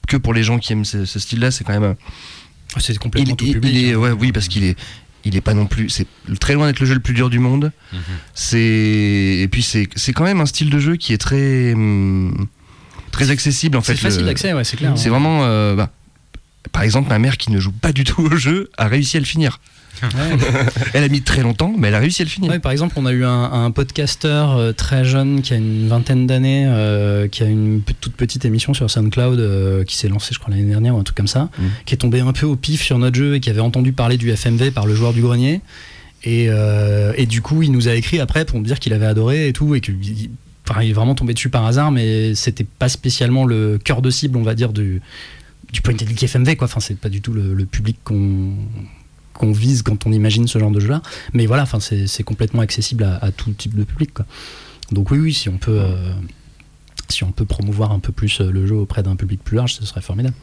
que 0.07 0.19
pour 0.19 0.35
les 0.35 0.43
gens 0.43 0.59
qui 0.59 0.75
aiment 0.75 0.85
ce, 0.85 1.07
ce 1.07 1.19
style-là. 1.19 1.51
C'est 1.51 1.65
quand 1.65 1.79
même. 1.79 1.95
Ah, 2.75 2.81
C'est 2.81 2.93
Il, 2.93 2.99
complètement 2.99 3.35
tout 3.37 3.47
il- 3.47 3.53
public. 3.55 3.73
il 3.75 3.85
est, 3.89 3.93
hein. 3.95 3.97
ouais, 3.97 4.11
oui, 4.13 4.31
parce 4.33 4.49
qu'il 4.49 4.65
est. 4.65 4.77
Il 5.27 5.35
est 5.37 5.41
pas 5.41 5.55
non 5.55 5.65
plus. 5.65 5.89
C'est 5.89 6.07
très 6.39 6.53
loin 6.53 6.67
d'être 6.67 6.81
le 6.81 6.87
jeu 6.87 6.93
le 6.93 7.01
plus 7.01 7.15
dur 7.15 7.31
du 7.31 7.39
monde. 7.39 7.73
Mhm. 7.95 7.99
C'est 8.35 8.59
et 9.41 9.49
puis 9.51 9.63
c'est 9.63 9.89
c'est 9.97 10.13
quand 10.13 10.25
même 10.25 10.43
un 10.43 10.47
style 10.47 10.69
de 10.69 10.79
jeu 10.79 10.97
qui 10.97 11.15
est 11.15 11.19
très 11.19 11.73
hum, 11.73 12.47
très 13.11 13.31
accessible 13.31 13.79
en 13.79 13.81
fait. 13.81 13.95
C'est 13.95 14.03
facile 14.03 14.21
Le- 14.21 14.27
d'accès, 14.27 14.53
ouais, 14.53 14.65
c'est 14.65 14.77
clair. 14.77 14.93
c'est 14.97 15.09
hein. 15.09 15.13
vraiment. 15.13 15.41
euh, 15.45 15.75
bah, 15.75 15.91
par 16.73 16.83
exemple, 16.83 17.09
ma 17.09 17.19
mère 17.19 17.37
qui 17.37 17.51
ne 17.51 17.59
joue 17.61 17.73
pas 17.73 17.93
du 17.93 18.05
tout 18.05 18.23
au 18.23 18.37
jeu 18.37 18.71
a 18.79 18.89
réussi 18.89 19.17
à 19.17 19.21
le 19.21 19.27
finir. 19.27 19.61
Ouais. 20.03 20.09
Elle 20.95 21.05
a 21.05 21.09
mis 21.09 21.23
très 21.23 21.43
longtemps, 21.43 21.73
mais 21.79 21.87
elle 21.89 21.95
a 21.95 22.01
réussi 22.01 22.23
à 22.23 22.25
le 22.25 22.31
finir. 22.31 22.51
Ouais, 22.51 22.59
par 22.59 22.73
exemple, 22.73 22.95
on 22.99 23.07
a 23.07 23.13
eu 23.13 23.25
un, 23.25 23.45
un 23.53 23.71
podcasteur 23.71 24.57
euh, 24.57 24.73
très 24.73 25.05
jeune 25.05 25.41
qui 25.41 25.55
a 25.55 25.57
une 25.57 25.87
vingtaine 25.87 26.27
d'années, 26.27 26.65
euh, 26.67 27.29
qui 27.29 27.45
a 27.45 27.47
une 27.47 27.81
toute 28.01 28.15
petite 28.15 28.45
émission 28.45 28.75
sur 28.75 28.91
SoundCloud 28.91 29.39
euh, 29.39 29.85
qui 29.85 29.97
s'est 29.97 30.09
lancée, 30.09 30.31
je 30.35 30.41
crois, 30.41 30.51
l'année 30.53 30.69
dernière 30.69 30.97
ou 30.97 30.99
un 30.99 31.05
truc 31.05 31.17
comme 31.17 31.29
ça, 31.29 31.49
Mm. 31.59 31.63
qui 31.87 31.95
est 31.95 31.99
tombé 31.99 32.21
un 32.21 32.33
peu 32.33 32.45
au 32.47 32.57
pif 32.57 32.83
sur 32.83 32.99
notre 32.99 33.17
jeu 33.17 33.37
et 33.37 33.41
qui 33.41 33.51
avait 33.51 33.61
entendu 33.61 33.93
parler 33.93 34.17
du 34.17 34.31
FMV 34.35 34.73
par 34.73 34.85
le 34.87 34.95
joueur 34.97 35.13
du 35.13 35.23
grenier. 35.23 35.61
Et, 36.25 36.49
et 37.17 37.27
du 37.27 37.41
coup, 37.43 37.63
il 37.63 37.71
nous 37.71 37.87
a 37.87 37.95
écrit 37.95 38.19
après 38.19 38.45
pour 38.47 38.59
nous 38.59 38.65
dire 38.65 38.81
qu'il 38.81 38.95
avait 38.95 39.05
adoré 39.07 39.47
et 39.49 39.53
tout, 39.53 39.75
et 39.75 39.81
qu'il 39.83 40.03
il- 40.05 40.31
enfin, 40.69 40.83
il 40.83 40.89
est 40.91 40.95
vraiment 40.95 41.15
tombé 41.15 41.35
dessus 41.35 41.51
par 41.51 41.67
hasard, 41.67 41.93
mais 41.93 42.35
c'était 42.35 42.65
pas 42.65 42.89
spécialement 42.89 43.45
le 43.45 43.79
cœur 43.83 44.01
de 44.01 44.09
cible, 44.11 44.39
on 44.39 44.43
va 44.43 44.55
dire, 44.55 44.73
du, 44.73 45.03
du 45.75 45.83
point 45.83 45.95
and 45.95 46.07
click 46.07 46.23
FMV, 46.23 46.57
quoi. 46.57 46.67
Enfin, 46.67 46.81
c'est 46.81 46.97
pas 46.99 47.11
du 47.11 47.21
tout 47.21 47.35
le, 47.35 47.67
public 47.67 47.99
qu'on 48.05 48.55
qu'on 49.35 49.51
vise 49.51 49.83
quand 49.83 50.07
on 50.07 50.13
imagine 50.13 50.47
ce 50.47 50.61
genre 50.61 50.71
de 50.71 50.79
jeu-là. 50.79 51.03
Mais 51.33 51.47
voilà, 51.47 51.65
enfin, 51.65 51.81
c'est 51.81 52.23
complètement 52.23 52.63
accessible 52.63 53.03
à, 53.03 53.17
à 53.17 53.33
tout 53.33 53.51
type 53.51 53.75
de 53.75 53.83
public. 53.83 54.15
Quoi. 54.15 54.27
Donc 54.93 55.11
oui, 55.11 55.19
oui, 55.19 55.35
si 55.35 55.49
on 55.49 55.59
peut, 55.59 55.81
euh, 55.81 56.15
si 57.09 57.25
on 57.25 57.33
peut 57.33 57.45
promouvoir 57.45 57.91
un 57.91 57.99
peu 57.99 58.13
plus 58.13 58.41
euh, 58.41 58.53
le 58.53 58.65
jeu 58.65 58.77
auprès 58.77 59.03
d'un 59.03 59.17
public 59.17 59.43
plus 59.43 59.57
large, 59.57 59.75
ce 59.75 59.85
serait 59.85 60.03
formidable. 60.03 60.37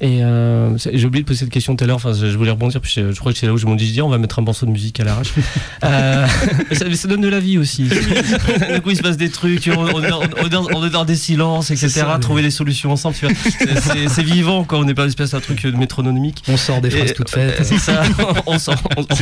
Et 0.00 0.22
euh, 0.22 0.76
j'ai 0.78 1.06
oublié 1.06 1.22
de 1.24 1.26
poser 1.26 1.40
cette 1.40 1.50
question 1.50 1.74
tout 1.74 1.82
à 1.82 1.86
l'heure. 1.88 1.96
Enfin, 1.96 2.12
je 2.12 2.26
voulais 2.36 2.52
rebondir. 2.52 2.80
Puis 2.80 2.92
je, 2.94 3.10
je 3.12 3.18
crois 3.18 3.32
que 3.32 3.38
c'est 3.38 3.46
là 3.46 3.52
où 3.52 3.58
je 3.58 3.66
m'en 3.66 3.74
dis, 3.74 4.00
on 4.00 4.08
va 4.08 4.18
mettre 4.18 4.38
un 4.38 4.42
morceau 4.42 4.64
de 4.64 4.70
musique 4.70 5.00
à 5.00 5.04
l'arrache. 5.04 5.32
euh, 5.84 6.26
ça, 6.72 6.84
mais 6.88 6.94
ça 6.94 7.08
donne 7.08 7.20
de 7.20 7.28
la 7.28 7.40
vie 7.40 7.58
aussi. 7.58 7.82
du 8.74 8.80
coup, 8.80 8.90
il 8.90 8.96
se 8.96 9.02
passe 9.02 9.16
des 9.16 9.28
trucs. 9.30 9.68
On, 9.74 9.80
on 9.80 10.02
est, 10.02 10.08
dans- 10.08 10.20
on 10.40 10.46
est 10.46 10.50
dans, 10.50 10.66
on 10.72 10.86
est 10.86 10.90
dans 10.90 11.04
des 11.04 11.16
silences, 11.16 11.70
etc. 11.72 11.88
Ça. 11.88 12.18
Trouver 12.20 12.42
des 12.42 12.50
solutions 12.52 12.92
ensemble. 12.92 13.16
C'est- 13.16 14.22
vivant, 14.22 14.62
quoi. 14.64 14.78
On 14.78 14.84
n'est 14.84 14.94
pas 14.94 15.02
une 15.02 15.08
espèce 15.08 15.30
d'un 15.32 15.40
truc 15.40 15.64
de 15.66 15.76
métronomique. 15.76 16.42
On 16.48 16.56
sort 16.56 16.80
des 16.80 16.90
phrases 16.90 17.10
Et- 17.10 17.14
toutes 17.14 17.30
faites, 17.30 17.64
C'est 17.64 17.78
ça. 17.78 18.02
on 18.46 18.58
sort, 18.58 18.76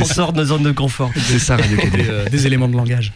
sort 0.05 0.33
de 0.33 0.39
nos 0.39 0.45
zones 0.45 0.63
de 0.63 0.71
confort. 0.71 1.11
C'est 1.15 1.39
ça, 1.39 1.55
Radio 1.57 1.77
des, 1.77 2.05
euh, 2.09 2.29
des 2.29 2.45
éléments 2.45 2.67
de 2.67 2.75
langage. 2.75 3.13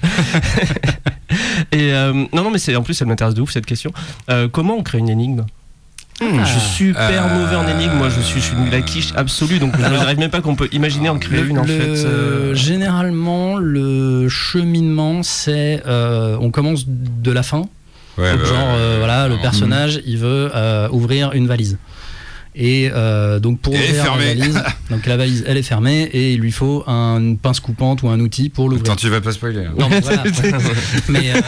Et 1.72 1.93
euh, 1.93 2.12
non, 2.34 2.43
non, 2.43 2.51
mais 2.51 2.57
c'est 2.57 2.76
en 2.76 2.84
plus, 2.84 2.93
ça 2.93 3.05
m'intéresse 3.05 3.34
de 3.34 3.41
ouf 3.41 3.51
cette 3.51 3.66
question. 3.66 3.91
Euh, 4.30 4.47
comment 4.47 4.76
on 4.78 4.84
crée 4.84 4.97
une 4.97 5.09
énigme? 5.09 5.45
Ah. 6.22 6.43
Je 6.45 6.59
suis 6.59 6.88
super 6.93 7.26
Euh, 7.26 7.39
mauvais 7.39 7.55
en 7.55 7.67
énigme. 7.67 7.93
Moi, 7.95 8.09
je 8.09 8.22
suis, 8.22 8.39
je 8.39 8.45
suis 8.45 8.55
une 8.55 8.69
la 8.69 8.82
quiche 8.82 9.11
absolue. 9.15 9.59
Donc, 9.59 9.74
je 9.76 9.82
n'arrive 9.82 10.19
même 10.19 10.30
pas 10.30 10.41
qu'on 10.41 10.55
peut 10.55 10.69
imaginer 10.72 11.09
en 11.09 11.17
créer 11.17 11.41
Le- 11.41 11.49
une 11.49 11.57
en 11.59 11.63
le- 11.63 11.67
fait. 11.67 12.05
euh, 12.05 12.53
Généralement, 12.53 13.57
le 13.57 14.30
cheminement, 14.30 15.24
c'est 15.24 15.82
euh, 15.88 16.38
on 16.39 16.51
commence 16.51 16.86
de 16.88 17.32
la 17.32 17.43
fin. 17.43 17.63
Ouais, 18.17 18.32
Donc, 18.34 18.41
ouais, 18.41 18.45
genre, 18.45 18.76
ouais. 18.76 18.97
voilà, 18.99 19.28
le 19.30 19.38
personnage, 19.38 20.01
il 20.05 20.17
veut 20.17 20.51
euh, 20.53 20.88
ouvrir 20.91 21.32
une 21.34 21.47
valise. 21.47 21.78
Et 22.54 22.89
euh, 22.93 23.39
donc 23.39 23.60
pour 23.62 23.74
ouvrir 23.74 24.04
la 24.04 24.18
valise, 24.18 24.62
donc 24.89 25.06
la 25.06 25.16
valise, 25.16 25.45
elle 25.47 25.56
est 25.56 25.64
fermée 25.64 26.02
et 26.12 26.34
il 26.34 26.39
lui 26.41 26.52
faut 26.52 26.84
un- 26.86 27.18
une 27.18 27.38
pince 27.38 27.62
coupante 27.62 28.04
ou 28.04 28.10
un 28.10 28.20
outil 28.20 28.49
pour 28.49 28.68
l'ouvrir. 28.68 28.91
Attends, 28.91 28.97
tu 28.97 29.08
vas 29.08 29.22
pas 29.22 29.32
spoiler. 29.32 29.66
hein. 29.66 29.74
Non, 29.80 29.88
mais 29.89 30.02
voilà. 30.02 30.24
mais, 31.08 31.32
euh, 31.34 31.39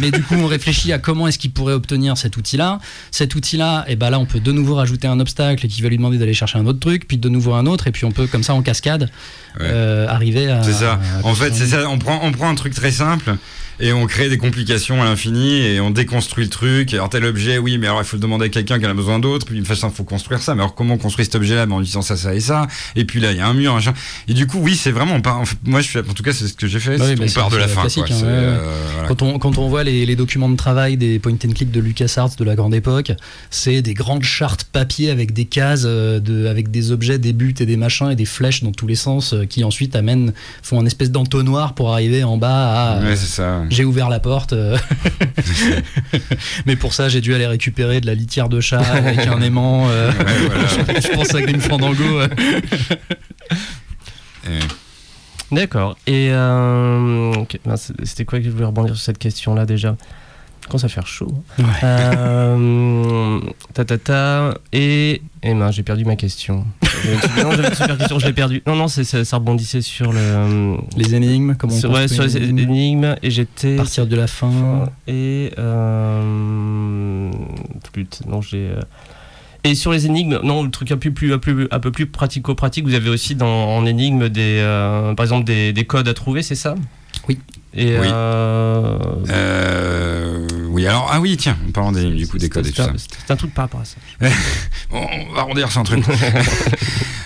mais 0.00 0.10
du 0.10 0.22
coup, 0.22 0.36
on 0.36 0.46
réfléchit 0.46 0.92
à 0.94 0.98
comment 0.98 1.28
est-ce 1.28 1.38
qu'il 1.38 1.50
pourrait 1.50 1.74
obtenir 1.74 2.16
cet 2.16 2.38
outil-là. 2.38 2.78
Cet 3.10 3.34
outil-là, 3.34 3.84
et 3.86 3.96
ben 3.96 4.08
là, 4.08 4.18
on 4.18 4.24
peut 4.24 4.40
de 4.40 4.50
nouveau 4.52 4.76
rajouter 4.76 5.06
un 5.08 5.20
obstacle 5.20 5.66
qui 5.68 5.82
va 5.82 5.90
lui 5.90 5.98
demander 5.98 6.16
d'aller 6.16 6.32
chercher 6.34 6.58
un 6.58 6.64
autre 6.66 6.80
truc, 6.80 7.06
puis 7.06 7.18
de 7.18 7.28
nouveau 7.28 7.52
un 7.52 7.66
autre, 7.66 7.86
et 7.86 7.92
puis 7.92 8.06
on 8.06 8.10
peut 8.12 8.26
comme 8.26 8.42
ça 8.42 8.54
en 8.54 8.62
cascade 8.62 9.10
Ouais. 9.58 9.66
euh, 9.68 10.06
arriver 10.08 10.48
à. 10.48 10.62
C'est 10.62 10.72
ça. 10.72 10.92
à 10.92 11.26
En 11.26 11.34
fait, 11.34 11.50
construire 11.50 11.54
c'est 11.54 11.66
ça. 11.66 11.90
On 11.90 11.98
prend, 11.98 12.20
on 12.22 12.30
prend 12.30 12.48
un 12.48 12.54
truc 12.54 12.72
très 12.72 12.92
simple 12.92 13.34
et 13.80 13.92
on 13.92 14.06
crée 14.06 14.28
des 14.28 14.38
complications 14.38 15.02
à 15.02 15.04
l'infini 15.06 15.58
et 15.62 15.80
on 15.80 15.90
déconstruit 15.90 16.44
le 16.44 16.50
truc. 16.50 16.92
Et 16.92 16.96
alors 16.96 17.08
tel 17.08 17.24
objet, 17.24 17.58
oui, 17.58 17.78
mais 17.78 17.86
alors 17.86 18.00
il 18.00 18.04
faut 18.04 18.16
le 18.16 18.22
demander 18.22 18.46
à 18.46 18.48
quelqu'un 18.48 18.78
qui 18.78 18.86
en 18.86 18.90
a 18.90 18.94
besoin 18.94 19.18
d'autre. 19.18 19.46
Puis 19.46 19.58
il 19.58 19.64
faut 19.64 20.04
construire 20.04 20.40
ça. 20.40 20.54
Mais 20.54 20.62
alors 20.62 20.74
comment 20.74 20.94
on 20.94 20.98
construit 20.98 21.24
cet 21.24 21.34
objet-là? 21.34 21.66
Ben, 21.66 21.74
En 21.76 21.80
utilisant 21.80 22.02
ça, 22.02 22.16
ça 22.16 22.34
et 22.34 22.40
ça. 22.40 22.66
Et 22.96 23.04
puis 23.04 23.20
là, 23.20 23.32
il 23.32 23.38
y 23.38 23.40
a 23.40 23.46
un 23.46 23.54
mur, 23.54 23.74
machin. 23.74 23.92
Et 24.28 24.34
du 24.34 24.46
coup, 24.46 24.58
oui, 24.60 24.76
c'est 24.76 24.90
vraiment. 24.92 25.14
on 25.14 25.20
part- 25.20 25.38
en 25.40 25.44
fait, 25.44 25.56
moi, 25.64 25.80
je 25.80 25.88
suis. 25.88 25.98
En 25.98 26.02
tout 26.14 26.22
cas, 26.22 26.32
c'est 26.32 26.46
ce 26.48 26.54
que 26.54 26.66
j'ai 26.66 26.80
fait. 26.80 27.00
Oui, 27.00 27.14
mais 27.18 27.30
on 27.30 27.32
part 27.34 27.50
de 27.50 27.56
la 27.56 27.68
fin. 27.68 27.82
quoi. 27.88 28.04
hein, 28.10 28.22
euh, 28.24 28.58
voilà. 28.94 29.08
Quand 29.08 29.22
on, 29.22 29.38
quand 29.38 29.58
on 29.58 29.68
voit 29.68 29.84
les, 29.84 30.04
les 30.06 30.16
documents 30.16 30.48
de 30.48 30.56
travail 30.56 30.96
des 30.96 31.18
point 31.18 31.32
and 31.32 31.52
click 31.54 31.70
de 31.70 31.80
LucasArts 31.80 32.36
de 32.36 32.44
la 32.44 32.54
grande 32.54 32.74
époque, 32.74 33.12
c'est 33.50 33.82
des 33.82 33.94
grandes 33.94 34.24
chartes 34.24 34.64
papier 34.64 35.10
avec 35.10 35.32
des 35.32 35.44
cases, 35.46 35.82
euh, 35.84 36.20
de, 36.20 36.46
avec 36.46 36.70
des 36.70 36.92
objets, 36.92 37.18
des 37.18 37.32
buts 37.32 37.54
et 37.60 37.66
des 37.66 37.76
machins 37.76 38.10
et 38.10 38.16
des 38.16 38.24
flèches 38.24 38.62
dans 38.62 38.72
tous 38.72 38.86
les 38.86 38.94
sens 38.94 39.32
euh, 39.32 39.44
qui 39.46 39.64
ensuite 39.64 39.96
amènent, 39.96 40.32
font 40.62 40.80
un 40.80 40.86
espèce 40.86 41.10
d'entonnoir 41.10 41.74
pour 41.74 41.92
arriver 41.92 42.24
en 42.24 42.36
bas 42.36 42.96
à. 42.96 43.00
Ouais, 43.02 43.16
c'est 43.16 43.26
ça. 43.26 43.62
J'ai 43.70 43.84
ouvert 43.84 44.08
la 44.10 44.20
porte, 44.20 44.52
euh, 44.52 44.76
mais 46.66 46.76
pour 46.76 46.92
ça 46.92 47.08
j'ai 47.08 47.20
dû 47.20 47.34
aller 47.34 47.46
récupérer 47.46 48.00
de 48.00 48.06
la 48.06 48.14
litière 48.14 48.48
de 48.48 48.60
chat 48.60 48.80
avec 48.80 49.20
un 49.26 49.40
aimant. 49.40 49.88
euh, 49.88 50.10
Ouais, 50.10 50.24
voilà. 50.46 50.66
je 51.00 51.08
pense 51.14 51.34
à 51.34 51.40
Grim 51.42 51.60
Fandango. 51.60 52.20
euh. 52.20 52.28
Et- 54.46 55.54
D'accord. 55.54 55.96
Et 56.06 56.28
euh, 56.30 57.32
ben, 57.64 57.74
c'était 58.04 58.24
quoi 58.24 58.38
que 58.38 58.44
je 58.44 58.50
voulais 58.50 58.66
rebondir 58.66 58.94
sur 58.94 59.04
cette 59.04 59.18
question-là 59.18 59.66
déjà? 59.66 59.96
Quand 60.68 60.78
ça 60.78 60.88
fait 60.88 61.00
chaud. 61.04 61.32
Ouais. 61.58 61.64
Euh, 61.84 63.40
ta 63.74 63.84
ta 63.84 63.98
ta. 63.98 64.54
Et. 64.72 65.20
Eh 65.42 65.54
ben, 65.54 65.70
j'ai 65.70 65.82
perdu 65.82 66.04
ma 66.04 66.16
question. 66.16 66.64
Non, 67.42 67.50
j'avais 67.52 67.68
une 67.68 67.74
super 67.74 67.96
question, 67.98 68.18
je 68.18 68.26
l'ai 68.26 68.32
perdue. 68.32 68.62
Non, 68.66 68.76
non, 68.76 68.86
c'est- 68.88 69.04
ça, 69.04 69.24
ça 69.24 69.36
rebondissait 69.38 69.80
sur 69.80 70.12
le. 70.12 70.76
Les 70.96 71.14
énigmes, 71.14 71.54
comment 71.58 71.74
on 71.74 71.78
sur, 71.78 71.90
ouais, 71.90 72.06
sur 72.08 72.22
les 72.24 72.36
énigmes. 72.36 73.16
Et 73.22 73.30
j'étais. 73.30 73.74
à 73.74 73.78
partir 73.78 74.06
de 74.06 74.14
la 74.16 74.26
fin. 74.26 74.88
Et. 75.08 75.50
Euh, 75.58 77.30
flûte. 77.92 78.20
Non, 78.28 78.40
j'ai. 78.40 78.68
euh, 78.68 78.80
Et 79.64 79.74
sur 79.74 79.92
les 79.92 80.06
énigmes, 80.06 80.38
non, 80.44 80.62
le 80.62 80.70
truc 80.70 80.92
un 80.92 80.96
peu 80.98 81.10
plus, 81.10 81.32
un 81.32 81.38
peu, 81.38 81.68
un 81.70 81.80
peu 81.80 81.90
plus 81.90 82.06
pratico-pratique, 82.06 82.84
vous 82.86 82.94
avez 82.94 83.10
aussi 83.10 83.34
dans, 83.34 83.76
en 83.76 83.84
énigme 83.86 84.28
des, 84.28 84.58
euh, 84.60 85.14
par 85.14 85.24
exemple 85.24 85.44
des, 85.44 85.72
des 85.72 85.84
codes 85.84 86.08
à 86.08 86.14
trouver, 86.14 86.42
c'est 86.42 86.54
ça? 86.54 86.74
Oui. 87.28 87.38
Et 87.74 87.98
Oui. 87.98 88.06
euh, 88.10 88.98
Euh, 89.30 90.39
oui, 90.80 90.86
alors, 90.86 91.08
ah 91.12 91.20
oui, 91.20 91.36
tiens, 91.36 91.56
en 91.68 91.70
parlant 91.72 91.92
des, 91.92 92.04
du 92.10 92.26
coup 92.26 92.38
des 92.38 92.48
codes 92.48 92.66
et 92.66 92.70
tout 92.70 92.82
ça. 92.82 92.92
C'est 92.96 93.30
un 93.32 93.36
truc 93.36 93.52
par 93.54 93.64
rapport 93.64 93.80
à 93.80 93.84
ça. 93.84 93.96
On 94.90 94.98
on 94.98 95.32
va 95.34 95.40
arrondir 95.40 95.68
un 95.76 95.82
truc. 95.82 96.04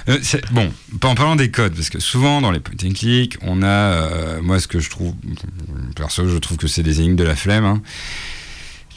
Euh, 0.06 0.18
c'est- 0.22 0.44
bon, 0.52 0.70
en 1.02 1.14
parlant 1.14 1.34
des 1.34 1.50
codes, 1.50 1.74
parce 1.74 1.88
que 1.88 1.98
souvent 1.98 2.42
dans 2.42 2.50
les 2.50 2.60
point 2.60 2.74
and 2.84 2.92
click, 2.92 3.38
on 3.40 3.62
a, 3.62 3.66
euh, 3.66 4.42
moi 4.42 4.60
ce 4.60 4.68
que 4.68 4.78
je 4.78 4.90
trouve, 4.90 5.14
perso, 5.96 6.28
je 6.28 6.36
trouve 6.36 6.58
que 6.58 6.66
c'est 6.66 6.82
des 6.82 6.98
énigmes 7.00 7.16
de 7.16 7.24
la 7.24 7.34
flemme. 7.34 7.64
hein. 7.64 7.80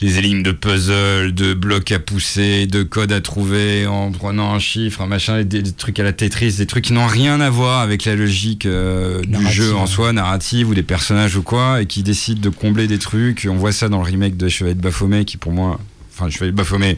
Les 0.00 0.16
énigmes 0.18 0.44
de 0.44 0.52
puzzle, 0.52 1.32
de 1.34 1.54
blocs 1.54 1.90
à 1.90 1.98
pousser, 1.98 2.66
de 2.68 2.84
codes 2.84 3.10
à 3.10 3.20
trouver 3.20 3.84
en 3.88 4.12
prenant 4.12 4.54
un 4.54 4.60
chiffre, 4.60 5.00
un 5.00 5.06
machin, 5.06 5.42
des, 5.42 5.60
des 5.60 5.72
trucs 5.72 5.98
à 5.98 6.04
la 6.04 6.12
Tetris, 6.12 6.52
des 6.52 6.66
trucs 6.66 6.84
qui 6.84 6.92
n'ont 6.92 7.08
rien 7.08 7.40
à 7.40 7.50
voir 7.50 7.80
avec 7.80 8.04
la 8.04 8.14
logique 8.14 8.64
euh, 8.64 9.22
du 9.22 9.44
jeu 9.48 9.74
en 9.74 9.86
soi, 9.86 10.12
narrative 10.12 10.68
ou 10.68 10.74
des 10.74 10.84
personnages 10.84 11.34
ou 11.34 11.42
quoi, 11.42 11.82
et 11.82 11.86
qui 11.86 12.04
décident 12.04 12.40
de 12.40 12.48
combler 12.48 12.86
des 12.86 13.00
trucs. 13.00 13.48
On 13.50 13.56
voit 13.56 13.72
ça 13.72 13.88
dans 13.88 13.98
le 13.98 14.04
remake 14.04 14.36
de 14.36 14.48
Chevalier 14.48 14.76
de 14.76 14.80
Baphomet, 14.80 15.24
qui 15.24 15.36
pour 15.36 15.50
moi, 15.50 15.80
enfin 16.14 16.30
Chevalier 16.30 16.52
de 16.52 16.56
Baphomet, 16.56 16.96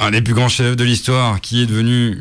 un 0.00 0.10
des 0.10 0.20
plus 0.20 0.34
grands 0.34 0.48
chefs 0.48 0.74
de 0.74 0.82
l'histoire, 0.82 1.40
qui 1.40 1.62
est 1.62 1.66
devenu 1.66 2.18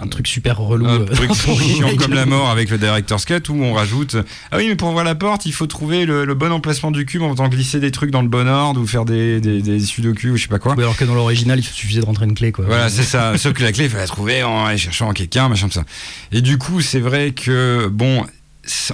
Un 0.00 0.06
truc 0.06 0.26
super 0.28 0.58
relou. 0.58 0.86
un 0.86 1.00
euh, 1.00 1.04
truc 1.06 1.32
chiant 1.60 1.94
comme 1.96 2.14
la 2.14 2.26
mort 2.26 2.50
avec 2.50 2.70
le 2.70 2.78
director's 2.78 3.24
cut 3.24 3.42
où 3.50 3.62
on 3.62 3.72
rajoute 3.74 4.16
ah 4.52 4.56
oui 4.56 4.66
mais 4.68 4.76
pour 4.76 4.90
ouvrir 4.90 5.04
la 5.04 5.14
porte 5.14 5.44
il 5.46 5.52
faut 5.52 5.66
trouver 5.66 6.06
le, 6.06 6.24
le 6.24 6.34
bon 6.34 6.52
emplacement 6.52 6.90
du 6.90 7.04
cube 7.04 7.22
en 7.22 7.30
faisant 7.32 7.48
glisser 7.48 7.80
des 7.80 7.90
trucs 7.90 8.10
dans 8.10 8.22
le 8.22 8.28
bon 8.28 8.46
ordre 8.48 8.80
ou 8.80 8.86
faire 8.86 9.04
des, 9.04 9.40
des, 9.40 9.60
des 9.62 9.80
sudoku 9.80 10.28
ou 10.28 10.36
je 10.36 10.42
sais 10.42 10.48
pas 10.48 10.58
quoi 10.58 10.74
Oui, 10.76 10.82
alors 10.82 10.96
que 10.96 11.04
dans 11.04 11.14
l'original, 11.14 11.58
il 11.58 11.62
suffisait 11.64 12.00
de 12.00 12.06
rentrer 12.06 12.26
une 12.26 12.34
clé, 12.34 12.52
quoi. 12.52 12.64
voilà, 12.66 12.88
c'est 12.88 13.02
ça. 13.02 13.36
Sauf 13.38 13.52
que 13.54 13.62
la 13.62 13.72
clé, 13.72 13.84
il 13.84 13.90
fallait 13.90 14.02
la 14.02 14.08
trouver 14.08 14.42
en 14.44 14.64
aller 14.66 14.78
cherchant 14.78 15.12
quelqu'un, 15.12 15.48
machin, 15.48 15.66
tout 15.68 15.74
ça. 15.74 15.84
Et 16.32 16.40
du 16.42 16.58
coup, 16.58 16.80
c'est 16.80 17.00
vrai 17.00 17.32
que, 17.32 17.88
bon, 17.90 18.24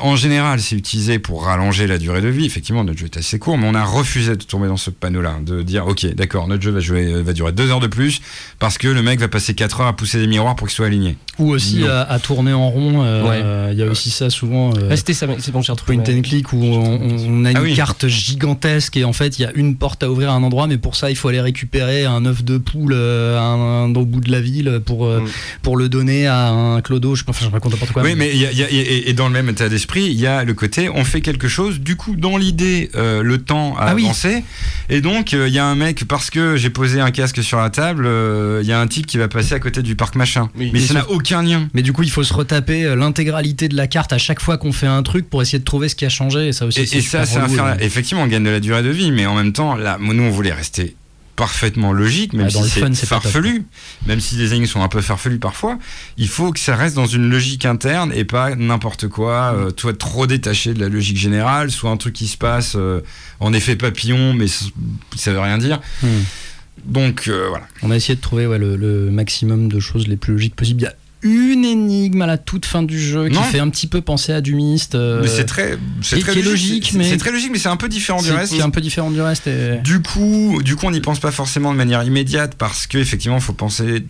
en 0.01 0.17
général, 0.17 0.61
c'est 0.61 0.77
utilisé 0.77 1.19
pour 1.19 1.45
rallonger 1.45 1.87
la 1.87 1.99
durée 1.99 2.21
de 2.21 2.29
vie. 2.29 2.45
Effectivement, 2.47 2.85
notre 2.85 2.99
jeu 2.99 3.07
est 3.07 3.17
assez 3.17 3.39
court, 3.39 3.59
mais 3.59 3.67
on 3.69 3.75
a 3.75 3.85
refusé 3.85 4.37
de 4.37 4.43
tomber 4.45 4.69
dans 4.69 4.77
ce 4.77 4.91
panneau-là, 4.91 5.37
de 5.45 5.63
dire, 5.63 5.87
ok, 5.87 6.07
d'accord, 6.15 6.47
notre 6.49 6.63
jeu 6.63 6.71
va, 6.71 6.81
jouer, 6.81 7.23
va 7.23 7.33
durer 7.33 7.53
deux 7.53 7.71
heures 7.71 7.81
de 7.81 7.87
plus 7.87 8.21
parce 8.59 8.79
que 8.79 8.89
le 8.89 9.03
mec 9.03 9.19
va 9.21 9.29
passer 9.29 9.55
quatre 9.55 9.81
heures 9.81 9.87
à 9.89 9.97
pousser 9.97 10.19
des 10.19 10.27
miroirs 10.27 10.55
pour 10.57 10.69
qu'ils 10.69 10.77
soient 10.77 10.87
alignés. 10.87 11.17
Ou 11.39 11.51
aussi 11.51 11.85
à, 11.87 12.03
à 12.03 12.19
tourner 12.21 12.53
en 12.53 12.69
rond. 12.71 13.03
euh, 13.05 13.23
Ouais. 13.25 13.41
euh, 13.43 13.69
Il 13.73 13.79
y 13.79 13.83
a 13.83 13.87
aussi 13.87 14.11
ça 14.11 14.31
souvent. 14.31 14.71
euh, 14.77 14.89
Ah, 14.91 14.97
C'était 14.97 15.15
ça, 15.15 15.27
mais 15.27 15.37
c'est 15.41 15.51
bon, 15.51 15.63
j'ai 15.63 15.73
retrouvé. 15.73 15.97
Point 15.99 16.15
and 16.17 16.23
click 16.23 16.53
où 16.53 16.63
on, 16.63 17.01
on 17.01 17.45
a 17.45 17.51
une 17.51 17.57
Ah 17.57 17.63
oui. 17.63 17.75
carte 17.75 18.07
gigantesque 18.07 18.97
et 18.97 19.05
en 19.05 19.13
fait 19.13 19.39
il 19.39 19.43
y 19.43 19.45
a 19.45 19.51
une 19.55 19.77
porte 19.77 20.03
à 20.03 20.11
ouvrir 20.11 20.31
à 20.31 20.35
un 20.35 20.43
endroit 20.43 20.67
mais 20.67 20.79
pour 20.79 20.95
ça 20.97 21.11
il 21.11 21.17
faut 21.17 21.29
aller 21.29 21.41
récupérer 21.41 22.05
un 22.05 22.25
œuf 22.27 22.45
de 22.45 22.59
poule 22.59 22.93
euh, 22.95 23.39
à 23.39 23.43
un, 23.43 23.85
un- 23.87 23.95
au 23.95 24.05
bout 24.07 24.21
de 24.21 24.31
la 24.31 24.41
ville 24.41 24.81
pour, 24.85 25.07
euh, 25.07 25.21
Mm. 25.21 25.29
pour 25.63 25.77
le 25.77 25.89
donner 25.89 26.27
à 26.27 26.49
un 26.51 26.81
clodo 26.81 27.15
je 27.15 27.25
enfin, 27.27 27.47
je 27.47 27.51
raconte 27.51 27.73
n'importe 27.73 27.93
quoi 27.93 28.03
oui, 28.03 28.15
mais 28.17 28.31
il 28.33 28.39
y 28.41 28.47
a- 28.47 28.53
il 28.53 28.59
y 28.59 28.63
a- 28.63 28.71
et, 28.71 29.11
et 29.11 29.13
dans 29.13 29.27
le 29.29 29.33
même 29.33 29.49
état 29.49 29.64
d'esprit, 29.69 30.05
il 30.05 30.21
y 30.21 30.27
a 30.27 30.45
le 30.45 30.55
côté, 30.55 30.89
on 30.89 31.05
fait 31.05 31.21
quelque 31.21 31.49
chose, 31.49 31.81
du 31.81 31.97
coup, 31.97 32.17
dans 32.17 32.37
l'idée, 32.37 32.91
euh, 32.95 33.23
le 33.23 33.39
temps 33.39 33.77
a 33.77 33.87
Ah 33.89 33.95
oui. 33.95 34.05
avancé, 34.05 34.45
et 34.89 35.01
donc, 35.01 35.35
euh, 35.35 35.49
il 35.49 35.55
y 35.55 35.59
a 35.59 35.65
un 35.67 35.75
mec, 35.75 36.05
parce 36.07 36.31
que 36.31 36.57
j'ai 36.57 36.71
posé 36.71 37.01
un 37.01 37.11
casque 37.11 37.43
sur 37.43 37.59
la 37.59 37.71
table, 37.71 38.05
euh, 38.07 38.61
il 38.63 38.69
y 38.69 38.73
a 38.73 38.81
un 38.81 38.87
type 38.87 39.07
qui 39.07 39.19
va 39.19 39.29
passer 39.29 39.55
à 39.55 39.61
côté 39.61 39.83
du 39.83 39.97
parc 39.97 40.15
machin. 40.17 40.49
Oui. 40.57 40.71
mais 40.73 40.81
Mais 40.81 40.87
ça 40.87 40.95
n'a 40.95 41.11
aucun 41.11 41.43
lien. 41.43 41.69
mais 41.75 41.83
du 41.83 41.93
coup 41.93 42.03
il 42.03 42.11
faut 42.11 42.23
se 42.25 42.33
retaper 42.35 42.95
l'intégralité 42.97 43.69
de 43.69 43.77
la 43.77 43.87
carte 43.87 44.13
à 44.13 44.19
chaque 44.19 44.41
fois 44.41 44.59
qu'on 44.59 44.73
fait 44.73 44.87
un 44.87 45.03
truc 45.03 45.29
pour 45.29 45.43
essayer 45.43 45.59
de 45.59 45.65
trouver 45.65 45.89
ce 45.89 45.95
qui 45.95 46.05
a 46.05 46.09
changé 46.09 46.49
et 46.49 46.53
ça 46.53 46.67
aussi 46.67 46.81
Et, 46.81 47.01
ça, 47.01 47.25
relou, 47.25 47.59
euh. 47.61 47.75
Effectivement, 47.81 48.23
on 48.23 48.27
gagne 48.27 48.45
de 48.45 48.51
la 48.51 48.61
durée 48.61 48.83
de 48.83 48.91
vie, 48.91 49.11
mais 49.11 49.27
en 49.27 49.35
même 49.35 49.53
temps, 49.53 49.75
là, 49.77 49.99
nous, 50.01 50.23
on 50.23 50.31
voulait 50.31 50.53
rester 50.53 50.97
parfaitement 51.37 51.93
logique, 51.93 52.33
même 52.33 52.49
Ah, 52.55 52.63
si 52.63 52.71
c'est 52.95 53.07
farfelu, 53.07 53.65
même 54.07 54.21
si 54.21 54.37
les 54.37 54.53
énigmes 54.53 54.67
sont 54.67 54.83
un 54.83 54.89
peu 54.89 55.01
farfelues 55.01 55.39
parfois, 55.39 55.79
il 56.17 56.29
faut 56.29 56.53
que 56.53 56.61
ça 56.61 56.77
reste 56.77 56.95
dans 56.95 57.07
une 57.07 57.29
logique 57.29 57.65
interne 57.67 58.13
et 58.15 58.25
pas 58.25 58.55
n'importe 58.55 59.09
quoi, 59.09 59.53
euh, 59.55 59.71
toi 59.71 59.93
trop 59.93 60.27
détaché 60.27 60.75
de 60.75 60.81
la 60.81 60.89
logique 60.89 61.17
générale, 61.17 61.71
soit 61.71 61.91
un 61.91 61.97
truc 61.97 62.15
qui 62.15 62.29
se 62.29 62.37
passe 62.37 62.75
euh, 62.77 63.01
en 63.41 63.53
effet 63.53 63.77
papillon, 63.77 64.33
mais 64.35 64.47
ça 64.49 65.33
veut 65.33 65.41
rien 65.41 65.59
dire. 65.59 65.81
Hmm. 66.03 66.09
Donc 66.85 67.29
euh, 67.29 67.47
voilà. 67.49 67.67
on 67.83 67.91
a 67.91 67.97
essayé 67.97 68.17
de 68.17 68.21
trouver 68.21 68.47
ouais, 68.47 68.59
le, 68.59 68.77
le 68.77 69.11
maximum 69.11 69.69
de 69.69 69.81
choses 69.81 70.07
les 70.07 70.17
plus 70.17 70.35
logiques 70.35 70.57
possibles 70.57 70.81
il 70.83 70.85
y 70.85 70.89
a 70.89 70.95
une 71.25 71.65
énigme 71.65 72.23
à 72.23 72.27
la 72.27 72.39
toute 72.39 72.67
fin 72.67 72.83
du 72.85 73.01
jeu 73.01 73.29
qui 73.29 73.35
Non. 73.35 73.43
fait 73.43 73.59
un 73.59 73.69
petit 73.71 73.87
peu 73.89 74.01
penser 74.03 74.33
à 74.33 74.41
du 74.41 74.55
Myst 74.55 74.95
euh, 74.95 75.21
mais 75.23 75.29
c'est 75.29 75.47
très, 75.47 75.77
c'est 76.03 76.21
logique, 76.43 76.93
mais- 76.95 77.09
c'est 77.09 77.17
très 77.17 77.33
logique, 77.33 77.51
mais 77.51 77.59
c'est 77.59 77.69
un 77.69 77.77
peu 77.77 77.89
différent 77.89 78.21
du 78.23 78.29
c'est 78.29 78.35
reste. 78.37 78.53
c'est 78.55 78.63
un 78.63 78.71
peu 78.71 78.81
différent 78.81 79.11
du 79.11 79.21
reste 79.21 79.47
et... 79.47 79.79
Du 79.83 80.01
coup, 80.03 80.61
du 80.63 80.77
coup, 80.77 80.87
on 80.87 80.91
n'y 80.93 81.01
pense 81.01 81.19
pas 81.19 81.31
forcément 81.33 81.73
de 81.73 81.77
manière 81.79 82.03
immédiate 82.05 82.55
parce 82.57 82.87
qu'effectivement, 82.87 83.39
il 83.39 83.43
faut 83.43 83.53
penser 83.55 84.05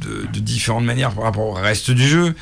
de, 0.00 0.26
de 0.32 0.40
différentes 0.40 0.84
manières 0.84 1.12
par 1.12 1.24
rapport 1.24 1.44
au 1.46 1.52
reste 1.52 1.90
du 1.90 2.08
jeu. 2.08 2.34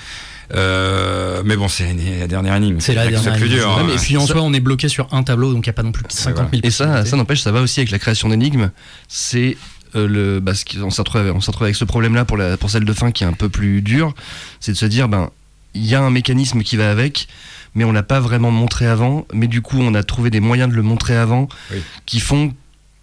Euh, 0.55 1.43
mais 1.45 1.57
bon, 1.57 1.69
c'est 1.69 1.95
la, 2.21 2.27
dernière 2.27 2.55
énigme. 2.57 2.79
C'est 2.81 2.95
la 2.95 3.07
dernière. 3.09 3.37
plus 3.37 3.49
dur. 3.49 3.67
Ouais, 3.67 3.81
hein. 3.81 3.85
mais- 3.89 3.95
et 3.95 3.97
puis 3.99 4.17
en 4.17 4.27
Ça- 4.27 4.35
soi, 4.35 4.43
on 4.43 4.53
est 4.53 4.61
bloqué 4.61 4.89
sur 4.89 5.09
un 5.13 5.23
tableau, 5.23 5.53
donc 5.53 5.67
il 5.67 5.69
n'y 5.69 5.73
a 5.73 5.75
pas 5.75 5.83
non 5.83 5.93
plus 5.93 6.05
50 6.09 6.51
000 6.51 6.61
Et 6.65 6.71
ça, 6.71 7.05
ça 7.05 7.17
n'empêche, 7.17 7.41
ça 7.41 7.51
va 7.51 7.61
aussi 7.63 7.81
avec 7.81 7.91
la 7.91 7.99
création 7.99 8.29
d'énigmes. 8.29 8.71
C'est 9.09 9.57
euh, 9.97 10.07
le, 10.09 10.41
bah, 10.41 10.53
on 10.83 10.91
s'est 10.91 11.03
retrouvé, 11.03 11.31
avec 11.63 11.77
ce 11.77 11.85
problème-là 11.85 12.25
pour, 12.25 12.37
la, 12.37 12.57
pour 12.57 12.71
celle 12.71 12.85
de 12.85 12.93
fin 12.93 13.11
qui 13.13 13.25
est 13.25 13.27
un 13.27 13.33
peu 13.33 13.49
plus 13.49 13.83
dure. 13.83 14.15
C'est 14.61 14.73
de 14.73 14.77
se 14.77 14.87
dire, 14.87 15.09
ben, 15.09 15.31
il 15.75 15.85
y 15.87 15.95
a 15.95 16.01
un 16.03 16.11
mécanisme 16.11 16.63
qui 16.63 16.77
va 16.77 16.91
avec, 16.91 17.29
mais 17.75 17.85
on 17.85 17.93
l'a 17.93 18.03
pas 18.03 18.21
vraiment 18.21 18.51
montré 18.51 18.87
avant. 18.87 19.27
Mais 19.33 19.47
du 19.47 19.61
coup, 19.63 19.79
on 19.81 19.95
a 19.95 20.03
trouvé 20.03 20.31
des 20.31 20.41
moyens 20.41 20.71
de 20.71 20.75
le 20.77 20.83
montrer 20.83 21.17
avant 21.17 21.49
Oui. 21.73 21.79
qui 22.07 22.21
font 22.21 22.53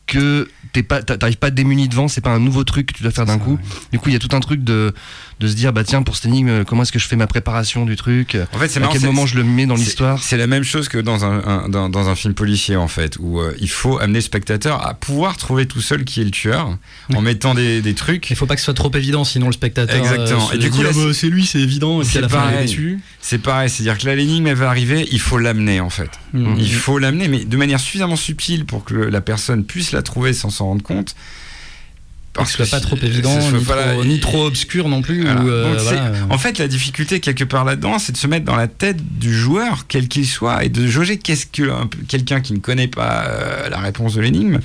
que 0.08 0.50
t'es 0.74 0.84
pas, 0.84 1.02
t'a- 1.02 1.18
t'arrives 1.18 1.38
pas 1.38 1.52
démuni 1.52 1.88
devant. 1.88 2.08
C'est 2.10 2.22
pas 2.22 2.32
un 2.32 2.40
nouveau 2.40 2.64
truc 2.66 2.88
que 2.88 2.94
tu 2.94 3.04
dois 3.04 3.12
faire 3.14 3.26
d'un 3.26 3.40
coup. 3.40 3.52
ouais. 3.54 3.60
Du 3.94 4.00
coup, 4.00 4.10
il 4.10 4.14
y 4.14 4.16
a 4.16 4.20
tout 4.20 4.36
un 4.36 4.40
truc 4.42 4.64
de, 4.64 4.94
de 5.42 5.48
se 5.48 5.56
dire, 5.56 5.74
bah 5.74 5.84
tiens, 5.84 6.04
pour 6.04 6.16
cette 6.16 6.26
énigme, 6.28 6.64
comment 6.66 6.84
est-ce 6.84 6.92
que 6.92 7.00
je 7.00 7.08
fais 7.08 7.16
ma 7.16 7.26
préparation 7.28 7.86
du 7.86 7.96
truc 7.96 8.38
En 8.54 8.60
fait, 8.60 8.68
c'est 8.70 8.78
À 8.78 8.82
marrant, 8.82 8.92
quel 8.94 9.02
c'est- 9.02 9.08
moment 9.08 9.26
je 9.26 9.36
le 9.36 9.44
mets 9.44 9.66
dans 9.66 9.76
c'est- 9.76 9.84
l'histoire? 9.84 10.22
C'est 10.22 10.38
la 10.38 10.46
même 10.48 10.64
chose 10.64 10.88
que 10.88 11.00
dans 11.00 11.26
un, 11.26 11.44
un- 11.46 11.68
dans, 11.70 11.90
dans 11.90 12.08
un 12.10 12.16
film 12.16 12.34
policier 12.36 12.76
en 12.76 12.88
fait, 12.88 13.18
où 13.20 13.40
euh, 13.40 13.54
il 13.60 13.70
faut 13.70 13.98
amener 14.00 14.20
le 14.20 14.24
spectateur 14.24 14.86
à 14.86 14.94
pouvoir 14.94 15.38
trouver 15.38 15.66
tout 15.66 15.82
seul 15.82 16.06
qui 16.06 16.22
est 16.22 16.24
le 16.24 16.32
tueur 16.32 16.78
en 17.14 17.22
mettant 17.22 17.54
des, 17.56 17.82
des 17.82 17.94
trucs. 17.96 18.30
Il 18.30 18.36
faut 18.36 18.46
pas 18.46 18.54
que 18.56 18.62
ce 18.62 18.66
soit 18.66 18.74
trop 18.76 18.92
évident, 18.94 19.24
sinon 19.24 19.48
le 19.48 19.54
spectateur. 19.54 19.98
Exactement. 19.98 20.48
euh, 20.48 20.52
se 20.52 20.56
Et 20.56 20.60
du 20.60 20.70
coup, 20.70 20.78
Ah 20.82 20.84
bah, 20.84 20.90
c'est- 20.94 21.14
c'est 21.14 21.30
lui, 21.30 21.46
c'est 21.46 21.60
évident, 21.60 22.02
et 22.02 22.04
puis 22.04 22.14
c'est 22.14 22.20
à 22.20 22.22
la 22.22 22.30
fin, 22.30 22.38
il 22.38 22.40
est 22.40 22.52
pareil. 22.52 22.68
déçu. 22.68 23.00
C'est 23.20 23.38
pareil, 23.42 23.70
c'est-à-dire 23.70 23.98
que 23.98 24.06
là 24.06 24.16
l'énigme 24.16 24.48
elle 24.48 24.56
va 24.56 24.70
arriver, 24.70 25.08
il 25.12 25.20
faut 25.20 25.38
l'amener 25.40 25.80
en 25.80 25.90
fait. 25.90 26.12
Mhm. 26.34 26.56
Il 26.60 26.74
faut 26.74 27.00
l'amener, 27.00 27.28
mais 27.28 27.46
de 27.46 27.58
manière 27.58 27.80
suffisamment 27.80 28.16
subtile 28.16 28.66
pour 28.66 28.84
que 28.84 28.94
la 28.94 29.22
personne 29.22 29.64
puisse 29.66 29.92
la 29.92 30.02
trouver 30.04 30.34
sans 30.34 30.50
s'en 30.52 30.66
rendre 30.66 30.84
compte. 30.84 31.16
Que 32.46 32.52
ce 32.52 32.64
soit 32.66 32.80
pas 32.80 32.80
trop 32.86 32.98
évident, 33.02 33.38
ni, 33.38 33.66
là- 33.66 33.94
trop, 33.94 34.04
ni 34.06 34.20
trop 34.20 34.46
obscur 34.46 34.88
non 34.88 35.02
plus. 35.02 35.24
Voilà. 35.24 35.42
ou, 35.42 35.50
euh, 35.50 35.64
Donc, 35.72 35.80
c'est- 35.80 35.96
voilà, 35.96 36.12
En 36.30 36.38
fait, 36.38 36.58
la 36.60 36.68
difficulté 36.68 37.20
quelque 37.20 37.44
part 37.44 37.66
là-dedans, 37.66 38.00
c'est 38.00 38.14
de 38.14 38.18
se 38.18 38.28
mettre 38.28 38.46
dans 38.46 38.56
la 38.56 38.68
tête 38.68 38.98
du 39.20 39.34
joueur, 39.38 39.86
quel 39.88 40.08
qu'il 40.08 40.26
soit, 40.26 40.64
et 40.64 40.70
de 40.70 40.88
jauger 40.88 41.18
qu'est-ce 41.18 41.46
que 41.46 41.70
quelqu'un 42.08 42.40
qui 42.42 42.54
ne 42.54 42.60
connaît 42.60 42.88
pas 42.88 43.26
euh, 43.28 43.70
la 43.70 43.80
réponse 43.80 44.14
de 44.16 44.22
l'énigme 44.22 44.60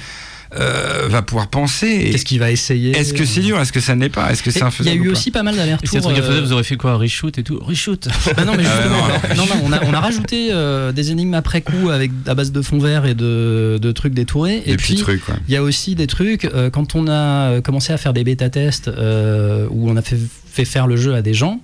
euh, 0.54 1.06
va 1.08 1.22
pouvoir 1.22 1.48
penser. 1.48 1.88
et 1.88 2.10
Qu'est-ce 2.10 2.24
qu'il 2.24 2.38
va 2.38 2.50
essayer 2.50 2.92
Est-ce 2.96 3.14
que 3.14 3.24
c'est 3.24 3.40
dur? 3.40 3.58
Est-ce 3.58 3.72
que 3.72 3.80
ça 3.80 3.94
ne 3.96 4.00
l'est 4.02 4.08
pas? 4.08 4.30
Est-ce 4.30 4.42
que 4.42 4.50
c'est 4.50 4.62
un 4.62 4.70
Il 4.80 4.86
y 4.86 4.90
a 4.90 4.94
eu 4.94 5.08
aussi 5.08 5.30
pas 5.30 5.42
mal 5.42 5.56
d'allers-retours. 5.56 5.88
euh, 6.10 6.22
faisait, 6.22 6.40
vous 6.40 6.52
aurez 6.52 6.62
fait 6.64 6.76
quoi? 6.76 6.96
Reshoot 6.96 7.36
et 7.38 7.42
tout? 7.42 7.58
Reshoot 7.60 8.08
Bah 8.36 8.44
non, 8.44 8.52
mais 8.56 8.64
Ah 8.66 8.76
justement, 8.82 9.08
non, 9.36 9.46
non, 9.46 9.54
non, 9.56 9.62
on, 9.64 9.72
a, 9.72 9.84
on 9.84 9.92
a 9.94 10.00
rajouté 10.00 10.48
euh, 10.52 10.92
des 10.92 11.10
énigmes 11.10 11.34
après 11.34 11.62
coup 11.62 11.90
avec 11.90 12.10
à 12.26 12.34
base 12.34 12.52
de 12.52 12.62
fond 12.62 12.78
vert 12.78 13.06
et 13.06 13.14
de, 13.14 13.78
de 13.80 13.92
trucs 13.92 14.14
détourés. 14.14 14.62
Des 14.64 14.72
Et 14.72 14.76
petits 14.76 14.94
puis, 14.94 15.02
trucs, 15.02 15.24
quoi. 15.24 15.34
il 15.48 15.54
y 15.54 15.56
a 15.56 15.62
aussi 15.62 15.94
des 15.94 16.06
trucs, 16.06 16.44
euh, 16.44 16.70
quand 16.70 16.94
on 16.94 17.08
a 17.08 17.60
commencé 17.60 17.92
à 17.92 17.96
faire 17.98 18.12
des 18.12 18.22
bêta-tests 18.24 18.88
où 18.88 19.90
on 19.90 19.96
a 19.96 20.02
fait, 20.02 20.18
fait 20.50 20.64
faire 20.64 20.86
le 20.86 20.96
jeu 20.96 21.14
à 21.14 21.22
des 21.22 21.34
gens, 21.34 21.60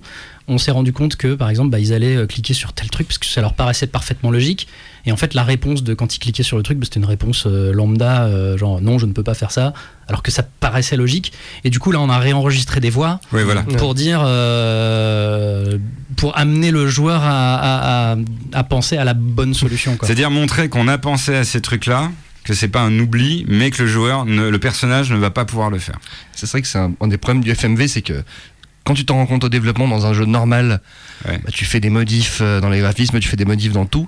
on 0.49 0.57
s'est 0.57 0.71
rendu 0.71 0.91
compte 0.91 1.15
que, 1.15 1.35
par 1.35 1.49
exemple, 1.49 1.69
bah, 1.69 1.79
ils 1.79 1.93
allaient 1.93 2.27
cliquer 2.27 2.53
sur 2.53 2.73
tel 2.73 2.89
truc 2.89 3.07
parce 3.07 3.17
que 3.17 3.25
ça 3.25 3.39
leur 3.39 3.53
paraissait 3.53 3.87
parfaitement 3.87 4.29
logique. 4.29 4.67
Et 5.05 5.11
en 5.11 5.17
fait, 5.17 5.33
la 5.33 5.43
réponse 5.43 5.83
de 5.83 5.93
quand 5.93 6.15
ils 6.15 6.19
cliquaient 6.19 6.43
sur 6.43 6.55
le 6.55 6.63
truc, 6.63 6.77
bah, 6.77 6.85
c'était 6.85 6.99
une 6.99 7.05
réponse 7.05 7.43
euh, 7.45 7.73
lambda, 7.73 8.23
euh, 8.23 8.57
genre 8.57 8.79
non, 8.81 8.97
je 8.99 9.05
ne 9.05 9.11
peux 9.11 9.23
pas 9.23 9.33
faire 9.33 9.51
ça, 9.51 9.73
alors 10.07 10.23
que 10.23 10.31
ça 10.31 10.43
paraissait 10.43 10.95
logique. 10.95 11.33
Et 11.65 11.69
du 11.69 11.79
coup, 11.79 11.91
là, 11.91 11.99
on 11.99 12.09
a 12.09 12.17
réenregistré 12.19 12.79
des 12.79 12.89
voix 12.89 13.19
Oui, 13.33 13.43
voilà. 13.43 13.63
pour 13.63 13.95
dire 13.95 14.21
euh, 14.23 15.77
pour 16.17 16.37
amener 16.37 16.71
le 16.71 16.87
joueur 16.87 17.21
à, 17.23 17.55
à- 17.55 18.13
à- 18.13 18.17
à 18.53 18.63
penser 18.63 18.97
à 18.97 19.03
la 19.03 19.13
bonne 19.13 19.53
solution. 19.53 19.97
C'est-à-dire 20.01 20.31
montrer 20.31 20.69
qu'on 20.69 20.87
a 20.87 20.97
pensé 20.97 21.35
à 21.35 21.43
ces 21.43 21.61
trucs-là, 21.61 22.11
que 22.43 22.53
c'est 22.53 22.67
pas 22.67 22.81
un 22.81 22.97
oubli, 22.99 23.45
mais 23.47 23.71
que 23.71 23.83
le 23.83 23.87
joueur, 23.89 24.25
ne- 24.25 24.49
le 24.49 24.59
personnage 24.59 25.11
ne 25.11 25.17
va 25.17 25.31
pas 25.31 25.45
pouvoir 25.45 25.69
le 25.69 25.79
faire. 25.79 25.97
C'est 26.33 26.49
vrai 26.49 26.61
que 26.61 26.67
c'est 26.67 26.79
un, 26.79 26.93
un 27.01 27.07
des 27.07 27.17
problèmes 27.17 27.43
du 27.43 27.51
FMV, 27.53 27.87
c'est 27.87 28.01
que 28.01 28.23
quand 28.85 28.93
tu 28.93 29.05
t'en 29.05 29.15
rends 29.15 29.25
compte 29.25 29.43
au 29.45 29.49
développement 29.49 29.87
dans 29.87 30.05
un 30.05 30.13
jeu 30.13 30.25
normal, 30.25 30.81
Ouais. 31.27 31.37
bah, 31.43 31.49
tu 31.53 31.63
fais 31.65 31.79
des 31.79 31.89
modifs 31.89 32.39
euh, 32.41 32.59
dans 32.59 32.69
les 32.69 32.79
graphismes, 32.79 33.19
tu 33.19 33.29
fais 33.29 33.37
des 33.37 33.45
modifs 33.45 33.71
dans 33.71 33.85
tout. 33.85 34.07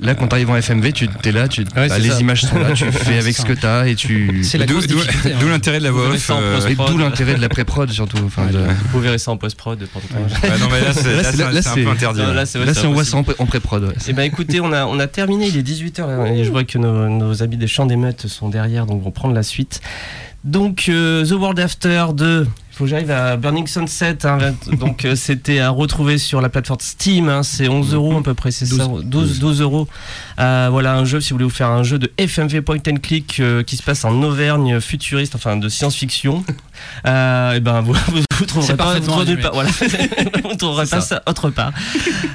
Là, 0.00 0.14
quand 0.14 0.28
tu 0.28 0.34
arrives 0.34 0.50
en 0.50 0.56
FMV, 0.56 0.92
tu 0.92 1.08
es 1.24 1.32
là, 1.32 1.46
tu, 1.48 1.60
Ouais, 1.76 1.88
bah, 1.88 1.98
les 1.98 2.08
ça. 2.10 2.20
images 2.20 2.42
sont 2.42 2.58
là, 2.58 2.72
tu 2.72 2.84
fais 2.92 3.18
avec 3.18 3.36
ce 3.36 3.44
que 3.44 3.52
tu 3.52 3.66
as 3.66 3.86
et 3.88 3.94
tu. 3.94 4.42
C'est 4.42 4.58
la 4.58 4.66
D'où 4.66 4.74
grosse 4.74 4.86
d'où- 4.86 4.96
difficulté, 4.96 5.32
hein. 5.32 5.36
d'où 5.40 5.48
l'intérêt 5.48 5.78
de 5.78 5.84
la 5.84 5.90
voix 5.90 6.08
off. 6.08 6.30
euh, 6.30 6.60
Et 6.68 6.74
d'où 6.74 6.98
l'intérêt 6.98 7.34
de 7.34 7.40
la 7.40 7.48
pré-prod 7.48 7.90
surtout. 7.90 8.18
Enfin, 8.24 8.46
de- 8.46 8.60
Vous 8.92 9.00
verrez 9.00 9.18
ça 9.18 9.30
en 9.30 9.36
post-prod. 9.36 9.80
non, 9.80 10.68
mais 10.70 10.80
là, 10.80 10.92
c'est 10.94 11.04
Là, 11.04 11.16
là, 11.16 11.22
c'est- 11.30 11.36
c'est- 11.36 11.52
là, 11.52 11.62
c'est 11.62 11.68
un 11.80 11.84
peu 11.84 11.90
interdit. 11.90 12.20
Là. 12.20 12.46
c'est 12.46 12.86
on 12.86 12.92
voit 12.92 13.04
ça 13.04 13.16
en, 13.18 13.22
pré- 13.24 13.34
en 13.38 13.46
pré-prod. 13.46 13.94
Eh 14.08 14.12
ben 14.12 14.22
écoutez, 14.22 14.60
on 14.60 14.72
a, 14.72 14.86
on 14.86 14.98
a 14.98 15.06
terminé, 15.06 15.46
il 15.48 15.56
est 15.56 15.62
18h 15.62 16.26
et 16.34 16.44
je 16.44 16.50
vois 16.50 16.64
que 16.64 16.78
nos, 16.78 17.08
nos 17.08 17.42
amis 17.42 17.56
des 17.56 17.66
champs 17.66 17.86
d'émeutes 17.86 18.26
sont 18.26 18.48
derrière, 18.48 18.86
donc 18.86 19.02
vont 19.02 19.10
prendre 19.10 19.34
la 19.34 19.42
suite. 19.42 19.80
Donc 20.44 20.86
euh, 20.88 21.24
The 21.26 21.32
World 21.32 21.58
After 21.60 22.06
de... 22.14 22.46
Il 22.74 22.76
faut 22.76 22.84
que 22.86 22.90
j'arrive 22.90 23.12
à 23.12 23.36
Burning 23.36 23.68
Sunset, 23.68 24.26
hein, 24.26 24.38
donc 24.80 25.04
euh, 25.04 25.14
c'était 25.14 25.60
à 25.60 25.70
retrouver 25.70 26.18
sur 26.18 26.40
la 26.40 26.48
plateforme 26.48 26.80
Steam, 26.80 27.28
hein, 27.28 27.44
c'est 27.44 27.68
11 27.68 27.94
euros 27.94 28.18
à 28.18 28.22
peu 28.24 28.34
près, 28.34 28.50
c'est 28.50 28.66
ça 28.66 28.88
12, 28.88 29.38
12 29.38 29.60
euros. 29.60 29.86
Euh, 30.40 30.66
voilà 30.72 30.96
un 30.96 31.04
jeu, 31.04 31.20
si 31.20 31.30
vous 31.30 31.36
voulez 31.36 31.44
vous 31.44 31.50
faire 31.50 31.68
un 31.68 31.84
jeu 31.84 32.00
de 32.00 32.10
FMV 32.18 32.62
Point 32.62 32.80
and 32.88 32.96
Click 33.00 33.38
euh, 33.38 33.62
qui 33.62 33.76
se 33.76 33.82
passe 33.84 34.04
en 34.04 34.20
Auvergne 34.24 34.80
futuriste, 34.80 35.36
enfin 35.36 35.56
de 35.56 35.68
science-fiction, 35.68 36.42
et 37.04 37.60
ben 37.60 37.80
vous, 37.80 37.94
vous, 38.38 38.44
trouverez 38.44 38.76
pas, 38.76 38.98
vous 38.98 39.36
pas, 39.36 39.50
voilà. 39.52 39.70
vous 40.42 40.56
trouverez 40.56 40.86
pas 40.86 41.00
ça. 41.00 41.00
ça 41.00 41.22
autre 41.28 41.50
part. 41.50 41.70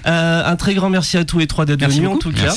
Un 0.05 0.55
très 0.55 0.73
grand 0.73 0.89
merci 0.89 1.17
à 1.17 1.25
tous 1.25 1.39
les 1.39 1.47
trois 1.47 1.65
d'être 1.65 1.81
Merci 1.81 1.97
venus 1.97 2.11
en 2.11 2.17
tout 2.17 2.31
cas. 2.31 2.55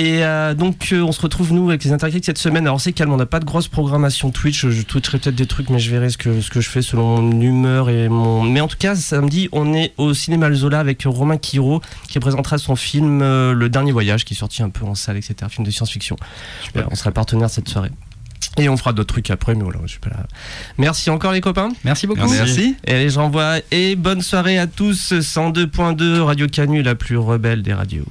Et 0.00 0.24
euh, 0.24 0.54
donc 0.54 0.90
euh, 0.92 1.02
on 1.02 1.10
se 1.10 1.20
retrouve 1.20 1.52
nous 1.52 1.68
avec 1.68 1.82
les 1.82 1.90
interactifs 1.90 2.24
cette 2.24 2.38
semaine. 2.38 2.66
Alors 2.66 2.80
c'est 2.80 2.92
calme, 2.92 3.12
on 3.12 3.16
n'a 3.16 3.26
pas 3.26 3.40
de 3.40 3.44
grosse 3.44 3.66
programmation 3.66 4.30
Twitch. 4.30 4.68
Je 4.68 4.82
twitcherai 4.82 5.18
peut-être 5.18 5.34
des 5.34 5.46
trucs, 5.46 5.70
mais 5.70 5.80
je 5.80 5.90
verrai 5.90 6.08
ce 6.08 6.16
que 6.16 6.40
ce 6.40 6.50
que 6.50 6.60
je 6.60 6.68
fais 6.68 6.82
selon 6.82 7.20
mon 7.20 7.40
humeur 7.40 7.90
et 7.90 8.08
mon. 8.08 8.44
Mais 8.44 8.60
en 8.60 8.68
tout 8.68 8.76
cas 8.78 8.94
samedi 8.94 9.48
on 9.50 9.74
est 9.74 9.94
au 9.96 10.14
cinéma 10.14 10.48
Le 10.48 10.54
Zola 10.54 10.78
avec 10.78 11.02
Romain 11.04 11.36
Quiro 11.36 11.82
qui 12.08 12.20
présentera 12.20 12.58
son 12.58 12.76
film 12.76 13.22
euh, 13.22 13.52
Le 13.52 13.68
Dernier 13.68 13.90
Voyage 13.90 14.24
qui 14.24 14.34
est 14.34 14.36
sorti 14.36 14.62
un 14.62 14.70
peu 14.70 14.84
en 14.84 14.94
salle, 14.94 15.16
etc. 15.16 15.34
Film 15.50 15.66
de 15.66 15.70
science-fiction. 15.72 16.14
Voilà, 16.74 16.88
on 16.92 16.94
sera 16.94 17.10
partenaire 17.10 17.50
cette 17.50 17.68
soirée. 17.68 17.90
Et 18.56 18.68
on 18.68 18.76
fera 18.76 18.92
d'autres 18.92 19.14
trucs 19.14 19.30
après, 19.30 19.54
mais 19.54 19.62
voilà, 19.62 19.80
je 19.82 19.90
suis 19.90 20.00
pas 20.00 20.10
là. 20.10 20.26
Merci 20.78 21.10
encore 21.10 21.32
les 21.32 21.40
copains. 21.40 21.70
Merci 21.84 22.06
beaucoup. 22.06 22.20
Merci. 22.20 22.36
Merci. 22.36 22.76
Et 22.86 22.94
allez, 22.94 23.10
j'envoie. 23.10 23.58
Et 23.70 23.94
bonne 23.96 24.20
soirée 24.22 24.58
à 24.58 24.66
tous. 24.66 25.12
102.2 25.12 26.20
Radio 26.20 26.46
Canu, 26.46 26.82
la 26.82 26.94
plus 26.94 27.16
rebelle 27.16 27.62
des 27.62 27.74
radios. 27.74 28.06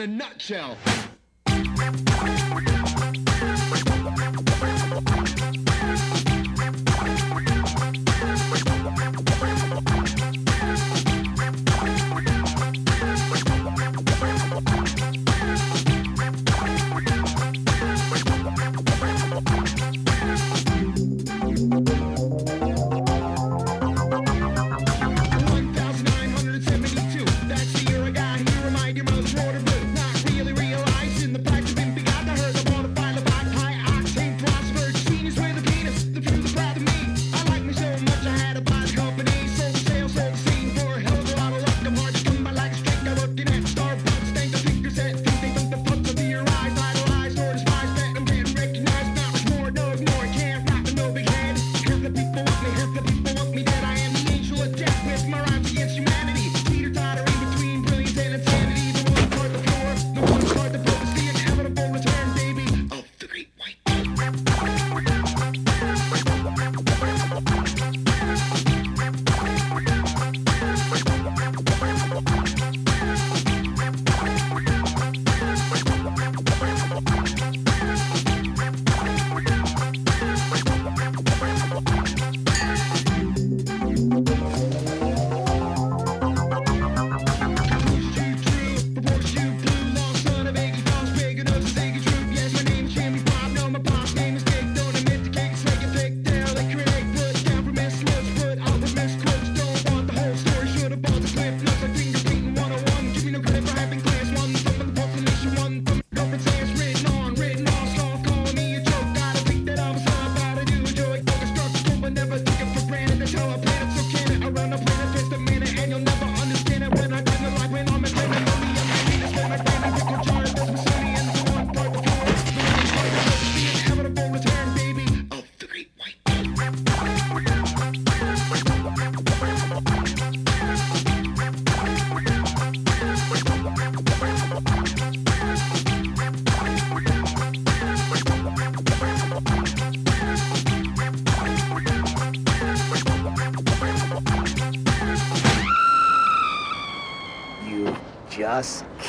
In 0.00 0.10
a 0.10 0.14
nutshell. 0.14 0.78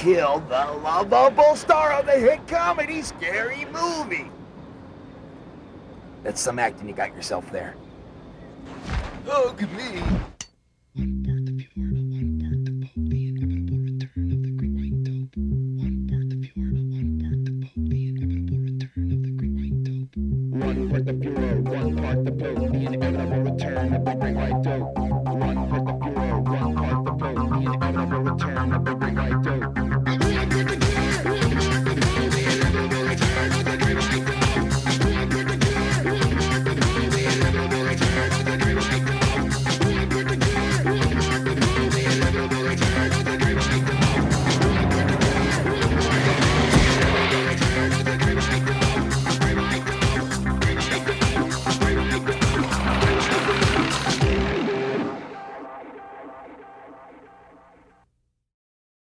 killed 0.01 0.49
the 0.49 0.65
lovable 0.83 1.55
star 1.55 1.93
of 1.93 2.07
the 2.07 2.13
hit 2.13 2.47
comedy 2.47 3.03
Scary 3.03 3.65
Movie. 3.65 4.31
That's 6.23 6.41
some 6.41 6.57
acting 6.57 6.87
you 6.87 6.95
got 6.95 7.15
yourself 7.15 7.51
there. 7.51 7.75
Look 9.27 9.61
at 9.61 9.71
me. 9.73 10.01